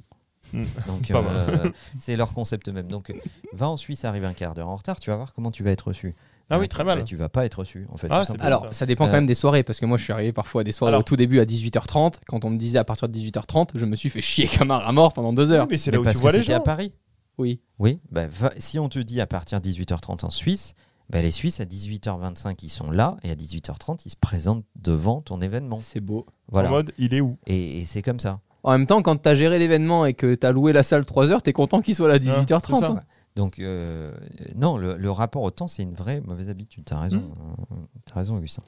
Hmm. 0.53 0.65
Donc, 0.87 1.11
euh, 1.13 1.71
c'est 1.99 2.17
leur 2.17 2.33
concept 2.33 2.69
même. 2.69 2.87
Donc, 2.89 3.11
euh, 3.11 3.15
va 3.53 3.69
en 3.69 3.77
Suisse, 3.77 4.05
arrive 4.05 4.25
un 4.25 4.33
quart 4.35 4.55
d'heure 4.55 4.69
en 4.69 4.77
retard, 4.77 5.01
tu 5.01 5.11
vas 5.11 5.17
voir 5.17 5.33
comment 5.33 5.51
tu 5.51 5.63
vas 5.63 5.71
être 5.71 5.89
reçu. 5.89 6.15
Ah 6.49 6.61
oui, 6.61 6.69
très 6.69 6.85
mal. 6.85 6.99
bah, 6.99 7.05
tu 7.05 7.17
vas 7.17 7.29
pas 7.29 7.45
être 7.45 7.61
reçu, 7.61 7.87
en 7.91 7.97
fait. 7.97 8.07
Ah. 8.11 8.23
Alors, 8.39 8.67
ça. 8.67 8.73
ça 8.73 8.87
dépend 8.87 9.07
quand 9.07 9.11
Euh, 9.11 9.15
même 9.15 9.27
des 9.27 9.35
soirées, 9.35 9.65
parce 9.65 9.81
que 9.81 9.87
moi, 9.87 9.99
je 9.99 10.05
suis 10.05 10.13
arrivé 10.13 10.33
parfois 10.33 10.61
à 10.61 10.65
des 10.65 10.71
soirées 10.71 10.91
Alors- 10.91 11.01
au 11.01 11.03
tout 11.03 11.17
début 11.17 11.41
à 11.41 11.45
18h30. 11.45 12.21
Quand 12.27 12.45
on 12.45 12.51
me 12.51 12.59
disait 12.59 12.79
à 12.79 12.85
partir 12.85 13.09
de 13.09 13.13
18h30, 13.15 13.71
je 13.75 13.85
me 13.85 13.97
suis 13.97 14.11
fait 14.11 14.21
chier 14.21 14.47
comme 14.57 14.71
un 14.71 14.79
rat 14.79 14.93
mort 14.93 15.13
pendant 15.13 15.33
deux 15.33 15.51
heures. 15.51 15.65
Oui, 15.65 15.71
mais 15.73 15.77
c'est 15.77 15.91
Mais 15.91 15.97
là 15.97 16.01
où 16.03 16.05
parce 16.05 16.17
tu 16.17 16.23
vois 16.23 16.31
que 16.31 16.37
les 16.37 16.43
c'était 16.43 16.53
à 16.55 16.59
gens. 16.59 16.63
Paris. 16.63 16.93
Oui. 17.39 17.61
Oui, 17.81 17.99
bah, 18.13 18.27
va- 18.29 18.53
si 18.59 18.79
on 18.79 18.89
te 18.89 18.99
dit 19.01 19.21
à 19.21 19.27
partir 19.27 19.61
de 19.61 19.65
18h30 19.69 20.25
en 20.25 20.31
Suisse, 20.31 20.75
bah, 21.11 21.23
les 21.23 21.31
Suisses 21.31 21.61
à 21.61 21.65
18h25 21.65 22.57
ils 22.63 22.69
sont 22.69 22.91
là 22.91 23.17
et 23.23 23.31
à 23.31 23.35
18h30 23.35 24.03
ils 24.07 24.11
se 24.11 24.17
présentent 24.17 24.65
devant 24.81 25.21
ton 25.23 25.41
événement. 25.41 25.79
C'est 25.81 26.01
beau. 26.01 26.27
Voilà. 26.49 26.69
En 26.69 26.73
mode, 26.73 26.93
il 26.99 27.15
est 27.15 27.21
où? 27.21 27.37
Et, 27.47 27.79
et 27.81 27.85
c'est 27.85 28.03
comme 28.03 28.21
ça. 28.21 28.41
En 28.63 28.73
même 28.73 28.87
temps, 28.87 29.01
quand 29.03 29.17
t'as 29.17 29.35
géré 29.37 29.59
l'événement 29.61 30.07
et 30.07 30.15
que 30.15 30.35
t'as 30.35 30.51
loué 30.51 30.73
la 30.73 30.83
salle 30.83 31.05
3 31.05 31.31
heures, 31.31 31.43
t'es 31.43 31.53
content 31.53 31.81
qu'il 31.83 31.95
soit 31.95 32.09
là 32.09 32.15
à 32.15 32.19
18h30. 32.19 32.75
c'est 32.75 32.81
ça. 32.81 32.87
hein. 32.91 33.01
Donc 33.37 33.59
euh, 33.59 34.13
non, 34.55 34.77
le, 34.79 34.97
le 34.97 35.11
rapport 35.11 35.43
au 35.43 35.51
temps 35.51 35.69
c'est 35.69 35.83
une 35.83 35.93
vraie 35.95 36.21
mauvaise 36.23 36.49
habitude. 36.51 36.85
T'as 36.87 36.99
raison. 37.01 37.19
Hmm. 37.19 37.75
euh, 37.75 37.77
T'as 38.07 38.15
raison, 38.15 38.37
Augustin. 38.37 38.63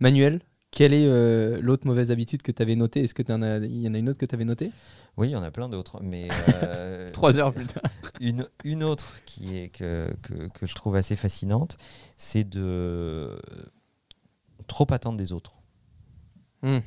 Manuel, 0.00 0.40
quelle 0.70 0.92
est 0.94 1.06
euh, 1.06 1.60
l'autre 1.60 1.86
mauvaise 1.86 2.10
habitude 2.10 2.42
que 2.42 2.52
t'avais 2.52 2.76
notée? 2.76 3.02
Est-ce 3.04 3.14
que 3.14 3.22
t'en 3.22 3.42
as- 3.42 3.58
il 3.58 3.80
y 3.82 3.88
en 3.88 3.94
a 3.94 3.98
une 3.98 4.08
autre 4.08 4.18
que 4.18 4.26
t'avais 4.26 4.44
notée? 4.44 4.70
Oui, 5.16 5.28
il 5.28 5.32
y 5.32 5.36
en 5.36 5.42
a 5.42 5.50
plein 5.50 5.68
d'autres, 5.68 6.00
mais 6.02 6.28
euh, 6.62 7.10
3 7.12 7.38
heures 7.38 7.52
plus 7.52 7.66
tard. 7.66 7.82
une, 8.20 8.46
une 8.64 8.84
autre 8.84 9.12
qui 9.26 9.56
est 9.56 9.68
que, 9.68 10.12
que, 10.22 10.48
que 10.48 10.66
je 10.66 10.74
trouve 10.74 10.96
assez 10.96 11.16
fascinante, 11.16 11.76
c'est 12.16 12.48
de 12.48 13.40
trop 14.66 14.86
attendre 14.92 15.16
des 15.16 15.32
autres. 15.32 15.56
Hmm. 16.62 16.80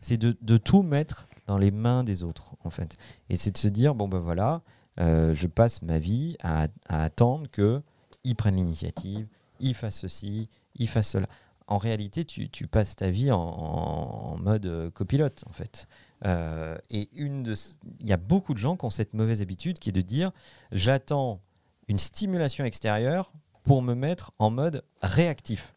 c'est 0.00 0.16
de, 0.16 0.36
de 0.42 0.56
tout 0.56 0.82
mettre 0.82 1.28
dans 1.46 1.56
les 1.56 1.70
mains 1.70 2.02
des 2.02 2.24
autres, 2.24 2.56
en 2.64 2.70
fait. 2.70 2.96
Et 3.30 3.36
c'est 3.36 3.52
de 3.52 3.58
se 3.58 3.68
dire, 3.68 3.94
bon 3.94 4.08
ben 4.08 4.18
voilà, 4.18 4.62
euh, 5.00 5.34
je 5.36 5.46
passe 5.46 5.82
ma 5.82 5.98
vie 6.00 6.36
à, 6.42 6.66
à 6.88 7.04
attendre 7.04 7.48
qu'ils 7.50 8.34
prennent 8.36 8.56
l'initiative, 8.56 9.28
ils 9.60 9.74
fassent 9.74 10.00
ceci, 10.00 10.48
ils 10.74 10.88
fassent 10.88 11.10
cela. 11.10 11.28
En 11.66 11.78
réalité, 11.78 12.24
tu, 12.24 12.50
tu 12.50 12.66
passes 12.66 12.96
ta 12.96 13.10
vie 13.10 13.30
en, 13.30 13.38
en 13.38 14.38
mode 14.38 14.66
euh, 14.66 14.90
copilote, 14.90 15.44
en 15.48 15.52
fait. 15.52 15.86
Euh, 16.26 16.76
et 16.90 17.08
une 17.12 17.42
de, 17.42 17.54
il 18.00 18.06
y 18.06 18.12
a 18.12 18.16
beaucoup 18.16 18.54
de 18.54 18.58
gens 18.58 18.76
qui 18.76 18.84
ont 18.84 18.90
cette 18.90 19.14
mauvaise 19.14 19.42
habitude 19.42 19.78
qui 19.78 19.90
est 19.90 19.92
de 19.92 20.00
dire, 20.00 20.30
j'attends 20.72 21.40
une 21.88 21.98
stimulation 21.98 22.64
extérieure 22.64 23.32
pour 23.62 23.82
me 23.82 23.94
mettre 23.94 24.32
en 24.38 24.50
mode 24.50 24.84
réactif. 25.02 25.74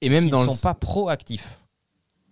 Et 0.00 0.08
même 0.08 0.24
Ils 0.24 0.30
dans 0.30 0.42
ne 0.42 0.46
le... 0.46 0.52
sont 0.52 0.60
pas 0.60 0.74
proactifs. 0.74 1.58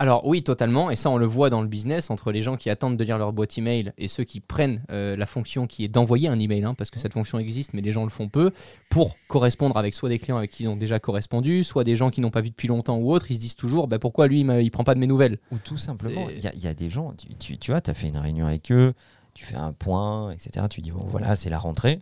Alors 0.01 0.25
oui, 0.27 0.45
totalement, 0.45 0.91
et 0.91 0.97
ça 0.97 1.11
on 1.11 1.17
le 1.17 1.27
voit 1.27 1.51
dans 1.51 1.61
le 1.61 1.67
business, 1.67 2.09
entre 2.11 2.31
les 2.31 2.43
gens 2.43 2.57
qui 2.57 2.71
attendent 2.71 2.97
de 2.97 3.03
lire 3.03 3.19
leur 3.19 3.33
boîte 3.33 3.59
email 3.59 3.93
et 3.99 4.07
ceux 4.07 4.23
qui 4.23 4.39
prennent 4.41 4.83
euh, 4.91 5.17
la 5.17 5.27
fonction 5.27 5.67
qui 5.67 5.83
est 5.85 5.89
d'envoyer 5.89 6.29
un 6.29 6.39
email, 6.39 6.63
hein, 6.65 6.75
parce 6.75 6.91
que 6.91 7.01
cette 7.01 7.13
fonction 7.15 7.39
existe, 7.41 7.75
mais 7.75 7.81
les 7.81 7.91
gens 7.91 8.05
le 8.05 8.11
font 8.11 8.29
peu, 8.29 8.53
pour 8.91 9.17
correspondre 9.27 9.77
avec 9.77 9.95
soit 9.95 10.09
des 10.09 10.21
clients 10.21 10.37
avec 10.37 10.53
qui 10.53 10.63
ils 10.63 10.69
ont 10.69 10.77
déjà 10.77 11.01
correspondu, 11.01 11.65
soit 11.65 11.83
des 11.83 11.97
gens 11.97 12.11
qui 12.11 12.21
n'ont 12.21 12.31
pas 12.31 12.43
vu 12.43 12.51
depuis 12.51 12.69
longtemps 12.69 12.97
ou 12.99 13.11
autres, 13.13 13.31
ils 13.31 13.35
se 13.35 13.41
disent 13.41 13.57
toujours, 13.57 13.89
bah, 13.89 13.99
pourquoi 13.99 14.29
lui 14.29 14.41
il, 14.41 14.51
il 14.63 14.71
prend 14.71 14.85
pas 14.85 14.95
de 14.95 15.01
mes 15.01 15.09
nouvelles? 15.09 15.39
Ou 15.51 15.59
tout 15.59 15.77
simplement, 15.77 16.29
il 16.31 16.41
y, 16.45 16.47
a- 16.47 16.55
il 16.55 16.61
y 16.63 16.69
a 16.69 16.75
des 16.75 16.91
gens, 16.91 17.13
tu, 17.15 17.35
tu, 17.35 17.59
tu 17.59 17.73
vois, 17.73 17.81
tu 17.81 17.91
as 17.91 17.95
fait 17.95 18.07
une 18.09 18.19
réunion 18.19 18.47
avec 18.47 18.71
eux, 18.71 18.95
tu 19.35 19.45
fais 19.45 19.57
un 19.57 19.73
point, 19.73 20.31
etc. 20.31 20.67
Tu 20.71 20.81
dis, 20.81 20.93
bon, 20.93 21.05
voilà, 21.09 21.35
c'est 21.35 21.51
la 21.51 21.59
rentrée, 21.59 22.01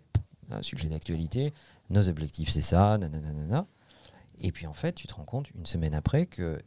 un 0.50 0.60
sujet 0.62 0.88
d'actualité, 0.88 1.54
nos 1.88 2.08
objectifs, 2.10 2.50
c'est 2.50 2.60
ça, 2.60 2.98
nanana. 2.98 3.64
Et 4.38 4.52
puis 4.52 4.66
en 4.66 4.74
fait, 4.74 4.92
tu 4.92 5.06
te 5.06 5.14
rends 5.14 5.24
compte 5.24 5.50
une 5.58 5.64
semaine 5.64 5.94
après 5.94 6.26
que, 6.26 6.58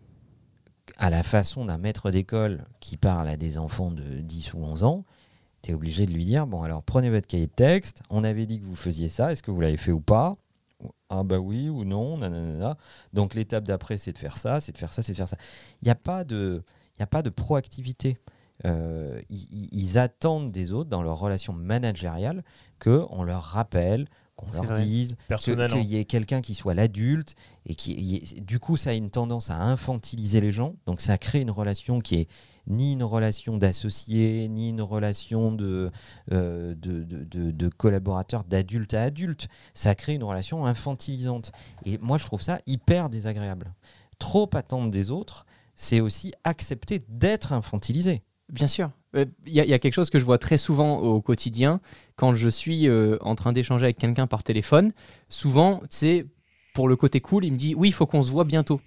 à 0.97 1.09
la 1.09 1.23
façon 1.23 1.65
d'un 1.65 1.77
maître 1.77 2.11
d'école 2.11 2.65
qui 2.79 2.97
parle 2.97 3.27
à 3.27 3.37
des 3.37 3.57
enfants 3.57 3.91
de 3.91 4.03
10 4.03 4.53
ou 4.53 4.59
11 4.63 4.83
ans, 4.83 5.05
tu 5.61 5.71
es 5.71 5.73
obligé 5.73 6.05
de 6.05 6.11
lui 6.11 6.25
dire, 6.25 6.47
bon, 6.47 6.63
alors 6.63 6.83
prenez 6.83 7.09
votre 7.09 7.27
cahier 7.27 7.47
de 7.47 7.51
texte, 7.51 8.01
on 8.09 8.23
avait 8.23 8.45
dit 8.45 8.59
que 8.59 8.65
vous 8.65 8.75
faisiez 8.75 9.09
ça, 9.09 9.31
est-ce 9.31 9.43
que 9.43 9.51
vous 9.51 9.59
l'avez 9.61 9.77
fait 9.77 9.91
ou 9.91 10.01
pas? 10.01 10.37
Ah 11.09 11.23
bah 11.23 11.39
oui 11.39 11.67
ou 11.69 11.83
non, 11.83 12.17
nanana. 12.17 12.77
Donc 13.13 13.33
l'étape 13.33 13.65
d'après, 13.65 13.97
c'est 13.97 14.13
de 14.13 14.17
faire 14.17 14.37
ça, 14.37 14.61
c'est 14.61 14.71
de 14.71 14.77
faire 14.77 14.93
ça, 14.93 15.01
c'est 15.03 15.11
de 15.11 15.17
faire 15.17 15.27
ça. 15.27 15.37
Il 15.81 15.85
n'y 15.85 15.91
a 15.91 15.95
pas 15.95 16.23
de, 16.23 16.63
a 16.99 17.07
pas 17.07 17.21
de 17.21 17.29
proactivité. 17.29 18.17
Euh, 18.65 19.21
ils- 19.29 19.67
ils 19.71 19.97
attendent 19.97 20.51
des 20.51 20.71
autres 20.73 20.89
dans 20.89 21.01
leur 21.01 21.17
relation 21.19 21.51
managériale 21.53 22.43
qu'on 22.79 23.23
leur 23.23 23.43
rappelle, 23.43 24.07
qu'on 24.45 24.51
leur 24.53 24.63
vrai. 24.63 24.83
dise 24.83 25.15
qu'il 25.39 25.85
y 25.85 25.97
ait 25.97 26.05
quelqu'un 26.05 26.41
qui 26.41 26.55
soit 26.55 26.73
l'adulte 26.73 27.35
et 27.65 27.75
qui 27.75 27.93
y 27.93 28.15
ait- 28.15 28.41
du 28.41 28.59
coup 28.59 28.77
ça 28.77 28.91
a 28.91 28.93
une 28.93 29.09
tendance 29.09 29.49
à 29.49 29.61
infantiliser 29.61 30.41
les 30.41 30.51
gens. 30.51 30.75
Donc 30.85 31.01
ça 31.01 31.17
crée 31.17 31.41
une 31.41 31.51
relation 31.51 31.99
qui 31.99 32.15
est 32.15 32.27
ni 32.67 32.93
une 32.93 33.03
relation 33.03 33.57
d'associé 33.57 34.47
ni 34.47 34.69
une 34.69 34.81
relation 34.81 35.51
de, 35.51 35.91
euh, 36.31 36.75
de, 36.75 37.03
de, 37.03 37.23
de- 37.23 37.51
de 37.51 37.67
collaborateur 37.69 38.43
d'adulte 38.43 38.93
à 38.93 39.03
adulte. 39.03 39.47
Ça 39.73 39.95
crée 39.95 40.13
une 40.13 40.23
relation 40.23 40.65
infantilisante. 40.65 41.51
Et 41.85 41.97
moi 41.97 42.17
je 42.17 42.25
trouve 42.25 42.41
ça 42.41 42.59
hyper 42.67 43.09
désagréable. 43.09 43.73
Trop 44.19 44.49
attendre 44.53 44.89
des 44.91 45.11
autres 45.11 45.45
c'est 45.75 46.01
aussi 46.01 46.33
accepter 46.43 46.99
d'être 47.07 47.53
infantilisé. 47.53 48.21
Bien 48.49 48.67
sûr. 48.67 48.91
Euh, 49.15 49.25
Il 49.45 49.53
y, 49.53 49.59
a- 49.73 49.79
quelque 49.79 49.93
chose 49.93 50.09
que 50.09 50.19
je 50.19 50.25
vois 50.25 50.37
très 50.37 50.57
souvent 50.57 50.99
au 50.99 51.21
quotidien 51.21 51.79
quand 52.15 52.35
je 52.35 52.47
suis 52.49 52.87
euh, 52.87 53.17
en 53.21 53.35
train 53.35 53.53
d'échanger 53.53 53.85
avec 53.85 53.97
quelqu'un 53.97 54.27
par 54.27 54.43
téléphone. 54.43 54.91
Souvent, 55.29 55.81
c'est 55.89 56.27
pour 56.75 56.87
le 56.87 56.95
côté 56.95 57.19
cool, 57.19 57.45
il 57.45 57.53
me 57.53 57.57
dit 57.57 57.73
oui, 57.75 57.89
il 57.89 57.91
faut 57.91 58.05
qu'on 58.05 58.21
se 58.21 58.31
voit 58.31 58.43
bientôt. 58.43 58.81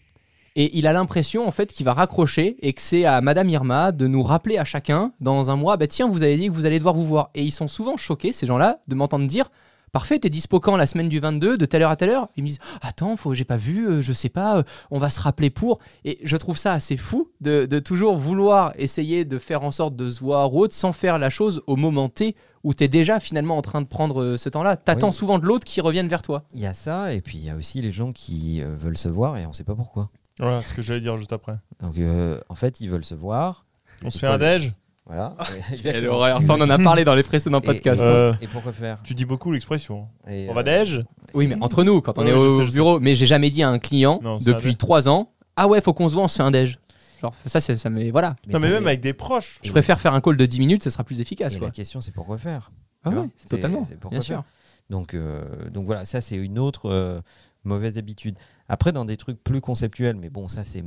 Et 0.54 0.78
il 0.78 0.86
a 0.86 0.92
l'impression 0.92 1.46
en 1.48 1.50
fait 1.50 1.72
qu'il 1.72 1.86
va 1.86 1.94
raccrocher 1.94 2.56
et 2.60 2.72
que 2.74 2.82
c'est 2.82 3.04
à 3.04 3.20
Madame 3.22 3.48
Irma 3.48 3.90
de 3.90 4.06
nous 4.06 4.22
rappeler 4.22 4.58
à 4.58 4.64
chacun 4.64 5.12
dans 5.20 5.50
un 5.50 5.56
mois, 5.56 5.76
bah 5.78 5.86
tiens, 5.86 6.06
vous 6.06 6.22
avez 6.22 6.36
dit 6.36 6.46
que 6.48 6.52
vous 6.52 6.66
allez 6.66 6.78
devoir 6.78 6.94
vous 6.94 7.06
voir. 7.06 7.30
Et 7.34 7.42
ils 7.42 7.50
sont 7.52 7.68
souvent 7.68 7.96
choqués, 7.96 8.32
ces 8.32 8.46
gens-là, 8.46 8.80
de 8.86 8.94
m'entendre 8.94 9.26
dire 9.26 9.50
Parfait, 9.92 10.18
t'es 10.18 10.30
dispo 10.30 10.58
quand 10.58 10.76
la 10.76 10.86
semaine 10.86 11.10
du 11.10 11.20
22, 11.20 11.58
de 11.58 11.66
telle 11.66 11.82
heure 11.82 11.90
à 11.90 11.96
telle 11.96 12.08
heure? 12.08 12.30
Ils 12.36 12.42
me 12.42 12.48
disent 12.48 12.60
Attends, 12.80 13.14
faut, 13.18 13.34
j'ai 13.34 13.44
pas 13.44 13.58
vu, 13.58 13.86
euh, 13.86 14.00
je 14.00 14.14
sais 14.14 14.30
pas, 14.30 14.56
euh, 14.56 14.62
on 14.90 14.98
va 14.98 15.10
se 15.10 15.20
rappeler 15.20 15.50
pour. 15.50 15.80
Et 16.06 16.18
je 16.24 16.34
trouve 16.38 16.56
ça 16.56 16.72
assez 16.72 16.96
fou 16.96 17.30
de, 17.42 17.66
de 17.66 17.78
toujours 17.78 18.16
vouloir 18.16 18.72
essayer 18.78 19.26
de 19.26 19.38
faire 19.38 19.62
en 19.64 19.70
sorte 19.70 19.94
de 19.94 20.08
se 20.08 20.20
voir 20.20 20.54
ou 20.54 20.60
autre 20.60 20.72
sans 20.72 20.92
faire 20.92 21.18
la 21.18 21.28
chose 21.28 21.62
au 21.66 21.76
moment 21.76 22.08
T 22.08 22.34
où 22.64 22.72
t'es 22.72 22.88
déjà 22.88 23.20
finalement 23.20 23.58
en 23.58 23.60
train 23.60 23.82
de 23.82 23.86
prendre 23.86 24.22
euh, 24.22 24.36
ce 24.38 24.48
temps-là. 24.48 24.76
T'attends 24.78 25.08
Oui. 25.08 25.12
souvent 25.14 25.38
de 25.38 25.44
l'autre 25.44 25.66
qui 25.66 25.82
revienne 25.82 26.08
vers 26.08 26.22
toi. 26.22 26.44
il 26.54 26.60
y 26.60 26.66
a 26.66 26.72
ça 26.72 27.12
et 27.12 27.20
puis 27.20 27.36
il 27.36 27.44
y 27.44 27.50
a 27.50 27.56
aussi 27.56 27.82
les 27.82 27.92
gens 27.92 28.12
qui 28.12 28.62
euh, 28.62 28.74
veulent 28.74 28.96
se 28.96 29.10
voir 29.10 29.36
et 29.36 29.44
on 29.44 29.52
sait 29.52 29.64
pas 29.64 29.74
pourquoi 29.74 30.08
Voilà 30.38 30.62
ce 30.62 30.72
que 30.72 30.80
j'allais 30.80 31.00
dire 31.00 31.18
juste 31.18 31.34
après. 31.34 31.56
donc 31.80 31.98
euh, 31.98 32.40
en 32.48 32.54
fait 32.54 32.80
ils 32.80 32.88
veulent 32.88 33.04
se 33.04 33.14
voir 33.14 33.66
On 34.06 34.10
se 34.10 34.20
fait 34.20 34.26
un 34.26 34.38
le- 34.38 34.38
déj? 34.38 34.72
Voilà. 35.06 35.34
Quelle 35.66 35.74
Exactement. 35.74 36.14
horreur. 36.14 36.42
Ça, 36.42 36.54
on 36.54 36.60
en 36.60 36.70
a 36.70 36.78
parlé 36.82 37.04
dans 37.04 37.14
les 37.14 37.22
précédents 37.22 37.60
Et- 37.60 37.66
podcasts. 37.66 38.00
Et, 38.00 38.04
hein. 38.04 38.08
Euh, 38.08 38.34
et 38.40 38.46
pourquoi 38.46 38.72
faire 38.72 38.98
Tu 39.02 39.14
dis 39.14 39.24
beaucoup 39.24 39.52
l'expression. 39.52 40.06
Et, 40.28 40.46
On 40.48 40.54
va 40.54 40.60
euh, 40.60 40.64
déj 40.64 41.02
Oui, 41.34 41.46
mais 41.48 41.56
entre 41.60 41.84
nous, 41.84 42.00
quand 42.00 42.18
on 42.18 42.22
Ouais, 42.24 42.30
est 42.30 42.34
au 42.34 42.66
sais, 42.66 42.72
bureau, 42.72 43.00
mais 43.00 43.14
j'ai 43.14 43.26
jamais 43.26 43.50
dit 43.50 43.62
à 43.62 43.68
un 43.68 43.78
client 43.78 44.20
Non, 44.22 44.38
depuis 44.38 44.76
trois 44.76 45.08
ans 45.08 45.32
Ah 45.56 45.66
ouais, 45.66 45.80
faut 45.80 45.92
qu'on 45.92 46.08
se 46.08 46.14
voit, 46.14 46.24
on 46.24 46.28
se 46.28 46.36
fait 46.36 46.42
un 46.42 46.50
déj. 46.50 46.78
Genre, 47.20 47.34
ça, 47.46 47.60
c'est- 47.60 47.76
ça 47.76 47.88
mais 47.90 48.10
voilà. 48.10 48.36
Non, 48.48 48.58
mais 48.58 48.68
ça- 48.68 48.74
même 48.74 48.86
avec 48.86 49.00
des 49.00 49.12
proches. 49.12 49.58
Je 49.62 49.70
préfère 49.70 50.00
faire 50.00 50.14
un 50.14 50.20
call 50.20 50.36
de 50.36 50.46
10 50.46 50.58
minutes, 50.60 50.82
ce 50.82 50.90
sera 50.90 51.04
plus 51.04 51.18
Et 51.18 51.22
efficace. 51.22 51.56
Quoi. 51.56 51.68
la 51.68 51.72
question 51.72 52.00
c'est 52.00 52.12
pourquoi 52.12 52.38
faire 52.38 52.70
Ah 53.04 53.10
ouais, 53.10 53.28
totalement. 53.48 53.84
c'est 53.84 53.98
pourquoi 53.98 54.18
Bien 54.18 54.22
sûr. 54.24 54.44
Donc, 54.90 55.14
euh, 55.14 55.42
donc 55.70 55.86
voilà, 55.86 56.04
ça 56.04 56.20
c'est 56.20 56.34
une 56.36 56.58
autre 56.58 56.90
euh, 56.90 57.20
mauvaise 57.64 57.96
habitude. 57.98 58.36
Après, 58.68 58.92
dans 58.92 59.04
des 59.04 59.16
trucs 59.16 59.42
plus 59.42 59.60
conceptuels, 59.60 60.16
mais 60.16 60.30
bon, 60.30 60.48
ça 60.48 60.64
c'est 60.64 60.82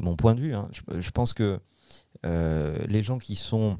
mon 0.00 0.16
point 0.16 0.34
de 0.34 0.40
vue. 0.40 0.54
hein. 0.54 0.68
Je, 0.72 1.00
je 1.00 1.10
pense 1.10 1.34
que 1.34 1.42
euh, 1.42 1.58
les 2.24 3.02
gens 3.02 3.18
qui 3.18 3.36
sont 3.36 3.78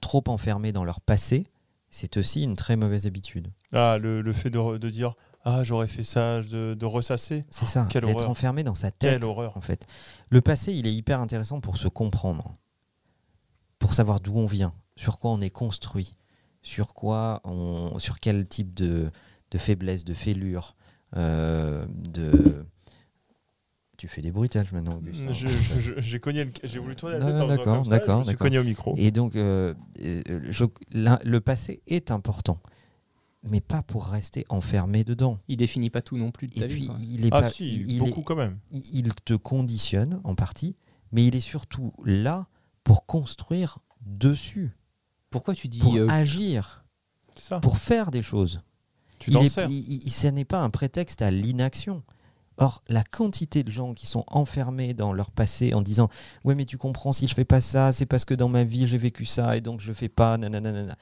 trop 0.00 0.22
enfermés 0.28 0.72
dans 0.72 0.84
leur 0.84 1.00
passé, 1.00 1.46
c'est 1.90 2.16
aussi 2.16 2.42
une 2.42 2.56
très 2.56 2.76
mauvaise 2.76 3.06
habitude. 3.06 3.52
Ah, 3.72 3.98
le, 3.98 4.20
le 4.22 4.32
fait 4.32 4.50
de, 4.50 4.78
de 4.78 4.90
dire 4.90 5.14
Ah, 5.44 5.62
j'aurais 5.62 5.86
fait 5.88 6.02
ça, 6.02 6.40
de, 6.40 6.74
de 6.74 6.86
ressasser. 6.86 7.44
C'est 7.50 7.66
ça, 7.66 7.86
quelle 7.90 8.04
d'être 8.04 8.28
enfermé 8.28 8.64
dans 8.64 8.74
sa 8.74 8.90
tête. 8.90 9.20
Quelle 9.20 9.24
horreur. 9.24 9.56
En 9.56 9.60
fait, 9.60 9.86
le 10.30 10.40
passé, 10.40 10.72
il 10.72 10.86
est 10.86 10.94
hyper 10.94 11.20
intéressant 11.20 11.60
pour 11.60 11.76
se 11.76 11.86
comprendre, 11.88 12.56
pour 13.78 13.94
savoir 13.94 14.20
d'où 14.20 14.36
on 14.36 14.46
vient, 14.46 14.74
sur 14.96 15.18
quoi 15.18 15.30
on 15.30 15.40
est 15.40 15.50
construit, 15.50 16.16
sur 16.62 16.94
quoi 16.94 17.40
on, 17.44 17.98
sur 17.98 18.18
quel 18.20 18.46
type 18.48 18.74
de, 18.74 19.10
de 19.50 19.58
faiblesse, 19.58 20.04
de 20.04 20.14
fêlure, 20.14 20.74
euh, 21.16 21.86
de. 21.88 22.66
Tu 23.96 24.08
fais 24.08 24.22
des 24.22 24.32
bruitages 24.32 24.72
maintenant, 24.72 24.96
Augustin. 24.96 25.32
J'ai 25.98 26.18
cogné 26.20 26.44
le- 26.44 26.52
j'ai 26.64 26.78
voulu 26.78 26.96
tourner 26.96 27.18
la 27.18 27.26
tête 27.26 27.48
d'accord, 27.48 27.84
ça, 27.84 27.90
d'accord, 27.90 28.24
d'accord. 28.24 28.38
cogné 28.38 28.58
au 28.58 28.64
micro. 28.64 28.94
Et 28.96 29.10
donc, 29.10 29.36
euh, 29.36 29.72
euh, 30.02 30.22
je- 30.50 30.64
la- 30.90 31.20
le 31.24 31.40
passé 31.40 31.80
est 31.86 32.10
important, 32.10 32.58
mais 33.44 33.60
pas 33.60 33.82
pour 33.82 34.06
rester 34.06 34.44
enfermé 34.48 35.04
dedans. 35.04 35.38
Il 35.48 35.58
définit 35.58 35.90
pas 35.90 36.02
tout 36.02 36.16
non 36.16 36.32
plus 36.32 36.48
de 36.48 36.54
ta 36.54 36.64
Et 36.64 36.68
vie. 36.68 36.88
puis, 36.88 37.06
il 37.08 37.26
est 37.26 37.28
Ah, 37.32 37.42
pas, 37.42 37.50
si, 37.50 37.82
il- 37.86 37.98
beaucoup 38.00 38.20
est- 38.20 38.24
quand 38.24 38.36
même. 38.36 38.58
il 38.72 39.14
te 39.14 39.34
conditionne 39.34 40.20
en 40.24 40.34
partie, 40.34 40.74
mais 41.12 41.24
il 41.26 41.36
est 41.36 41.40
surtout 41.40 41.92
là 42.04 42.48
pour 42.82 43.06
construire 43.06 43.78
dessus, 44.04 44.76
Pourquoi 45.30 45.54
tu 45.54 45.68
dis 45.68 45.78
pour 45.78 45.96
euh, 45.96 46.08
agir, 46.08 46.84
ça. 47.36 47.60
pour 47.60 47.78
faire 47.78 48.10
des 48.10 48.22
choses. 48.22 48.60
Tu 49.20 49.30
il 49.30 49.34
t'en 49.34 49.42
est- 49.42 49.48
sers. 49.48 49.70
il- 49.70 50.02
il- 50.04 50.10
ce 50.10 50.26
n'est 50.26 50.44
pas 50.44 50.62
un 50.62 50.70
prétexte 50.70 51.22
à 51.22 51.30
l'inaction. 51.30 52.02
Or, 52.56 52.82
la 52.88 53.02
quantité 53.02 53.64
de 53.64 53.70
gens 53.70 53.94
qui 53.94 54.06
sont 54.06 54.24
enfermés 54.28 54.94
dans 54.94 55.12
leur 55.12 55.30
passé 55.30 55.74
en 55.74 55.80
disant 55.82 56.08
Ouais, 56.44 56.54
mais 56.54 56.64
tu 56.66 56.78
comprends, 56.78 57.12
si 57.12 57.26
je 57.26 57.34
fais 57.34 57.44
pas 57.44 57.60
ça, 57.60 57.92
c'est 57.92 58.06
parce 58.06 58.24
que 58.24 58.34
dans 58.34 58.48
ma 58.48 58.62
vie 58.64 58.86
j'ai 58.86 58.98
vécu 58.98 59.24
ça 59.24 59.56
et 59.56 59.60
donc 59.60 59.80
je 59.80 59.88
le 59.88 59.94
fais 59.94 60.08
pas. 60.08 60.38
Nanana, 60.38 60.70
nanana. 60.72 60.96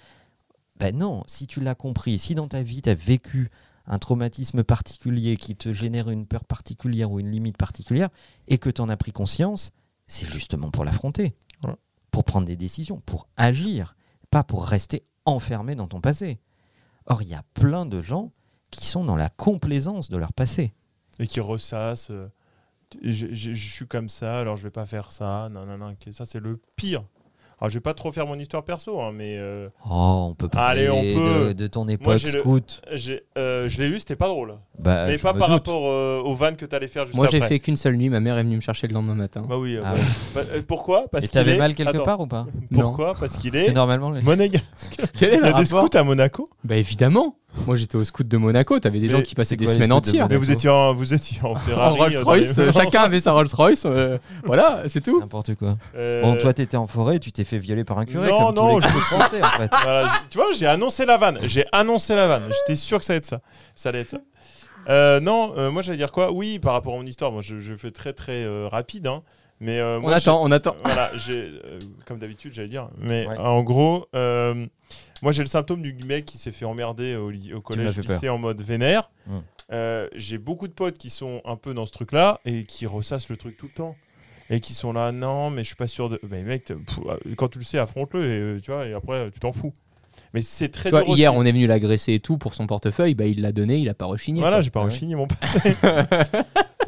Ben 0.76 0.96
non, 0.96 1.22
si 1.26 1.46
tu 1.46 1.60
l'as 1.60 1.74
compris, 1.74 2.18
si 2.18 2.34
dans 2.34 2.48
ta 2.48 2.62
vie 2.62 2.80
tu 2.82 2.88
as 2.88 2.94
vécu 2.94 3.50
un 3.86 3.98
traumatisme 3.98 4.62
particulier 4.64 5.36
qui 5.36 5.54
te 5.56 5.72
génère 5.74 6.08
une 6.08 6.26
peur 6.26 6.44
particulière 6.44 7.10
ou 7.10 7.20
une 7.20 7.30
limite 7.30 7.56
particulière 7.58 8.08
et 8.48 8.58
que 8.58 8.70
tu 8.70 8.80
en 8.80 8.88
as 8.88 8.96
pris 8.96 9.12
conscience, 9.12 9.72
c'est 10.06 10.28
justement 10.28 10.70
pour 10.70 10.84
l'affronter, 10.84 11.34
Ouais. 11.64 11.74
pour 12.10 12.24
prendre 12.24 12.46
des 12.46 12.56
décisions, 12.56 13.02
pour 13.04 13.28
agir, 13.36 13.94
pas 14.30 14.42
pour 14.44 14.64
rester 14.64 15.04
enfermé 15.26 15.74
dans 15.74 15.86
ton 15.88 16.00
passé. 16.00 16.38
Or, 17.06 17.22
il 17.22 17.28
y 17.28 17.34
a 17.34 17.42
plein 17.54 17.84
de 17.84 18.00
gens 18.00 18.32
qui 18.70 18.86
sont 18.86 19.04
dans 19.04 19.16
la 19.16 19.28
complaisance 19.28 20.08
de 20.08 20.16
leur 20.16 20.32
passé. 20.32 20.72
Et 21.18 21.26
qui 21.26 21.40
ressasse. 21.40 22.10
euh, 22.10 22.26
je, 23.02 23.26
je- 23.32 23.52
je 23.52 23.68
suis 23.72 23.86
comme 23.86 24.08
ça, 24.08 24.38
alors 24.40 24.56
je 24.56 24.64
vais 24.64 24.70
pas 24.70 24.86
faire 24.86 25.12
ça. 25.12 25.48
Non, 25.50 25.64
non, 25.66 25.78
non. 25.78 25.94
Ça, 26.12 26.24
c'est 26.26 26.40
le 26.40 26.60
pire. 26.76 27.02
Alors, 27.60 27.70
je 27.70 27.74
vais 27.74 27.80
pas 27.80 27.94
trop 27.94 28.10
faire 28.10 28.26
mon 28.26 28.36
histoire 28.40 28.64
perso, 28.64 29.00
hein, 29.00 29.12
mais 29.14 29.36
euh, 29.38 29.68
Oh, 29.88 30.26
on 30.30 30.34
peut 30.34 30.48
parler 30.48 30.88
Allez, 30.88 30.90
on 30.90 31.00
peut. 31.20 31.48
De, 31.48 31.52
de 31.52 31.66
ton 31.68 31.86
époque 31.86 32.16
j'ai 32.16 32.32
le- 32.32 32.40
scout. 32.40 32.82
j'ai- 32.90 33.22
euh, 33.38 33.68
je 33.68 33.80
l'ai 33.80 33.88
vu, 33.88 34.00
c'était 34.00 34.16
pas 34.16 34.26
drôle. 34.26 34.56
Bah, 34.80 35.06
mais 35.06 35.16
je 35.16 35.22
pas 35.22 35.32
me 35.32 35.38
par 35.38 35.48
doute. 35.48 35.58
rapport 35.68 35.86
euh, 35.86 36.20
aux 36.24 36.34
vannes 36.34 36.56
que 36.56 36.66
tu 36.66 36.74
allais 36.74 36.88
faire 36.88 37.06
juste 37.06 37.16
Moi, 37.16 37.28
j'ai 37.30 37.36
après. 37.36 37.48
fait 37.50 37.58
qu'une 37.60 37.76
seule 37.76 37.94
nuit. 37.96 38.08
Ma 38.08 38.18
mère 38.18 38.36
est 38.36 38.42
venue 38.42 38.56
me 38.56 38.60
chercher 38.60 38.88
le 38.88 38.94
lendemain 38.94 39.14
matin. 39.14 39.44
Bah 39.48 39.58
oui. 39.58 39.76
euh, 39.76 39.82
Ah 39.84 39.94
bah- 39.94 40.00
ouais. 40.00 40.04
bah, 40.34 40.40
euh, 40.56 40.62
pourquoi? 40.66 41.06
Parce 41.08 41.24
Et 41.24 41.28
qu'il 41.28 41.34
t'avais 41.34 41.54
est- 41.54 41.58
mal 41.58 41.76
quelque 41.76 41.90
Attends, 41.94 42.04
part 42.04 42.20
ou 42.20 42.26
pas? 42.26 42.48
Pourquoi? 42.74 43.14
Parce 43.14 43.36
qu'il 43.38 43.52
Parce 43.52 43.64
que 43.66 43.70
est 43.70 43.74
normalement, 43.74 44.10
les- 44.10 44.22
monégasque. 44.22 44.96
Quel 45.16 45.34
est 45.34 45.34
Il 45.36 45.40
le 45.42 45.46
y 45.46 45.48
a 45.48 45.52
des 45.52 45.62
rapport 45.62 45.86
scouts 45.86 45.96
à 45.98 46.02
Monaco? 46.02 46.48
Bah 46.64 46.74
évidemment. 46.76 47.36
Moi, 47.66 47.76
j'étais 47.76 47.96
au 47.96 48.04
scout 48.04 48.26
de 48.26 48.36
Monaco. 48.36 48.78
T'avais 48.80 48.98
des 49.00 49.08
Mais 49.08 49.12
gens 49.12 49.22
qui 49.22 49.34
passaient 49.34 49.56
des 49.56 49.66
semaines 49.66 49.90
de 49.90 49.94
entières. 49.94 50.26
Mais 50.28 50.36
vous 50.36 50.50
étiez 50.50 50.70
en, 50.70 50.94
vous 50.94 51.12
étiez 51.12 51.38
en 51.42 51.54
Ferrari. 51.56 51.92
En 51.92 51.94
Rolls 51.96 52.14
euh, 52.16 52.22
Royce, 52.24 52.56
les- 52.56 52.72
chacun 52.72 53.02
avait 53.02 53.20
sa 53.20 53.32
Rolls 53.32 53.48
Royce. 53.52 53.82
euh, 53.86 54.18
voilà, 54.44 54.82
c'est 54.88 55.00
tout. 55.02 55.20
N'importe 55.20 55.54
quoi. 55.54 55.76
Euh, 55.94 56.22
Bon, 56.22 56.36
toi, 56.40 56.52
t'étais 56.54 56.76
en 56.76 56.86
forêt, 56.86 57.18
tu 57.18 57.30
t'es 57.32 57.44
fait 57.44 57.58
violer 57.58 57.84
par 57.84 57.98
un 57.98 58.04
curé. 58.06 58.28
Non, 58.28 58.46
comme 58.46 58.54
non, 58.56 58.74
tous 58.76 58.80
les 58.82 58.88
je- 58.88 58.98
français, 58.98 59.42
en 59.42 59.46
fait. 59.46 59.70
voilà, 59.82 60.12
tu 60.30 60.38
vois, 60.38 60.46
j'ai 60.56 60.66
annoncé 60.66 61.04
la 61.06 61.16
vanne. 61.18 61.38
J'ai 61.42 61.64
annoncé 61.72 62.16
la 62.16 62.26
vanne. 62.26 62.44
J'étais 62.50 62.76
sûr 62.76 62.98
que 62.98 63.04
ça 63.04 63.12
allait 63.12 63.18
être 63.18 63.26
ça. 63.26 63.40
Ça 63.74 63.88
allait 63.90 64.00
être 64.00 64.10
ça. 64.10 64.18
Euh, 64.88 65.20
non, 65.20 65.54
euh, 65.58 65.70
moi 65.70 65.82
j'allais 65.82 65.98
dire 65.98 66.10
quoi? 66.10 66.32
Oui, 66.32 66.58
par 66.58 66.72
rapport 66.72 66.94
à 66.94 66.96
mon 66.96 67.06
histoire, 67.06 67.30
moi 67.30 67.40
je, 67.42 67.60
je 67.60 67.74
fais 67.74 67.92
très 67.92 68.12
très 68.12 68.42
euh, 68.44 68.66
rapide, 68.68 69.06
hein. 69.06 69.22
mais 69.60 69.78
euh, 69.78 69.98
On 69.98 70.00
moi, 70.00 70.14
attend, 70.14 70.42
on 70.42 70.50
attend. 70.50 70.74
Voilà, 70.82 71.08
euh, 71.30 71.78
comme 72.04 72.18
d'habitude, 72.18 72.52
j'allais 72.52 72.66
dire. 72.66 72.88
Mais 72.98 73.26
Ouais. 73.28 73.38
en 73.38 73.62
gros, 73.62 74.06
euh, 74.16 74.66
moi 75.22 75.32
j'ai 75.32 75.42
le 75.42 75.48
symptôme 75.48 75.82
du 75.82 75.92
mec 76.06 76.24
qui 76.24 76.38
s'est 76.38 76.50
fait 76.50 76.64
emmerder 76.64 77.16
au, 77.16 77.30
au 77.56 77.60
collège, 77.60 77.92
fait 77.94 78.02
peur. 78.02 78.14
lycée 78.16 78.28
en 78.28 78.38
mode 78.38 78.60
vénère. 78.60 79.10
Mm. 79.26 79.38
Euh, 79.72 80.08
j'ai 80.14 80.38
beaucoup 80.38 80.68
de 80.68 80.72
potes 80.72 80.98
qui 80.98 81.08
sont 81.10 81.40
un 81.44 81.56
peu 81.56 81.72
dans 81.74 81.86
ce 81.86 81.92
truc-là 81.92 82.40
et 82.44 82.64
qui 82.64 82.86
ressassent 82.86 83.28
le 83.28 83.36
truc 83.36 83.56
tout 83.56 83.66
le 83.66 83.72
temps. 83.72 83.96
et 84.50 84.60
qui 84.60 84.74
sont 84.74 84.92
là, 84.92 85.12
non, 85.12 85.48
mais 85.50 85.62
je 85.62 85.68
suis 85.68 85.76
pas 85.76 85.86
sûr 85.88 86.08
de. 86.10 86.20
Mais 86.28 86.42
mec, 86.42 86.64
pff, 86.64 86.76
euh, 87.06 87.16
quand 87.36 87.48
tu 87.48 87.58
le 87.58 87.64
sais, 87.64 87.78
affronte-le 87.78 88.20
et 88.22 88.40
euh, 88.40 88.60
tu 88.60 88.70
vois, 88.70 88.86
et 88.86 88.92
après 88.92 89.30
tu 89.30 89.40
t'en 89.40 89.52
fous. 89.52 89.72
Mais 90.34 90.42
c'est 90.42 90.68
très 90.68 90.90
Tu 90.90 90.94
vois, 90.96 91.04
hier, 91.04 91.32
aussi. 91.32 91.40
on 91.40 91.44
est 91.46 91.52
venu 91.52 91.66
l'agresser 91.66 92.12
et 92.14 92.20
tout 92.20 92.36
pour 92.36 92.52
son 92.54 92.66
portefeuille, 92.66 93.14
bah, 93.14 93.24
il 93.24 93.40
l'a 93.40 93.52
donné, 93.52 93.78
il 93.78 93.88
a 93.88 93.94
pas 93.94 94.04
rechigné. 94.04 94.40
Voilà, 94.40 94.60
j'ai 94.60 94.68
pas 94.70 94.80
Ah 94.80 94.84
ouais. 94.84 94.90
rechigné 94.90 95.14
mon 95.14 95.26
passé. 95.28 95.74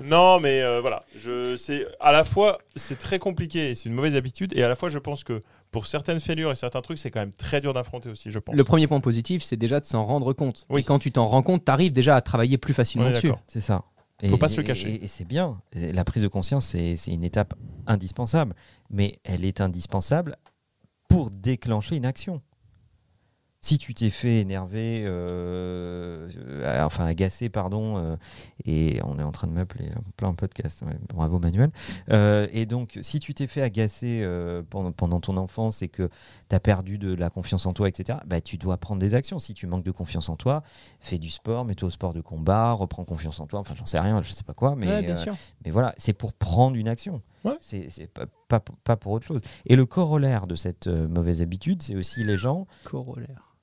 Non, 0.04 0.38
mais 0.40 0.62
euh, 0.62 0.80
voilà, 0.80 1.04
je 1.18 1.56
c'est 1.56 1.86
à 1.98 2.12
la 2.12 2.24
fois 2.24 2.58
c'est 2.76 2.98
très 2.98 3.18
compliqué, 3.18 3.70
et 3.70 3.74
c'est 3.74 3.88
une 3.88 3.94
mauvaise 3.94 4.14
habitude, 4.14 4.52
et 4.56 4.62
à 4.62 4.68
la 4.68 4.76
fois 4.76 4.88
je 4.88 4.98
pense 4.98 5.24
que 5.24 5.40
pour 5.70 5.86
certaines 5.86 6.20
fêlures 6.20 6.52
et 6.52 6.56
certains 6.56 6.82
trucs, 6.82 6.98
c'est 6.98 7.10
quand 7.10 7.20
même 7.20 7.32
très 7.32 7.60
dur 7.60 7.72
d'affronter 7.72 8.08
aussi, 8.08 8.30
je 8.30 8.38
pense. 8.38 8.54
Le 8.54 8.62
premier 8.62 8.86
point 8.86 9.00
positif, 9.00 9.42
c'est 9.42 9.56
déjà 9.56 9.80
de 9.80 9.84
s'en 9.84 10.06
rendre 10.06 10.32
compte. 10.32 10.66
Oui. 10.68 10.82
Et 10.82 10.84
quand 10.84 11.00
tu 11.00 11.10
t'en 11.10 11.26
rends 11.26 11.42
compte, 11.42 11.64
tu 11.64 11.72
arrives 11.72 11.92
déjà 11.92 12.14
à 12.14 12.20
travailler 12.20 12.58
plus 12.58 12.74
facilement 12.74 13.10
dessus. 13.10 13.32
C'est 13.46 13.60
ça. 13.60 13.82
Faut 14.28 14.38
pas 14.38 14.48
se 14.48 14.56
le 14.56 14.62
cacher. 14.62 14.90
Et, 14.90 15.04
et 15.04 15.06
c'est 15.08 15.24
bien. 15.24 15.60
La 15.74 16.04
prise 16.04 16.22
de 16.22 16.28
conscience, 16.28 16.66
c'est 16.66 16.96
c'est 16.96 17.10
une 17.10 17.24
étape 17.24 17.54
indispensable. 17.86 18.54
Mais 18.90 19.18
elle 19.24 19.44
est 19.44 19.60
indispensable 19.60 20.36
pour 21.08 21.30
déclencher 21.30 21.96
une 21.96 22.06
action. 22.06 22.40
Si 23.64 23.78
tu 23.78 23.94
t'es 23.94 24.10
fait 24.10 24.40
énerver, 24.40 25.04
euh, 25.06 26.28
euh, 26.36 26.84
enfin 26.84 27.06
agacé, 27.06 27.48
pardon, 27.48 27.96
euh, 27.96 28.16
et 28.66 29.00
on 29.04 29.18
est 29.18 29.22
en 29.22 29.32
train 29.32 29.46
de 29.46 29.54
m'appeler 29.54 29.88
en 29.96 30.02
plein 30.18 30.34
podcast, 30.34 30.82
ouais, 30.82 30.92
bravo 31.08 31.38
Manuel. 31.38 31.70
Euh, 32.10 32.46
et 32.52 32.66
donc, 32.66 32.98
si 33.00 33.20
tu 33.20 33.32
t'es 33.32 33.46
fait 33.46 33.62
agacer 33.62 34.20
euh, 34.20 34.62
pendant, 34.68 34.92
pendant 34.92 35.18
ton 35.18 35.38
enfance 35.38 35.80
et 35.80 35.88
que 35.88 36.10
tu 36.50 36.54
as 36.54 36.60
perdu 36.60 36.98
de 36.98 37.14
la 37.14 37.30
confiance 37.30 37.64
en 37.64 37.72
toi, 37.72 37.88
etc., 37.88 38.18
bah, 38.26 38.42
tu 38.42 38.58
dois 38.58 38.76
prendre 38.76 39.00
des 39.00 39.14
actions. 39.14 39.38
Si 39.38 39.54
tu 39.54 39.66
manques 39.66 39.84
de 39.86 39.92
confiance 39.92 40.28
en 40.28 40.36
toi, 40.36 40.62
fais 41.00 41.16
du 41.16 41.30
sport, 41.30 41.64
mets-toi 41.64 41.88
au 41.88 41.90
sport 41.90 42.12
de 42.12 42.20
combat, 42.20 42.72
reprends 42.72 43.04
confiance 43.04 43.40
en 43.40 43.46
toi, 43.46 43.60
enfin 43.60 43.74
j'en 43.74 43.86
sais 43.86 43.98
rien, 43.98 44.20
je 44.20 44.30
sais 44.30 44.44
pas 44.44 44.52
quoi, 44.52 44.76
mais, 44.76 44.88
Ouais, 44.88 45.08
euh, 45.08 45.32
mais 45.64 45.70
voilà, 45.70 45.94
c'est 45.96 46.12
pour 46.12 46.34
prendre 46.34 46.76
une 46.76 46.88
action. 46.88 47.22
Ouais. 47.44 47.56
C'est 47.62 47.88
c'est 47.88 48.08
pas, 48.08 48.26
pas, 48.48 48.60
pas 48.60 48.96
pour 48.96 49.12
autre 49.12 49.26
chose. 49.26 49.40
Et 49.64 49.74
le 49.74 49.86
corollaire 49.86 50.46
de 50.46 50.54
cette 50.54 50.86
euh, 50.86 51.08
mauvaise 51.08 51.40
habitude, 51.40 51.80
c'est 51.82 51.96
aussi 51.96 52.24
les 52.24 52.36
gens. 52.36 52.66
Corollaire. 52.84 53.53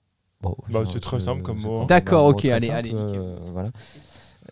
Bon, 0.41 0.55
Bah, 0.69 0.81
c'est 0.91 0.99
très 0.99 1.19
simple 1.19 1.41
comme 1.41 1.59
mot. 1.59 1.79
même 1.79 1.87
D'accord, 1.87 2.25
ok, 2.25 2.45
allez, 2.45 2.67
simple, 2.67 2.77
allez, 2.79 2.91
euh, 2.93 3.37
voilà. 3.53 3.69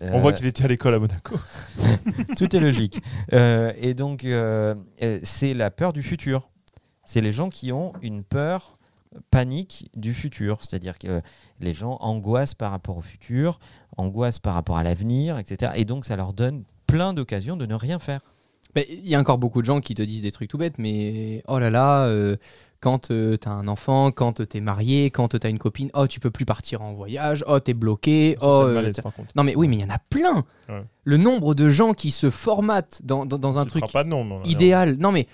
On 0.01 0.19
voit 0.19 0.31
Euh, 0.31 0.33
qu'il 0.35 0.45
était 0.45 0.63
à 0.63 0.67
l'école 0.67 0.93
à 0.93 0.99
Monaco. 0.99 1.35
tout 2.37 2.55
est 2.55 2.59
logique. 2.59 3.01
Euh, 3.33 3.71
et 3.77 3.93
donc, 3.93 4.23
euh, 4.23 4.75
c'est 5.23 5.53
la 5.53 5.71
peur 5.71 5.91
du 5.93 6.03
futur. 6.03 6.49
C'est 7.05 7.21
les 7.21 7.31
gens 7.31 7.49
qui 7.49 7.71
ont 7.71 7.93
une 8.01 8.23
peur 8.23 8.77
panique 9.31 9.89
du 9.95 10.13
futur. 10.13 10.59
C'est-à-dire 10.63 10.97
que 10.99 11.07
euh, 11.07 11.21
les 11.59 11.73
gens 11.73 11.97
angoissent 12.01 12.53
par 12.53 12.71
rapport 12.71 12.97
au 12.97 13.01
futur, 13.01 13.59
angoissent 13.97 14.39
par 14.39 14.53
rapport 14.53 14.77
à 14.77 14.83
l'avenir, 14.83 15.37
etc. 15.39 15.71
Et 15.75 15.85
donc, 15.85 16.05
ça 16.05 16.15
leur 16.15 16.33
donne 16.33 16.63
plein 16.87 17.13
d'occasions 17.13 17.57
de 17.57 17.65
ne 17.65 17.75
rien 17.75 17.99
faire. 17.99 18.21
Mais 18.75 18.85
Il 18.89 19.09
y 19.09 19.15
a 19.15 19.19
encore 19.19 19.39
beaucoup 19.39 19.61
de 19.61 19.65
gens 19.65 19.81
qui 19.81 19.95
te 19.95 20.01
disent 20.03 20.21
des 20.21 20.31
trucs 20.31 20.49
tout 20.49 20.59
bêtes, 20.59 20.77
mais 20.77 21.43
oh 21.47 21.57
là 21.57 21.71
là, 21.71 22.05
euh, 22.05 22.37
quand 22.81 23.11
euh, 23.11 23.35
t'as 23.37 23.51
un 23.51 23.67
enfant, 23.67 24.11
quand 24.11 24.45
t'es 24.47 24.61
marié, 24.61 25.09
quand 25.09 25.27
t'as 25.37 25.49
une 25.49 25.59
copine, 25.59 25.89
oh 25.93 26.07
tu 26.07 26.19
peux 26.19 26.31
plus 26.31 26.45
partir 26.45 26.81
en 26.81 26.93
voyage, 26.93 27.43
oh 27.47 27.59
t'es 27.59 27.73
bloqué, 27.73 28.37
Ça, 28.39 28.47
oh. 28.47 28.61
euh, 28.63 28.73
malaise, 28.73 28.99
par 29.01 29.13
non 29.35 29.43
mais 29.43 29.55
oui, 29.55 29.67
mais 29.67 29.77
il 29.77 29.81
y 29.81 29.85
en 29.85 29.89
a 29.89 29.99
plein. 29.99 30.45
Ouais. 30.69 30.83
Le 31.03 31.17
nombre 31.17 31.55
de 31.55 31.69
gens 31.69 31.93
qui 31.93 32.11
se 32.11 32.29
formatent 32.29 33.01
dans, 33.03 33.25
dans, 33.25 33.37
dans 33.37 33.59
un 33.59 33.65
Tu 33.65 33.71
truc 33.71 33.91
pas 33.91 34.03
de 34.03 34.47
idéal. 34.47 34.95
Non 34.99 35.11
mais 35.11 35.27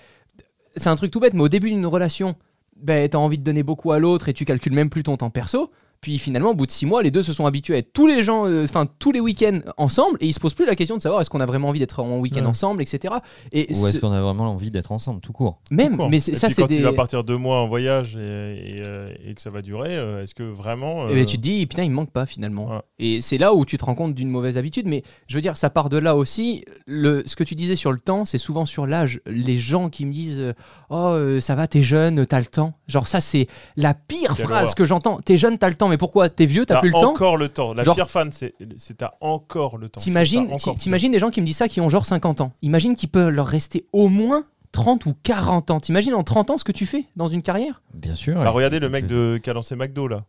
c'est 0.74 0.88
un 0.88 0.96
truc 0.96 1.10
tout 1.10 1.20
bête, 1.20 1.34
mais 1.34 1.42
au 1.42 1.48
début 1.48 1.70
d'une 1.70 1.86
relation, 1.86 2.34
ben, 2.76 3.08
t'as 3.08 3.18
envie 3.18 3.38
de 3.38 3.44
donner 3.44 3.62
beaucoup 3.62 3.92
à 3.92 3.98
l'autre 3.98 4.28
et 4.28 4.34
tu 4.34 4.44
calcules 4.44 4.74
même 4.74 4.90
plus 4.90 5.02
ton 5.02 5.16
temps 5.16 5.30
perso. 5.30 5.70
Puis 6.06 6.18
finalement, 6.20 6.50
au 6.50 6.54
bout 6.54 6.66
de 6.66 6.70
six 6.70 6.86
mois, 6.86 7.02
les 7.02 7.10
deux 7.10 7.24
se 7.24 7.32
sont 7.32 7.46
habitués 7.46 7.74
à 7.74 7.78
être 7.78 7.92
tous 7.92 8.06
les 8.06 8.22
gens, 8.22 8.46
euh, 8.46 8.62
enfin 8.62 8.86
tous 9.00 9.10
les 9.10 9.18
week-ends 9.18 9.58
ensemble, 9.76 10.18
et 10.20 10.26
ils 10.28 10.32
se 10.32 10.38
posent 10.38 10.54
plus 10.54 10.64
la 10.64 10.76
question 10.76 10.96
de 10.96 11.02
savoir 11.02 11.20
est-ce 11.20 11.30
qu'on 11.30 11.40
a 11.40 11.46
vraiment 11.46 11.66
envie 11.70 11.80
d'être 11.80 11.98
en 11.98 12.18
week-end 12.20 12.42
Ouais. 12.42 12.46
ensemble, 12.46 12.80
etc. 12.80 13.14
Et 13.50 13.66
Ou 13.70 13.88
est-ce 13.88 13.96
ce- 13.96 13.98
qu'on 13.98 14.12
a 14.12 14.20
vraiment 14.20 14.44
envie 14.52 14.70
d'être 14.70 14.92
ensemble, 14.92 15.20
tout 15.20 15.32
court 15.32 15.58
même, 15.72 15.96
Court. 15.96 16.08
mais 16.08 16.20
c'est- 16.20 16.30
Et 16.30 16.34
ça 16.36 16.48
c'est 16.48 16.62
quand 16.62 16.68
des. 16.68 16.76
il 16.76 16.82
va 16.84 16.92
partir 16.92 17.24
deux 17.24 17.36
mois 17.38 17.56
en 17.60 17.66
voyage 17.66 18.14
et, 18.14 18.20
et, 18.20 18.82
euh, 18.86 19.08
et 19.26 19.34
que 19.34 19.40
ça 19.40 19.50
va 19.50 19.62
durer, 19.62 19.96
euh, 19.96 20.22
est-ce 20.22 20.32
que 20.36 20.44
vraiment. 20.44 21.08
Eh 21.08 21.14
ben, 21.14 21.22
euh, 21.22 21.26
tu 21.26 21.38
te 21.38 21.42
dis, 21.42 21.66
putain, 21.66 21.82
il 21.82 21.90
me 21.90 21.96
manque 21.96 22.12
pas 22.12 22.24
finalement. 22.24 22.68
Ouais. 22.68 22.80
Et 23.00 23.20
c'est 23.20 23.38
là 23.38 23.52
où 23.52 23.64
tu 23.66 23.76
te 23.76 23.84
rends 23.84 23.96
compte 23.96 24.14
d'une 24.14 24.30
mauvaise 24.30 24.56
habitude. 24.58 24.86
Mais 24.86 25.02
je 25.26 25.34
veux 25.34 25.40
dire, 25.42 25.56
ça 25.56 25.70
part 25.70 25.88
de 25.88 25.96
là 25.98 26.14
aussi. 26.14 26.64
Le, 26.86 27.24
ce 27.26 27.34
que 27.34 27.42
tu 27.42 27.56
disais 27.56 27.74
sur 27.74 27.90
le 27.90 27.98
temps, 27.98 28.24
c'est 28.26 28.38
souvent 28.38 28.64
sur 28.64 28.86
l'âge. 28.86 29.20
Les 29.26 29.58
gens 29.58 29.90
qui 29.90 30.06
me 30.06 30.12
disent, 30.12 30.54
oh, 30.90 31.16
ça 31.40 31.56
va, 31.56 31.66
t'es 31.66 31.82
jeune, 31.82 32.24
t'as 32.26 32.38
le 32.38 32.46
temps. 32.46 32.74
Genre, 32.86 33.08
ça, 33.08 33.20
c'est 33.20 33.48
la 33.76 33.92
pire 33.92 34.34
Quelle 34.36 34.46
phrase 34.46 34.62
horreur. 34.62 34.74
que 34.76 34.84
j'entends. 34.84 35.18
T'es 35.20 35.36
jeune, 35.36 35.58
t'as 35.58 35.68
le 35.68 35.74
temps. 35.74 35.88
Mais 35.88 35.95
pourquoi 35.98 36.28
T'es 36.28 36.46
vieux, 36.46 36.66
t'as 36.66 36.74
T'as 36.74 36.80
plus 36.80 36.90
le 36.90 36.98
temps 36.98 37.10
encore 37.10 37.36
le 37.36 37.48
temps. 37.48 37.74
La 37.74 37.84
Genre- 37.84 37.94
pire 37.96 38.10
fan, 38.10 38.30
c'est 38.32 38.54
t'as 38.96 39.12
encore 39.20 39.78
le 39.78 39.88
temps. 39.88 40.00
T'imagines 40.00 41.10
des 41.10 41.18
gens 41.18 41.30
qui 41.30 41.40
me 41.40 41.46
disent 41.46 41.56
ça 41.56 41.68
qui 41.68 41.80
ont 41.80 41.88
genre 41.88 42.06
50 42.06 42.40
ans. 42.40 42.52
Imagine 42.62 42.94
qu'il 42.96 43.08
peut 43.08 43.28
leur 43.28 43.46
rester 43.46 43.86
au 43.92 44.08
moins 44.08 44.44
30 44.72 45.06
ou 45.06 45.14
40 45.22 45.70
ans. 45.70 45.80
T'imagines 45.80 46.14
en 46.14 46.22
30 46.24 46.50
ans 46.50 46.58
ce 46.58 46.64
que 46.64 46.72
tu 46.72 46.86
fais 46.86 47.04
dans 47.16 47.28
une 47.28 47.42
carrière? 47.42 47.82
Bien 47.94 48.14
sûr. 48.14 48.34
Bah, 48.34 48.50
regardez 48.50 48.78
le 48.80 48.88
mec 48.88 49.06
de, 49.06 49.38
qui 49.42 49.48
a 49.50 49.52
lancé 49.54 49.74
McDo 49.76 50.08
là. 50.08 50.24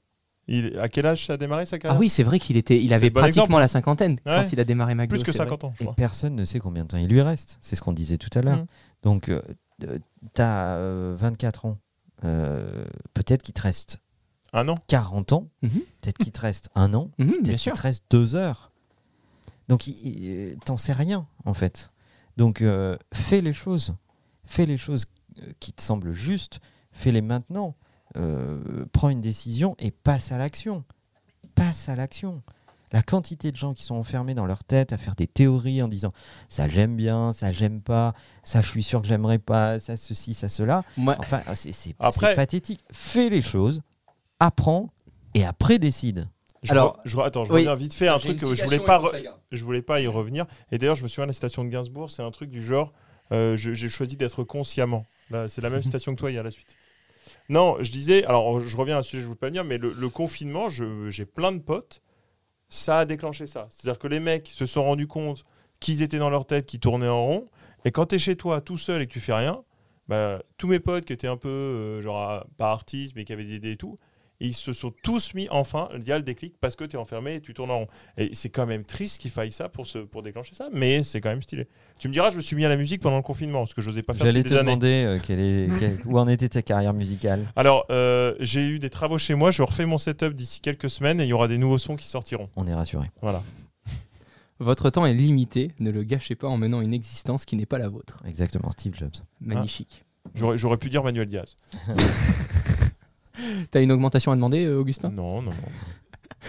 Il, 0.49 0.79
à 0.79 0.87
quel 0.87 1.05
âge 1.05 1.25
ça 1.25 1.33
a 1.33 1.37
démarré 1.37 1.65
sa 1.65 1.75
Ah 1.75 1.79
carrière 1.79 1.99
oui, 1.99 2.07
c'est 2.07 2.23
vrai 2.23 2.39
qu'il 2.39 2.55
était, 2.55 2.81
il 2.81 2.93
avait 2.93 3.09
bon 3.09 3.19
pratiquement 3.19 3.43
exemple. 3.43 3.59
la 3.59 3.67
cinquantaine 3.67 4.13
Ouais. 4.25 4.37
quand 4.43 4.53
il 4.53 4.59
a 4.61 4.63
démarré 4.63 4.95
McDo. 4.95 5.15
Plus 5.15 5.23
que 5.25 5.33
c'est 5.33 5.39
vrai. 5.39 5.47
50 5.49 5.63
ans, 5.65 5.73
je 5.77 5.83
Et 5.83 5.89
personne 5.97 6.35
ne 6.35 6.45
sait 6.45 6.59
combien 6.59 6.83
de 6.83 6.87
temps 6.87 6.97
il 6.97 7.07
lui 7.09 7.21
reste. 7.21 7.57
C'est 7.59 7.75
ce 7.75 7.81
qu'on 7.81 7.91
disait 7.91 8.15
tout 8.15 8.29
à 8.39 8.41
l'heure. 8.41 8.59
Mhm. 8.59 8.65
Donc, 9.03 9.27
euh, 9.29 9.41
tu 9.81 10.41
as 10.41 10.77
24 11.17 11.65
ans. 11.65 11.77
Euh, 12.23 12.65
peut-être 13.13 13.43
qu'il 13.43 13.53
te 13.53 13.61
reste 13.61 13.99
Un 14.53 14.67
an 14.69 14.75
40 14.87 15.33
ans. 15.33 15.47
Mhm. 15.61 15.69
Peut-être 16.01 16.17
qu'il 16.17 16.31
te 16.31 16.39
reste 16.41 16.69
un 16.75 16.93
an. 16.93 17.11
Mhm, 17.17 17.27
Peut-être 17.43 17.57
qu'il 17.59 17.71
te 17.73 17.81
reste 17.81 18.03
deux 18.09 18.35
heures. 18.35 18.71
Donc, 19.67 19.87
il- 19.87 20.57
t'en 20.65 20.77
sais 20.77 20.93
rien, 20.93 21.27
en 21.45 21.53
fait. 21.53 21.91
Donc, 22.37 22.61
euh, 22.61 22.97
fais 23.13 23.41
les 23.41 23.53
choses. 23.53 23.95
Fais 24.45 24.65
les 24.65 24.77
choses 24.77 25.05
euh, 25.41 25.51
qui 25.59 25.73
te 25.73 25.81
semblent 25.81 26.13
justes. 26.13 26.59
Fais-les 26.91 27.21
maintenant. 27.21 27.75
Euh, 28.15 28.85
prends 28.93 29.09
une 29.09 29.19
décision 29.21 29.75
et 29.79 29.91
passe 29.91 30.31
à 30.31 30.37
l'action. 30.37 30.83
Passe 31.55 31.89
à 31.89 31.95
l'action. 31.95 32.41
La 32.93 33.01
quantité 33.01 33.51
de 33.51 33.57
gens 33.57 33.73
qui 33.73 33.83
sont 33.83 33.95
enfermés 33.95 34.33
dans 34.33 34.45
leur 34.45 34.63
tête 34.63 34.93
à 34.93 34.97
faire 34.97 35.15
des 35.15 35.27
théories 35.27 35.81
en 35.81 35.89
disant 35.89 36.13
ça 36.47 36.69
j'aime 36.69 36.95
bien, 36.95 37.33
ça 37.33 37.51
j'aime 37.51 37.81
pas, 37.81 38.13
ça 38.43 38.61
je 38.61 38.67
suis 38.69 38.81
sûr 38.81 39.01
que 39.01 39.07
j'aimerais 39.09 39.39
pas, 39.39 39.77
ça 39.79 39.97
ceci, 39.97 40.33
ça 40.33 40.47
cela. 40.47 40.83
Moi, 40.95 41.17
Enfin, 41.19 41.41
c'est 41.55 41.93
pathétique. 42.35 42.79
Fais 42.93 43.27
les 43.29 43.41
choses, 43.41 43.81
apprends 44.39 44.89
et 45.33 45.45
après 45.45 45.79
décide. 45.79 46.27
Je 46.63 46.71
Alors, 46.71 46.97
re- 46.97 47.01
je 47.05 47.17
re- 47.17 47.23
attends, 47.25 47.45
je 47.45 47.51
oui. 47.53 47.59
reviens 47.59 47.75
vite 47.75 47.93
fait 47.93 48.07
à 48.07 48.15
un 48.15 48.19
truc 48.19 48.39
que 48.39 48.53
je 48.55 48.63
voulais 48.63 48.79
pas, 48.79 48.99
re- 48.99 49.31
je 49.51 49.63
voulais 49.63 49.81
pas 49.81 50.01
y 50.01 50.07
revenir. 50.07 50.45
Et 50.71 50.77
d'ailleurs, 50.77 50.95
je 50.95 51.03
me 51.03 51.07
souviens 51.07 51.25
de 51.25 51.29
la 51.29 51.33
citation 51.33 51.63
de 51.63 51.69
Gainsbourg, 51.69 52.09
c'est 52.09 52.23
un 52.23 52.31
truc 52.31 52.49
du 52.49 52.63
genre 52.65 52.93
euh, 53.31 53.57
j'ai 53.57 53.89
choisi 53.89 54.15
d'être 54.17 54.43
consciemment. 54.43 55.05
Là, 55.29 55.47
c'est 55.49 55.61
la 55.61 55.69
même 55.69 55.81
citation 55.83 56.13
que 56.15 56.19
toi, 56.19 56.31
il 56.31 56.35
y 56.35 56.39
a 56.39 56.43
la 56.43 56.51
suite. 56.51 56.75
Non, 57.49 57.77
je 57.81 57.91
disais, 57.91 58.25
alors 58.25 58.59
je 58.59 58.75
reviens 58.77 58.95
à 58.95 58.99
un 58.99 59.03
sujet 59.03 59.17
que 59.17 59.23
je 59.23 59.27
ne 59.27 59.33
veux 59.33 59.37
pas 59.37 59.47
venir, 59.47 59.63
mais 59.63 59.77
le, 59.77 59.93
le 59.93 60.09
confinement, 60.09 60.69
je- 60.69 61.09
j'ai 61.09 61.25
plein 61.25 61.51
de 61.51 61.59
potes, 61.59 62.01
ça 62.69 62.99
a 62.99 63.05
déclenché 63.05 63.47
ça. 63.47 63.67
C'est-à-dire 63.69 63.99
que 63.99 64.07
les 64.07 64.19
mecs 64.19 64.47
se 64.47 64.65
sont 64.65 64.83
rendus 64.83 65.07
compte 65.07 65.45
qu'ils 65.79 66.01
étaient 66.01 66.17
dans 66.19 66.29
leur 66.29 66.45
tête, 66.45 66.65
qu'ils 66.65 66.79
tournaient 66.79 67.07
en 67.07 67.25
rond, 67.25 67.49
et 67.85 67.91
quand 67.91 68.07
tu 68.07 68.15
es 68.15 68.19
chez 68.19 68.35
toi 68.35 68.61
tout 68.61 68.77
seul 68.77 69.01
et 69.01 69.07
que 69.07 69.13
tu 69.13 69.19
fais 69.19 69.33
rien, 69.33 69.63
bah, 70.07 70.41
tous 70.57 70.67
mes 70.67 70.79
potes 70.79 71.05
qui 71.05 71.13
étaient 71.13 71.27
un 71.27 71.37
peu, 71.37 71.47
euh, 71.49 72.01
genre, 72.01 72.45
pas 72.57 72.71
artistes, 72.71 73.13
mais 73.15 73.23
qui 73.25 73.33
avaient 73.33 73.43
des 73.45 73.55
idées 73.55 73.71
et 73.73 73.77
tout, 73.77 73.97
ils 74.39 74.53
se 74.53 74.71
sont 74.73 74.91
tous 75.03 75.33
mis 75.33 75.47
enfin, 75.49 75.89
il 75.95 76.03
y 76.07 76.11
a 76.11 76.17
le 76.17 76.23
déclic 76.23 76.55
parce 76.61 76.75
que 76.75 76.83
tu 76.85 76.95
es 76.95 76.99
enfermé 76.99 77.35
et 77.35 77.41
tu 77.41 77.53
tournes 77.53 77.71
en 77.71 77.79
rond. 77.79 77.87
Et 78.17 78.29
c'est 78.33 78.49
quand 78.49 78.65
même 78.67 78.83
triste 78.83 79.19
qu'il 79.19 79.31
faille 79.31 79.51
ça 79.51 79.67
pour, 79.69 79.87
se, 79.87 79.97
pour 79.99 80.21
déclencher 80.21 80.53
ça, 80.53 80.69
mais 80.71 81.01
c'est 81.03 81.21
quand 81.21 81.29
même 81.29 81.41
stylé. 81.41 81.67
Tu 81.97 82.07
me 82.07 82.13
diras, 82.13 82.29
je 82.31 82.35
me 82.37 82.41
suis 82.41 82.55
mis 82.55 82.63
à 82.65 82.69
la 82.69 82.77
musique 82.77 83.01
pendant 83.01 83.17
le 83.17 83.23
confinement, 83.23 83.65
ce 83.65 83.73
que 83.73 83.81
j'osais 83.81 84.03
pas 84.03 84.13
faire 84.13 84.25
J'allais 84.25 84.43
te 84.43 84.53
demander 84.53 85.03
euh, 85.05 85.19
quelle 85.21 85.39
est- 85.39 85.79
quelle- 85.79 85.99
où 86.05 86.19
en 86.19 86.27
était 86.27 86.49
ta 86.49 86.61
carrière 86.61 86.93
musicale? 86.93 87.47
Alors, 87.55 87.85
euh, 87.89 88.35
j'ai 88.39 88.61
eu 88.67 88.79
des 88.79 88.89
travaux 88.91 89.17
chez 89.17 89.33
moi, 89.33 89.49
je 89.51 89.63
refais 89.63 89.85
mon 89.85 89.97
setup 89.97 90.33
d'ici 90.33 90.61
quelques 90.61 90.89
semaines 90.89 91.19
et 91.19 91.23
il 91.23 91.29
y 91.29 91.33
aura 91.33 91.47
des 91.47 91.57
nouveaux 91.57 91.77
sons 91.79 91.95
qui 91.95 92.07
sortiront. 92.07 92.49
On 92.55 92.67
est 92.67 92.73
rassuré. 92.75 93.09
Voilà. 93.21 93.41
Votre 94.59 94.89
temps 94.89 95.05
est 95.05 95.13
limité, 95.13 95.71
ne 95.79 95.89
le 95.91 96.03
gâchez 96.03 96.35
pas 96.35 96.47
en 96.47 96.57
menant 96.57 96.81
une 96.81 96.93
existence 96.93 97.45
qui 97.45 97.55
n'est 97.55 97.65
pas 97.65 97.77
la 97.79 97.89
vôtre. 97.89 98.21
Exactement, 98.27 98.69
Steve 98.71 98.93
Jobs. 98.95 99.15
Magnifique. 99.41 100.03
J'aurais 100.35 100.57
j'aurais 100.57 100.77
pu 100.77 100.89
dire 100.89 101.03
Manuel 101.03 101.27
Diaz. 101.27 101.55
T'as 103.71 103.81
une 103.81 103.91
augmentation 103.91 104.31
à 104.31 104.35
demander, 104.35 104.65
euh, 104.65 104.79
Augustin? 104.79 105.09
Non, 105.09 105.41
non, 105.41 105.51
non. 105.51 105.71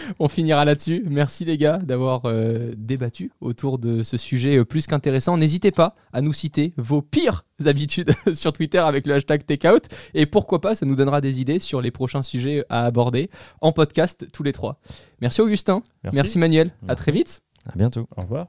On 0.18 0.28
finira 0.28 0.64
là-dessus. 0.64 1.04
Merci 1.08 1.44
les 1.44 1.58
gars 1.58 1.78
d'avoir 1.78 2.22
euh, 2.24 2.72
débattu 2.76 3.32
autour 3.40 3.78
de 3.78 4.02
ce 4.02 4.16
sujet 4.16 4.58
euh, 4.58 4.64
plus 4.64 4.86
qu'intéressant. 4.86 5.36
N'hésitez 5.36 5.70
pas 5.70 5.94
à 6.12 6.20
nous 6.20 6.32
citer 6.32 6.72
vos 6.76 7.02
pires 7.02 7.44
habitudes 7.66 8.12
sur 8.34 8.52
Twitter 8.52 8.78
avec 8.78 9.06
le 9.06 9.14
hashtag 9.14 9.44
takeout. 9.46 9.88
Et 10.14 10.26
pourquoi 10.26 10.60
pas, 10.60 10.74
ça 10.74 10.86
nous 10.86 10.96
donnera 10.96 11.20
des 11.20 11.40
idées 11.40 11.58
sur 11.58 11.80
les 11.80 11.90
prochains 11.90 12.22
sujets 12.22 12.64
à 12.68 12.84
aborder 12.84 13.30
en 13.60 13.72
podcast 13.72 14.28
tous 14.32 14.42
les 14.42 14.52
trois. 14.52 14.80
Merci 15.20 15.40
Augustin. 15.40 15.82
Merci. 16.04 16.16
Merci, 16.16 16.38
Manuel. 16.38 16.72
À 16.86 16.94
très 16.94 17.12
vite. 17.12 17.42
À 17.68 17.76
bientôt. 17.76 18.06
Au 18.16 18.22
revoir. 18.22 18.48